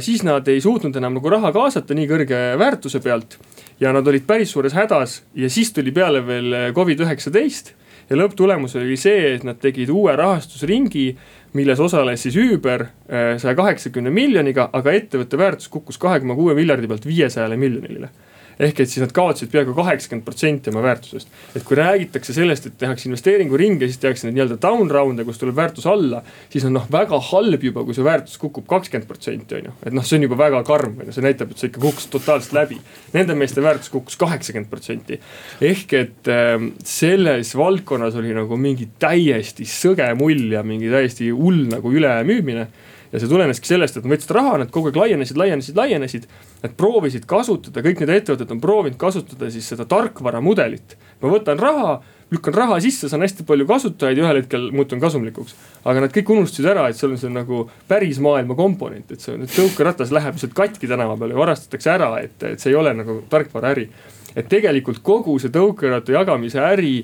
siis 0.00 0.22
nad 0.22 0.48
ei 0.48 0.60
suutnud 0.60 0.96
enam 0.96 1.14
nagu 1.14 1.30
raha 1.30 1.52
kaasata 1.52 1.94
nii 1.94 2.08
kõrge 2.08 2.58
väärtuse 2.58 3.00
pealt. 3.00 3.38
ja 3.80 3.92
nad 3.92 4.08
olid 4.08 4.26
päris 4.26 4.50
suures 4.50 4.72
hädas 4.72 5.22
ja 5.34 5.50
siis 5.50 5.72
tuli 5.72 5.92
peale 5.92 6.26
veel 6.26 6.72
Covid 6.72 7.00
üheksateist 7.00 7.74
ja 8.10 8.18
lõpptulemus 8.18 8.76
oli 8.80 8.98
see, 9.00 9.34
et 9.34 9.46
nad 9.46 9.58
tegid 9.62 9.90
uue 9.92 10.14
rahastusringi, 10.16 11.06
milles 11.54 11.80
osales 11.80 12.24
siis 12.26 12.36
Uber 12.40 12.86
äh, 12.86 13.34
saja 13.38 13.54
kaheksakümne 13.58 14.12
miljoniga, 14.14 14.68
aga 14.72 14.94
ettevõtte 14.94 15.38
väärtus 15.40 15.70
kukkus 15.72 16.00
kahe 16.02 16.20
koma 16.22 16.36
kuue 16.38 16.56
miljardi 16.58 16.90
pealt 16.90 17.06
viiesajale 17.08 17.58
miljonile 17.60 18.10
ehk 18.58 18.80
et 18.80 18.90
siis 18.90 19.02
nad 19.02 19.12
kaotasid 19.14 19.50
peaaegu 19.52 19.74
kaheksakümmend 19.76 20.24
protsenti 20.26 20.70
oma 20.70 20.82
väärtusest. 20.84 21.28
et 21.56 21.64
kui 21.66 21.76
räägitakse 21.78 22.34
sellest, 22.36 22.66
et 22.66 22.78
tehakse 22.78 23.08
investeeringuringe, 23.08 23.88
siis 23.88 24.00
tehakse 24.02 24.28
neid 24.28 24.38
nii-öelda 24.38 24.58
down 24.62 24.90
round'e, 24.90 25.24
kus 25.26 25.40
tuleb 25.40 25.56
väärtus 25.56 25.86
alla. 25.90 26.22
siis 26.50 26.64
on 26.64 26.76
noh, 26.76 26.86
väga 26.92 27.20
halb 27.30 27.66
juba, 27.68 27.84
kui 27.84 27.96
see 27.96 28.06
väärtus 28.06 28.38
kukub 28.38 28.66
kakskümmend 28.70 29.08
protsenti 29.10 29.58
on 29.58 29.70
ju, 29.70 29.74
et 29.86 29.96
noh, 29.96 30.06
see 30.06 30.18
on 30.18 30.28
juba 30.28 30.38
väga 30.44 30.62
karm 30.66 30.98
on 31.00 31.10
ju, 31.10 31.16
see 31.16 31.26
näitab, 31.26 31.50
et 31.50 31.62
see 31.62 31.72
ikka 31.72 31.82
kukkus 31.82 32.08
totaalselt 32.12 32.56
läbi. 32.56 32.80
Nende 33.14 33.36
meeste 33.38 33.62
väärtus 33.64 33.92
kukkus 33.92 34.18
kaheksakümmend 34.20 34.70
protsenti. 34.70 35.20
ehk 35.60 35.92
et 35.98 36.32
äh, 36.32 36.56
selles 36.84 37.54
valdkonnas 37.58 38.16
oli 38.20 38.34
nagu 38.36 38.56
mingi 38.56 38.88
täiesti 38.98 39.66
sõge 39.68 40.06
mull 40.18 40.52
ja 40.52 40.62
mingi 40.66 40.90
täiesti 40.92 41.30
hull 41.34 41.66
nagu 41.70 41.92
ülemüümine 41.92 42.68
ja 43.14 43.20
see 43.22 43.30
tuleneski 43.30 43.68
sellest, 43.70 43.94
et 43.94 44.06
nad 44.06 44.10
võtsid 44.16 44.32
raha, 44.34 44.56
nad 44.64 44.72
kogu 44.74 44.90
aeg 44.90 44.98
laienesid, 44.98 45.38
laienesid, 45.38 45.76
laienesid. 45.78 46.26
Nad 46.64 46.74
proovisid 46.80 47.28
kasutada, 47.30 47.84
kõik 47.84 48.02
need 48.02 48.10
ettevõtted 48.16 48.50
on 48.50 48.62
proovinud 48.62 48.98
kasutada 48.98 49.50
siis 49.54 49.68
seda 49.70 49.86
tarkvaramudelit. 49.86 50.96
ma 51.22 51.30
võtan 51.30 51.60
raha, 51.60 52.00
lükkan 52.34 52.56
raha 52.56 52.80
sisse, 52.82 53.08
saan 53.08 53.22
hästi 53.22 53.46
palju 53.46 53.68
kasutajaid 53.70 54.18
ja 54.18 54.26
ühel 54.26 54.40
hetkel 54.42 54.66
muutun 54.74 55.00
kasumlikuks. 55.00 55.54
aga 55.84 56.02
nad 56.04 56.16
kõik 56.16 56.34
unustasid 56.34 56.66
ära, 56.72 56.88
et 56.88 56.98
seal 56.98 57.14
on 57.14 57.20
see 57.22 57.30
nagu 57.30 57.68
päris 57.88 58.18
maailma 58.18 58.58
komponent, 58.58 59.12
et 59.12 59.22
see 59.22 59.38
tõukeratas 59.54 60.10
läheb 60.10 60.34
lihtsalt 60.34 60.56
katki 60.58 60.90
tänava 60.90 61.16
peale 61.16 61.36
ja 61.36 61.42
varastatakse 61.44 61.94
ära, 61.94 62.10
et, 62.18 62.34
et 62.42 62.58
see 62.58 62.74
ei 62.74 62.80
ole 62.80 62.96
nagu 62.98 63.20
tarkvaraäri. 63.30 63.88
et 64.34 64.48
tegelikult 64.50 64.98
kogu 65.06 65.38
see 65.38 65.54
tõukeratta 65.54 66.10
jagamise 66.10 66.58
äri 66.58 66.96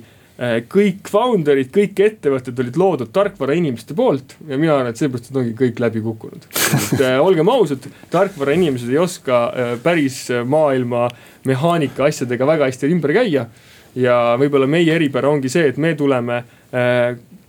kõik 0.72 1.09
founder'id, 1.12 1.68
kõik 1.74 1.98
ettevõtted 2.00 2.61
olid 2.62 2.76
loodud 2.81 3.11
tarkvarainimeste 3.12 3.92
poolt 3.96 4.38
ja 4.48 4.57
mina 4.57 4.79
arvan, 4.79 4.94
et 4.94 5.00
seepärast 5.00 5.29
nad 5.29 5.42
ongi 5.42 5.53
kõik 5.59 5.83
läbi 5.83 6.00
kukkunud. 6.00 6.46
et 6.48 7.03
äh, 7.03 7.18
olgem 7.20 7.48
ausad, 7.53 7.85
tarkvarainimesed 8.12 8.88
ei 8.88 8.98
oska 9.03 9.42
äh, 9.50 9.74
päris 9.83 10.22
maailma 10.48 11.11
mehaanika 11.44 12.09
asjadega 12.09 12.48
väga 12.48 12.70
hästi 12.70 12.88
ümber 12.88 13.12
käia. 13.20 13.46
ja 13.94 14.16
võib-olla 14.40 14.70
meie 14.70 14.94
eripära 14.94 15.29
ongi 15.29 15.50
see, 15.50 15.66
et 15.68 15.76
me 15.76 15.94
tuleme 15.98 16.44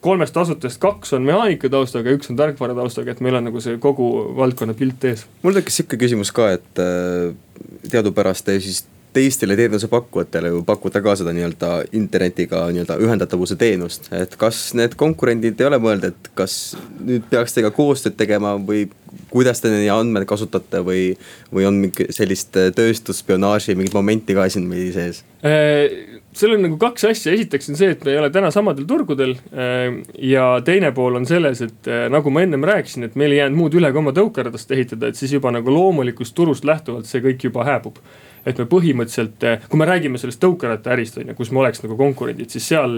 kolmest 0.01 0.37
asutajast 0.37 0.79
kaks 0.81 1.13
on 1.13 1.21
mehaanika 1.21 1.69
taustaga 1.69 2.09
ja 2.09 2.17
üks 2.17 2.31
on 2.33 2.39
tarkvara 2.39 2.73
taustaga, 2.73 3.13
et 3.13 3.19
meil 3.21 3.37
on 3.37 3.45
nagu 3.45 3.61
see 3.61 3.77
kogu 3.77 4.07
valdkonna 4.35 4.73
pilt 4.73 5.05
ees. 5.05 5.27
mul 5.43 5.53
tekkis 5.53 5.77
sihuke 5.79 5.99
küsimus 6.01 6.33
ka, 6.33 6.49
et 6.57 6.81
teadupärast 7.93 8.49
te 8.49 8.57
siis 8.59 8.81
teistele 9.13 9.55
teenusepakkujatele 9.59 10.47
ju 10.53 10.63
pakute 10.63 11.01
ka 11.03 11.15
seda 11.19 11.33
nii-öelda 11.35 11.71
internetiga 11.97 12.63
nii-öelda 12.71 12.97
ühendatavuse 13.03 13.57
teenust. 13.59 14.07
et 14.15 14.35
kas 14.39 14.71
need 14.77 14.95
konkurendid 14.95 15.59
ei 15.59 15.67
ole 15.67 15.79
mõelnud, 15.83 16.13
et 16.13 16.31
kas 16.35 16.77
nüüd 16.99 17.27
peaks 17.29 17.57
teiega 17.57 17.73
koostööd 17.75 18.15
tegema 18.19 18.55
või 18.55 18.87
kuidas 19.31 19.59
te 19.61 19.71
neid 19.71 19.89
andmeid 19.91 20.27
kasutate 20.29 20.79
või, 20.85 21.11
või 21.51 21.67
on 21.67 21.81
mingi 21.83 22.07
sellist 22.15 22.55
tööstusspionaaži 22.75 23.75
mingit 23.75 23.95
momenti 23.95 24.35
ka 24.37 24.47
siin 24.51 24.69
meil 24.71 24.93
sees? 24.95 25.21
Äh, 25.43 26.21
seal 26.37 26.55
on 26.55 26.63
nagu 26.65 26.79
kaks 26.79 27.09
asja, 27.11 27.35
esiteks 27.35 27.71
on 27.71 27.79
see, 27.79 27.91
et 27.95 28.03
me 28.05 28.13
ei 28.13 28.21
ole 28.21 28.31
täna 28.33 28.51
samadel 28.55 28.87
turgudel. 28.87 29.35
Äh, 29.51 29.99
ja 30.31 30.47
teine 30.65 30.93
pool 30.95 31.19
on 31.19 31.27
selles, 31.27 31.63
et 31.67 31.91
äh, 31.91 32.07
nagu 32.13 32.31
ma 32.31 32.45
ennem 32.45 32.63
rääkisin, 32.67 33.09
et 33.09 33.19
meil 33.19 33.35
ei 33.35 33.41
jäänud 33.41 33.59
muud 33.59 33.79
üle 33.79 33.91
kui 33.91 34.03
oma 34.03 34.15
tõukeradast 34.15 34.71
ehitada, 34.75 35.11
et 35.11 35.19
siis 35.19 35.35
juba 35.35 35.51
nagu 35.51 35.73
loomulikust 35.73 36.35
turust 36.37 36.67
lähtuvalt 36.67 37.09
see 37.09 37.23
kõik 37.25 37.49
juba 37.49 37.67
hääbub 37.67 37.99
et 38.45 38.57
me 38.57 38.65
põhimõtteliselt, 38.69 39.45
kui 39.69 39.79
me 39.79 39.87
räägime 39.89 40.21
sellest 40.21 40.41
tõukerattaärist 40.41 41.19
on 41.21 41.31
ju, 41.31 41.37
kus 41.37 41.51
me 41.53 41.61
oleks 41.63 41.83
nagu 41.83 41.97
konkurendid, 41.99 42.49
siis 42.53 42.67
seal 42.71 42.97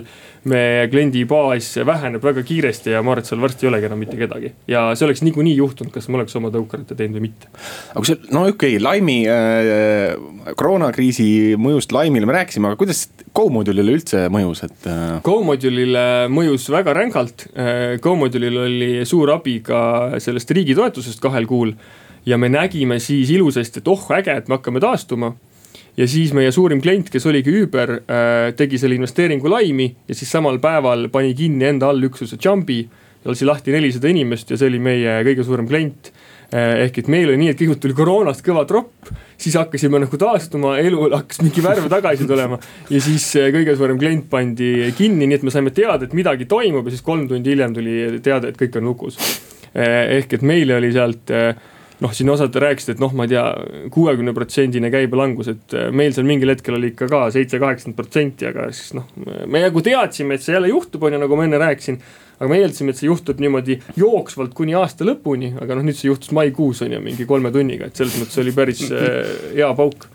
me 0.50 0.64
kliendibaas 0.92 1.74
väheneb 1.88 2.24
väga 2.24 2.44
kiiresti 2.48 2.94
ja 2.94 3.02
ma 3.04 3.14
arvan, 3.14 3.24
et 3.24 3.32
seal 3.32 3.44
varsti 3.44 3.68
ei 3.68 3.72
olegi 3.72 3.90
enam 3.90 4.04
mitte 4.04 4.20
kedagi. 4.20 4.54
ja 4.72 4.86
see 4.96 5.08
oleks 5.08 5.24
niikuinii 5.26 5.56
juhtunud, 5.58 5.94
kas 5.94 6.08
me 6.10 6.20
oleks 6.20 6.36
oma 6.40 6.52
tõukeratta 6.54 6.98
teinud 7.00 7.20
või 7.20 7.28
mitte. 7.30 7.52
aga 7.92 8.00
kui 8.00 8.12
see, 8.12 8.20
no 8.32 8.46
okei 8.48 8.78
okay,, 8.78 8.84
Laimi 8.84 9.18
äh,, 9.30 10.54
koroonakriisi 10.60 11.28
mõjust 11.60 11.96
Laimile 11.96 12.30
me 12.30 12.38
rääkisime, 12.40 12.72
aga 12.72 12.80
kuidas 12.80 13.06
Go-Modulile 13.34 13.96
üldse 13.98 14.28
mõjus, 14.34 14.64
et 14.68 14.88
äh...? 14.90 15.18
Go-Modulile 15.26 16.06
mõjus 16.32 16.70
väga 16.74 16.96
rängalt 16.98 17.48
äh,, 17.52 18.00
Go-Modulil 18.04 18.62
oli 18.68 18.94
suur 19.10 19.34
abi 19.36 19.60
ka 19.66 19.82
sellest 20.24 20.52
riigi 20.56 20.76
toetusest 20.78 21.22
kahel 21.24 21.50
kuul 21.50 21.76
ja 22.26 22.38
me 22.38 22.50
nägime 22.50 23.00
siis 23.00 23.32
ilusasti, 23.32 23.82
et 23.82 23.88
oh 23.88 24.06
äge, 24.16 24.38
et 24.38 24.48
me 24.48 24.58
hakkame 24.58 24.80
taastuma. 24.84 25.34
ja 25.98 26.08
siis 26.08 26.32
meie 26.34 26.52
suurim 26.52 26.82
klient, 26.82 27.10
kes 27.14 27.26
oligi 27.30 27.54
Uber 27.62 27.92
äh,, 28.00 28.54
tegi 28.58 28.80
selle 28.82 28.96
investeeringu 28.98 29.50
laimi 29.50 29.92
ja 30.08 30.16
siis 30.16 30.32
samal 30.32 30.58
päeval 30.60 31.10
pani 31.14 31.34
kinni 31.38 31.66
enda 31.66 31.90
allüksuse 31.90 32.38
Jumbi. 32.46 32.88
lasi 33.26 33.46
lahti 33.46 33.72
nelisada 33.72 34.08
inimest 34.08 34.50
ja 34.52 34.58
see 34.58 34.68
oli 34.68 34.80
meie 34.80 35.20
kõige 35.24 35.44
suurem 35.44 35.68
klient 35.68 36.10
äh, 36.54 36.86
ehk 36.86 36.98
et 37.04 37.08
meil 37.08 37.30
oli 37.30 37.38
nii, 37.44 37.52
et 37.54 37.60
kõigepealt 37.60 37.84
tuli 37.86 37.98
koroonast 37.98 38.44
kõva 38.46 38.66
tropp, 38.68 39.12
siis 39.38 39.56
hakkasime 39.60 40.02
nagu 40.04 40.18
taastuma, 40.20 40.78
elu 40.80 41.10
hakkas 41.14 41.44
mingi 41.44 41.64
värv 41.64 41.88
tagasi 41.92 42.28
tulema. 42.28 42.60
ja 42.90 43.04
siis 43.04 43.28
äh, 43.40 43.52
kõige 43.54 43.76
suurem 43.78 44.00
klient 44.00 44.30
pandi 44.32 44.92
kinni, 44.98 45.28
nii 45.28 45.40
et 45.40 45.46
me 45.46 45.54
saime 45.54 45.76
teada, 45.76 46.08
et 46.08 46.18
midagi 46.18 46.50
toimub 46.50 46.88
ja 46.88 46.96
siis 46.96 47.06
kolm 47.06 47.28
tundi 47.28 47.54
hiljem 47.54 47.76
tuli 47.76 48.20
teade, 48.24 48.50
et 48.50 48.60
kõik 48.60 48.80
on 48.82 48.92
lukus. 48.92 49.20
Äh, 49.74 50.18
ehk 50.20 50.40
et 50.40 50.44
meile 50.46 50.82
oli 50.82 50.92
sealt 50.94 51.32
noh, 52.04 52.12
siin 52.16 52.32
osad 52.34 52.56
rääkisid, 52.64 52.96
et 52.96 53.04
noh, 53.04 53.14
ma 53.16 53.28
ei 53.28 53.34
tea, 53.34 53.46
kuuekümne 53.94 54.34
protsendine 54.36 54.92
käibelangus, 54.94 55.50
et 55.54 55.78
äh, 55.78 55.88
meil 55.96 56.16
seal 56.16 56.28
mingil 56.28 56.52
hetkel 56.54 56.78
oli 56.78 56.92
ikka 56.94 57.08
ka 57.12 57.24
seitse, 57.34 57.62
kaheksakümmend 57.62 58.00
protsenti, 58.00 58.50
aga 58.50 58.68
siis 58.76 58.94
noh, 58.98 59.08
me 59.24 59.64
nagu 59.64 59.84
teadsime, 59.86 60.38
et 60.38 60.46
see 60.46 60.56
jälle 60.56 60.72
juhtub, 60.74 61.08
on 61.08 61.16
ju, 61.16 61.22
nagu 61.24 61.40
ma 61.40 61.48
enne 61.48 61.62
rääkisin. 61.62 62.02
aga 62.34 62.50
me 62.50 62.58
eeldasime, 62.60 62.92
et 62.92 63.00
see 63.00 63.08
juhtub 63.08 63.40
niimoodi 63.40 63.78
jooksvalt 63.96 64.56
kuni 64.58 64.74
aasta 64.76 65.06
lõpuni, 65.08 65.54
aga 65.64 65.78
noh, 65.78 65.86
nüüd 65.88 65.96
see 65.96 66.10
juhtus 66.10 66.34
maikuus 66.36 66.82
on 66.84 66.98
ju 66.98 67.00
mingi 67.04 67.28
kolme 67.30 67.54
tunniga, 67.54 67.88
et 67.88 67.96
selles 67.96 68.18
mõttes 68.20 68.42
oli 68.44 68.56
päris 68.58 68.84
äh, 68.90 69.22
hea 69.54 69.72
pauk 69.78 70.10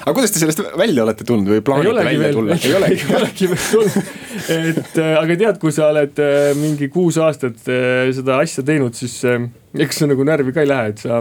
aga 0.00 0.14
kuidas 0.16 0.32
te 0.32 0.40
sellest 0.42 0.62
välja 0.78 1.04
olete 1.04 1.26
tulnud 1.28 1.50
või 1.52 1.62
plaanite 1.64 1.94
välja 1.98 2.22
veel, 2.22 2.36
tulla? 2.36 2.56
ei 2.56 2.74
olegi, 2.78 3.04
ei 3.08 3.18
olegi 3.18 3.50
veel 3.50 3.62
tulnud. 3.66 4.10
et 4.56 5.00
äh, 5.02 5.12
aga 5.20 5.38
tead, 5.44 5.60
kui 5.62 5.74
sa 5.76 5.90
oled 5.92 6.22
äh, 6.24 6.50
mingi 6.58 6.90
kuus 6.92 7.20
aastat 7.20 7.70
äh, 7.70 8.08
seda 8.16 8.40
asja 8.44 8.64
teinud, 8.66 8.96
siis 8.96 9.20
eks 9.24 10.02
see 10.02 10.10
nagu 10.10 10.26
närvi 10.26 10.56
ka 10.56 10.64
ei 10.64 10.70
lähe, 10.70 10.94
et 10.94 11.04
sa 11.04 11.20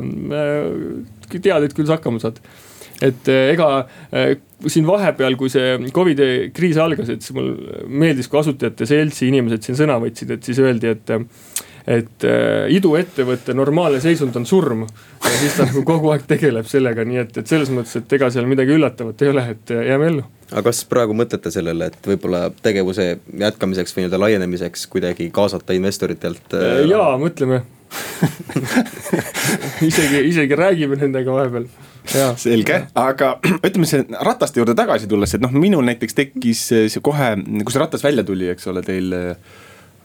tead, 1.29 1.67
et 1.67 1.75
küll 1.77 1.89
sa 1.89 1.99
hakkama 1.99 2.21
saad 2.23 2.41
et 2.99 3.29
ega 3.31 3.85
siin 4.67 4.83
vahepeal, 4.83 5.37
kui 5.39 5.47
see 5.51 5.77
Covidi 5.95 6.49
kriis 6.51 6.75
algas, 6.83 7.07
et 7.13 7.23
siis 7.23 7.31
mul 7.37 7.53
meeldis, 7.87 8.27
kui 8.27 8.41
asutajate 8.41 8.87
seltsi 8.89 9.29
inimesed 9.29 9.63
siin 9.63 9.77
sõna 9.79 9.95
võtsid, 10.03 10.33
et 10.35 10.43
siis 10.43 10.59
öeldi, 10.59 10.91
et 10.91 11.13
et 11.89 12.25
äh, 12.27 12.67
iduettevõtte 12.75 13.55
normaalne 13.57 14.01
seisund 14.03 14.35
on 14.37 14.45
surm. 14.45 14.83
ja 15.23 15.37
siis 15.39 15.55
ta 15.57 15.65
nagu 15.65 15.81
kogu 15.87 16.11
aeg 16.13 16.27
tegeleb 16.29 16.67
sellega, 16.69 17.05
nii 17.07 17.23
et, 17.23 17.39
et 17.41 17.49
selles 17.49 17.71
mõttes, 17.73 17.95
et 17.97 18.19
ega 18.19 18.29
seal 18.33 18.45
midagi 18.49 18.75
üllatavat 18.75 19.25
ei 19.25 19.31
ole, 19.33 19.45
et 19.55 19.73
äh, 19.73 19.87
jääme 19.89 20.11
ellu 20.13 20.27
aga 20.49 20.63
kas 20.69 20.83
praegu 20.89 21.15
mõtlete 21.17 21.51
sellele, 21.53 21.89
et 21.89 22.11
võib-olla 22.11 22.47
tegevuse 22.63 23.09
jätkamiseks 23.41 23.95
või 23.95 24.03
nii-öelda 24.03 24.21
laienemiseks 24.25 24.85
kuidagi 24.93 25.29
kaasata 25.33 25.77
investoritelt? 25.77 26.57
Äh, 26.57 26.83
jaa, 26.89 27.11
mõtleme 27.21 27.63
isegi, 29.89 30.21
isegi 30.29 30.57
räägime 30.57 30.97
nendega 30.99 31.33
vahepeal. 31.33 31.65
selge, 32.37 32.83
aga 32.97 33.31
ütleme 33.63 33.89
see 33.89 34.05
rataste 34.13 34.61
juurde 34.61 34.75
tagasi 34.77 35.09
tulles, 35.09 35.33
et 35.33 35.41
noh, 35.41 35.53
minul 35.57 35.87
näiteks 35.89 36.17
tekkis 36.17 36.61
see 36.69 37.01
kohe, 37.01 37.33
kui 37.63 37.73
see 37.73 37.81
ratas 37.81 38.05
välja 38.05 38.25
tuli, 38.25 38.51
eks 38.53 38.69
ole, 38.69 38.85
teil 38.85 39.15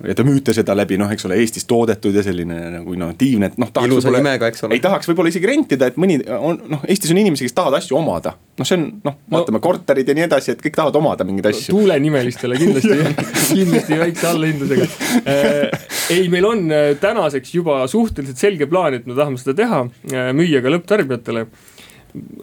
ja 0.02 0.14
te 0.16 0.24
müüte 0.26 0.54
seda 0.56 0.74
läbi 0.76 0.96
noh, 1.00 1.10
eks 1.12 1.26
ole, 1.28 1.38
Eestis 1.42 1.66
toodetud 1.70 2.14
ja 2.16 2.24
selline 2.26 2.56
nagu 2.78 2.94
innovatiivne, 2.96 3.50
et 3.52 3.58
noh. 3.60 3.70
ilusa 3.84 4.12
nimega, 4.14 4.48
eks 4.50 4.66
ole. 4.66 4.78
ei 4.78 4.82
tahaks 4.84 5.08
võib-olla 5.10 5.30
isegi 5.32 5.48
rentida, 5.50 5.90
et 5.90 5.98
mõni 6.00 6.18
on 6.34 6.58
noh, 6.72 6.82
Eestis 6.90 7.12
on 7.14 7.20
inimesi, 7.22 7.46
kes 7.46 7.56
tahavad 7.56 7.78
asju 7.78 7.98
omada. 7.98 8.34
noh, 8.58 8.68
see 8.68 8.78
on 8.78 8.86
noh, 9.06 9.18
vaatame 9.34 9.60
no, 9.60 9.64
korterid 9.64 10.10
ja 10.10 10.16
nii 10.18 10.26
edasi, 10.26 10.54
et 10.54 10.64
kõik 10.64 10.78
tahavad 10.78 10.98
omada 11.00 11.26
mingeid 11.28 11.50
asju. 11.52 11.76
tuulenimelistele 11.76 12.58
kindlasti 12.60 12.98
kindlasti 13.60 14.00
väikse 14.00 14.30
allahindlusega 14.30 14.88
äh,. 15.22 15.86
ei, 16.16 16.26
meil 16.32 16.48
on 16.48 16.66
äh, 16.74 16.88
tänaseks 17.00 17.54
juba 17.54 17.82
suhteliselt 17.90 18.40
selge 18.40 18.68
plaan, 18.70 18.98
et 18.98 19.06
me 19.06 19.16
tahame 19.18 19.40
seda 19.40 19.56
teha, 19.62 19.84
äh, 20.10 20.32
müüa 20.36 20.64
ka 20.64 20.74
lõpptarbijatele 20.74 21.46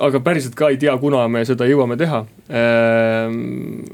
aga 0.04 0.20
päriselt 0.24 0.56
ka 0.58 0.72
ei 0.72 0.80
tea, 0.80 0.94
kuna 1.00 1.24
me 1.32 1.44
seda 1.48 1.68
jõuame 1.70 1.96
teha. 2.00 2.24
Ehm, 2.52 3.38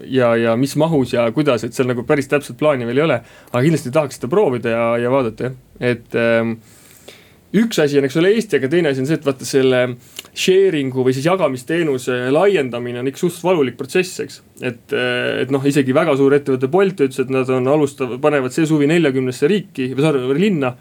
ja, 0.10 0.32
ja 0.40 0.56
mis 0.60 0.74
mahus 0.80 1.14
ja 1.14 1.28
kuidas, 1.36 1.68
et 1.68 1.78
seal 1.78 1.90
nagu 1.92 2.06
päris 2.08 2.30
täpset 2.32 2.58
plaani 2.58 2.88
veel 2.90 3.04
ei 3.04 3.06
ole. 3.06 3.20
aga 3.52 3.62
kindlasti 3.66 3.94
tahaks 3.94 4.18
seda 4.18 4.32
proovida 4.32 4.74
ja, 4.74 4.88
ja 5.06 5.14
vaadata 5.14 5.50
jah, 5.50 5.60
et 5.92 6.18
ähm, 6.18 6.58
üks 7.58 7.78
asi 7.84 8.00
on, 8.00 8.08
eks 8.08 8.18
ole, 8.18 8.34
Eesti, 8.36 8.58
aga 8.58 8.72
teine 8.74 8.92
asi 8.92 9.04
on 9.04 9.10
see, 9.10 9.20
et 9.20 9.28
vaata 9.28 9.46
selle 9.48 9.84
sharing'u 10.38 11.06
või 11.06 11.14
siis 11.16 11.30
jagamisteenuse 11.30 12.18
laiendamine 12.34 13.02
on 13.02 13.12
ikka 13.12 13.22
suhteliselt 13.22 13.50
valulik 13.52 13.78
protsess, 13.78 14.20
eks. 14.26 14.42
et, 14.62 14.84
äh, 14.98 15.44
et 15.44 15.54
noh, 15.54 15.62
isegi 15.62 15.96
väga 15.96 16.18
suur 16.18 16.34
ettevõte 16.38 16.70
Bolt 16.74 17.06
ütles, 17.06 17.22
et 17.22 17.34
nad 17.34 17.50
on 17.54 17.70
alustav, 17.78 18.18
panevad 18.24 18.56
see 18.56 18.66
suvi 18.70 18.90
neljakümnesse 18.90 19.50
riiki 19.50 19.92
või 19.94 20.10
sorry, 20.10 20.26
linna 20.42 20.74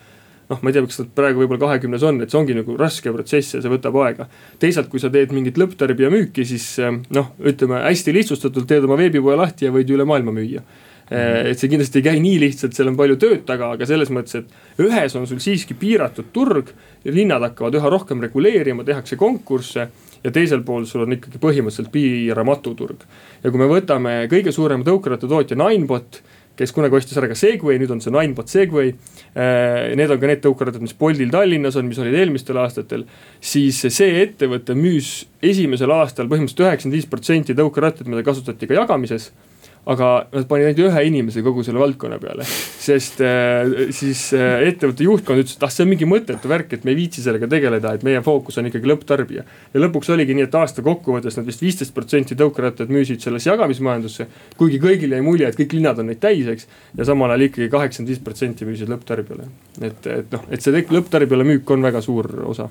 noh, 0.50 0.62
ma 0.62 0.70
ei 0.70 0.76
tea, 0.76 0.86
kas 0.86 1.00
nad 1.02 1.12
praegu 1.18 1.42
võib-olla 1.42 1.62
kahekümnes 1.64 2.04
on, 2.06 2.20
et 2.22 2.32
see 2.32 2.40
ongi 2.40 2.56
nagu 2.56 2.76
raske 2.78 3.12
protsess 3.14 3.56
ja 3.56 3.62
see 3.62 3.72
võtab 3.72 3.98
aega. 4.02 4.28
teisalt, 4.62 4.90
kui 4.92 5.02
sa 5.02 5.10
teed 5.12 5.34
mingit 5.34 5.58
lõpptarbija 5.60 6.10
müüki, 6.12 6.46
siis 6.48 6.66
eh, 6.82 6.92
noh, 7.16 7.32
ütleme 7.42 7.82
hästi 7.86 8.14
lihtsustatult 8.14 8.68
teed 8.70 8.86
oma 8.86 8.98
veebipoe 9.00 9.38
lahti 9.38 9.66
ja 9.66 9.74
võid 9.74 9.90
üle 9.94 10.06
maailma 10.08 10.34
müüa 10.36 10.62
eh, 10.62 11.50
et 11.50 11.58
see 11.58 11.70
kindlasti 11.72 12.02
ei 12.02 12.06
käi 12.06 12.22
nii 12.22 12.40
lihtsalt, 12.46 12.76
seal 12.76 12.92
on 12.92 12.98
palju 12.98 13.18
tööd 13.22 13.46
taga, 13.48 13.72
aga 13.74 13.88
selles 13.88 14.12
mõttes, 14.14 14.42
et 14.44 14.82
ühes 14.86 15.18
on 15.18 15.26
sul 15.26 15.42
siiski 15.42 15.78
piiratud 15.78 16.30
turg. 16.34 16.74
linnad 17.04 17.42
hakkavad 17.42 17.74
üha 17.78 17.90
rohkem 17.90 18.22
reguleerima, 18.22 18.84
tehakse 18.86 19.18
konkursse 19.18 19.90
ja 20.24 20.32
teisel 20.34 20.62
pool 20.66 20.86
sul 20.86 21.04
on 21.04 21.18
ikkagi 21.18 21.42
põhimõtteliselt 21.42 21.92
piiramatu 21.92 22.74
turg. 22.78 23.02
ja 23.42 23.50
kui 23.50 23.58
me 23.58 23.70
võtame 23.70 24.16
kõige 24.30 24.54
suurema 24.54 24.86
tõukerattatootja 24.86 25.58
Ninebot 25.58 26.22
kes 26.56 26.72
kunagi 26.72 26.96
ostis 26.98 27.18
ära 27.20 27.28
ka 27.30 27.36
Segway, 27.38 27.78
nüüd 27.80 27.92
on 27.92 28.00
see 28.04 28.12
Ninebot 28.14 28.50
Segway. 28.50 28.94
Äh, 29.36 29.94
need 29.98 30.12
on 30.12 30.20
ka 30.20 30.30
need 30.30 30.42
tõukerattad, 30.44 30.84
mis 30.84 30.96
Boltil 30.96 31.32
Tallinnas 31.32 31.76
on, 31.76 31.88
mis 31.90 32.00
olid 32.02 32.16
eelmistel 32.16 32.60
aastatel. 32.62 33.06
siis 33.40 33.82
see 33.92 34.22
ettevõte 34.22 34.76
müüs 34.78 35.26
esimesel 35.42 35.92
aastal 35.92 36.30
põhimõtteliselt 36.30 36.64
üheksakümmend 36.64 36.96
viis 36.96 37.10
protsenti 37.10 37.56
tõukerattaid, 37.56 38.08
mida 38.08 38.24
kasutati 38.26 38.68
ka 38.70 38.80
jagamises 38.80 39.30
aga 39.86 40.06
nad 40.32 40.46
panid 40.50 40.66
ainult 40.70 40.80
ühe 40.88 41.02
inimese 41.06 41.42
kogu 41.46 41.62
selle 41.66 41.78
valdkonna 41.78 42.18
peale. 42.22 42.46
sest 42.86 43.20
äh, 43.22 43.90
siis 43.94 44.22
äh, 44.34 44.64
ettevõtte 44.66 45.06
juhtkond 45.06 45.42
ütles, 45.42 45.54
et 45.58 45.66
ah, 45.66 45.70
see 45.72 45.84
on 45.86 45.92
mingi 45.92 46.08
mõttetu 46.10 46.50
värk, 46.50 46.74
et 46.74 46.86
me 46.86 46.92
ei 46.94 46.98
viitsi 46.98 47.22
sellega 47.22 47.46
tegeleda, 47.50 47.92
et 47.94 48.06
meie 48.06 48.22
fookus 48.26 48.58
on 48.58 48.66
ikkagi 48.70 48.90
lõpptarbija. 48.90 49.44
ja 49.74 49.82
lõpuks 49.84 50.10
oligi 50.14 50.34
nii, 50.34 50.48
et 50.48 50.58
aasta 50.58 50.82
kokkuvõttes 50.86 51.38
nad 51.38 51.46
vist 51.46 51.62
viisteist 51.62 51.94
protsenti 51.94 52.38
tõukerattaid 52.38 52.90
müüsid 52.90 53.22
sellesse 53.22 53.50
jagamismajandusse. 53.52 54.26
kuigi 54.58 54.82
kõigile 54.82 55.20
jäi 55.20 55.26
mulje, 55.26 55.52
et 55.52 55.60
kõik 55.60 55.78
linnad 55.78 56.02
on 56.02 56.10
neid 56.10 56.22
täis, 56.22 56.50
eks. 56.50 56.66
ja 56.98 57.06
samal 57.06 57.30
ajal 57.30 57.46
ikkagi 57.46 57.70
kaheksakümmend 57.70 58.14
viis 58.14 58.24
protsenti 58.26 58.66
müüsid 58.66 58.90
lõpptarbijale. 58.90 59.46
et, 59.80 60.12
et 60.18 60.34
noh, 60.34 60.50
et 60.50 60.66
see 60.66 60.84
lõpptarbijale 60.98 61.46
müük 61.46 61.70
on 61.70 61.86
väga 61.86 62.02
suur 62.02 62.32
osa 62.50 62.70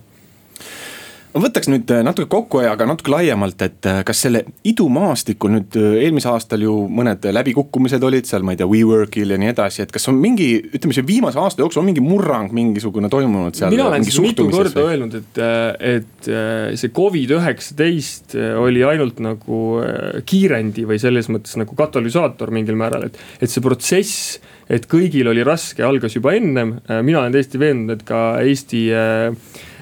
ma 1.36 1.42
võtaks 1.44 1.68
nüüd 1.68 1.92
äh, 1.92 2.02
natuke 2.06 2.30
kokkuhoia, 2.32 2.72
aga 2.76 2.88
natuke 2.88 3.12
laiemalt, 3.12 3.60
et 3.66 3.88
äh, 3.90 4.00
kas 4.08 4.22
selle 4.24 4.46
idumaastikul 4.68 5.52
nüüd 5.52 5.76
äh, 5.80 5.98
eelmisel 6.06 6.32
aastal 6.32 6.64
ju 6.64 6.76
mõned 6.88 7.28
läbikukkumised 7.36 8.04
olid 8.08 8.30
seal, 8.30 8.46
ma 8.48 8.56
ei 8.56 8.62
tea, 8.62 8.70
WeWorkil 8.72 9.36
ja 9.36 9.40
nii 9.42 9.52
edasi, 9.52 9.84
et 9.84 9.92
kas 9.94 10.08
on 10.12 10.20
mingi, 10.22 10.48
ütleme 10.78 10.96
see 10.96 11.06
viimase 11.08 11.40
aasta 11.42 11.64
jooksul 11.64 11.84
on 11.84 11.90
mingi 11.90 12.04
murrang 12.06 12.56
mingisugune 12.56 13.12
toimunud 13.12 13.60
seal? 13.60 13.74
mina 13.76 13.90
olen 13.90 14.08
siis 14.08 14.22
mitu 14.24 14.48
korda 14.48 14.80
või? 14.80 14.96
öelnud, 14.96 15.20
et, 15.20 15.44
et 16.00 16.32
see 16.80 16.96
Covid 16.96 17.36
üheksateist 17.36 18.38
oli 18.62 18.84
ainult 18.88 19.20
nagu 19.24 19.62
kiirendi 20.28 20.88
või 20.88 21.02
selles 21.04 21.28
mõttes 21.32 21.60
nagu 21.60 21.76
katalüsaator 21.78 22.54
mingil 22.56 22.80
määral, 22.80 23.10
et, 23.10 23.20
et 23.44 23.52
see 23.52 23.64
protsess 23.64 24.38
et 24.72 24.88
kõigil 24.90 25.28
oli 25.30 25.44
raske, 25.46 25.84
algas 25.86 26.16
juba 26.16 26.32
ennem, 26.34 26.78
mina 27.06 27.20
olen 27.20 27.36
täiesti 27.36 27.60
veendunud, 27.62 28.00
et 28.00 28.08
ka 28.08 28.22
Eesti 28.42 28.86
Äh, 28.96 29.34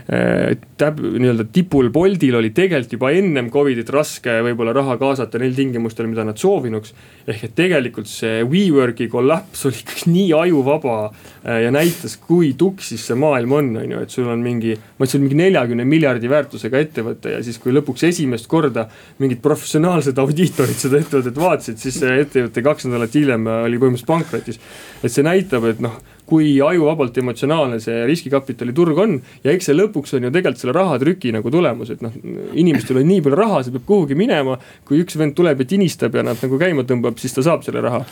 täp-, 0.03 0.99
nii-öelda 0.99 1.45
tipul 1.55 1.87
Boltil 1.93 2.35
oli 2.35 2.49
tegelikult 2.55 2.97
juba 2.97 3.11
ennem 3.15 3.49
Covidit 3.53 3.89
raske 3.93 4.33
võib-olla 4.43 4.73
raha 4.75 4.97
kaasata 4.99 5.39
neil 5.39 5.55
tingimustel, 5.55 6.09
mida 6.11 6.25
nad 6.27 6.39
soovinuks. 6.39 6.93
ehk 7.27 7.43
et 7.47 7.55
tegelikult 7.55 8.09
see 8.11 8.41
WeWorki 8.43 9.07
kollaps 9.07 9.65
oli 9.69 9.79
ikkagi 9.79 10.11
nii 10.11 10.33
ajuvaba 10.35 10.97
äh, 11.07 11.61
ja 11.63 11.71
näitas, 11.71 12.17
kui 12.19 12.53
tuksis 12.59 13.05
see 13.07 13.15
maailm 13.15 13.55
on, 13.55 13.71
on 13.79 13.95
ju, 13.95 14.01
et 14.03 14.11
sul 14.11 14.27
on 14.27 14.43
mingi. 14.43 14.75
ma 14.75 15.07
ütlesin 15.07 15.23
mingi 15.23 15.39
neljakümne 15.39 15.87
miljardi 15.87 16.31
väärtusega 16.31 16.83
ettevõte 16.83 17.37
ja 17.37 17.43
siis, 17.43 17.59
kui 17.63 17.71
lõpuks 17.75 18.03
esimest 18.09 18.49
korda 18.51 18.89
mingid 19.23 19.39
professionaalsed 19.45 20.19
audiitorid 20.19 20.79
seda 20.79 20.99
ettevõtet 20.99 21.39
vaatasid, 21.39 21.79
siis 21.79 22.01
see 22.03 22.19
ettevõte 22.25 22.65
kaks 22.65 22.89
nädalat 22.89 23.15
hiljem 23.15 23.47
oli 23.47 23.79
põhimõtteliselt 23.79 24.11
pankrotis. 24.11 24.59
et 25.03 25.11
see 25.11 25.23
näitab, 25.23 25.71
et 25.71 25.79
noh 25.83 25.95
kui 26.29 26.55
ajuvabalt 26.63 27.17
emotsionaalne 27.19 27.79
see 27.83 28.05
riskikapitali 28.09 28.73
turg 28.75 28.99
on. 29.03 29.17
ja 29.43 29.53
eks 29.53 29.69
see 29.69 29.77
lõpuks 29.77 30.15
on 30.17 30.27
ju 30.27 30.31
tegelikult 30.33 30.61
selle 30.61 30.75
rahatrüki 30.77 31.33
nagu 31.35 31.51
tulemus, 31.53 31.91
et 31.93 32.03
noh, 32.05 32.13
inimestel 32.59 33.01
on 33.01 33.09
nii 33.09 33.23
palju 33.25 33.39
raha, 33.39 33.63
see 33.63 33.75
peab 33.75 33.87
kuhugi 33.89 34.17
minema. 34.19 34.57
kui 34.87 35.01
üks 35.03 35.17
vend 35.19 35.35
tuleb 35.37 35.63
ja 35.63 35.69
tinistab 35.73 36.15
ja 36.15 36.23
nad 36.25 36.39
nagu 36.43 36.59
käima 36.61 36.85
tõmbab, 36.87 37.19
siis 37.21 37.35
ta 37.35 37.45
saab 37.45 37.65
selle 37.67 37.83
raha. 37.83 38.03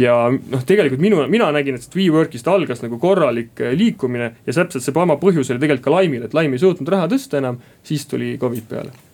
ja 0.00 0.16
noh, 0.32 0.66
tegelikult 0.66 1.02
minu, 1.02 1.22
mina 1.32 1.52
nägin, 1.54 1.78
et 1.78 1.96
WeWorkist 1.96 2.48
algas 2.48 2.82
nagu 2.84 2.98
korralik 3.02 3.62
eh, 3.62 3.76
liikumine 3.78 4.32
ja 4.46 4.52
täpselt 4.52 4.82
seesama 4.82 5.18
põhjus 5.20 5.52
oli 5.52 5.62
tegelikult 5.62 5.86
ka 5.86 5.96
Laimil, 5.96 6.26
et 6.26 6.36
Laim 6.36 6.52
ei 6.52 6.62
suutnud 6.62 6.88
raha 6.92 7.08
tõsta 7.10 7.42
enam, 7.42 7.60
siis 7.86 8.06
tuli 8.10 8.36
Covid 8.40 8.68
peale 8.68 9.11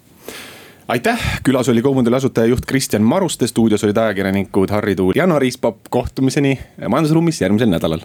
aitäh, 0.88 1.40
külas 1.44 1.68
oli 1.68 1.82
Komundeli 1.82 2.16
asutajajuht 2.16 2.66
Kristjan 2.66 3.02
Maruste, 3.02 3.46
stuudios 3.46 3.84
olid 3.84 3.96
ajakirjanikud 3.96 4.70
Harri 4.70 4.96
Tuul, 4.96 5.12
Jana 5.16 5.38
Riispapp, 5.38 5.86
kohtumiseni 5.90 6.58
majandusruumis 6.88 7.40
järgmisel 7.40 7.68
nädalal. 7.68 8.00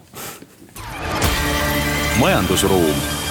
majandusruum 2.19 3.22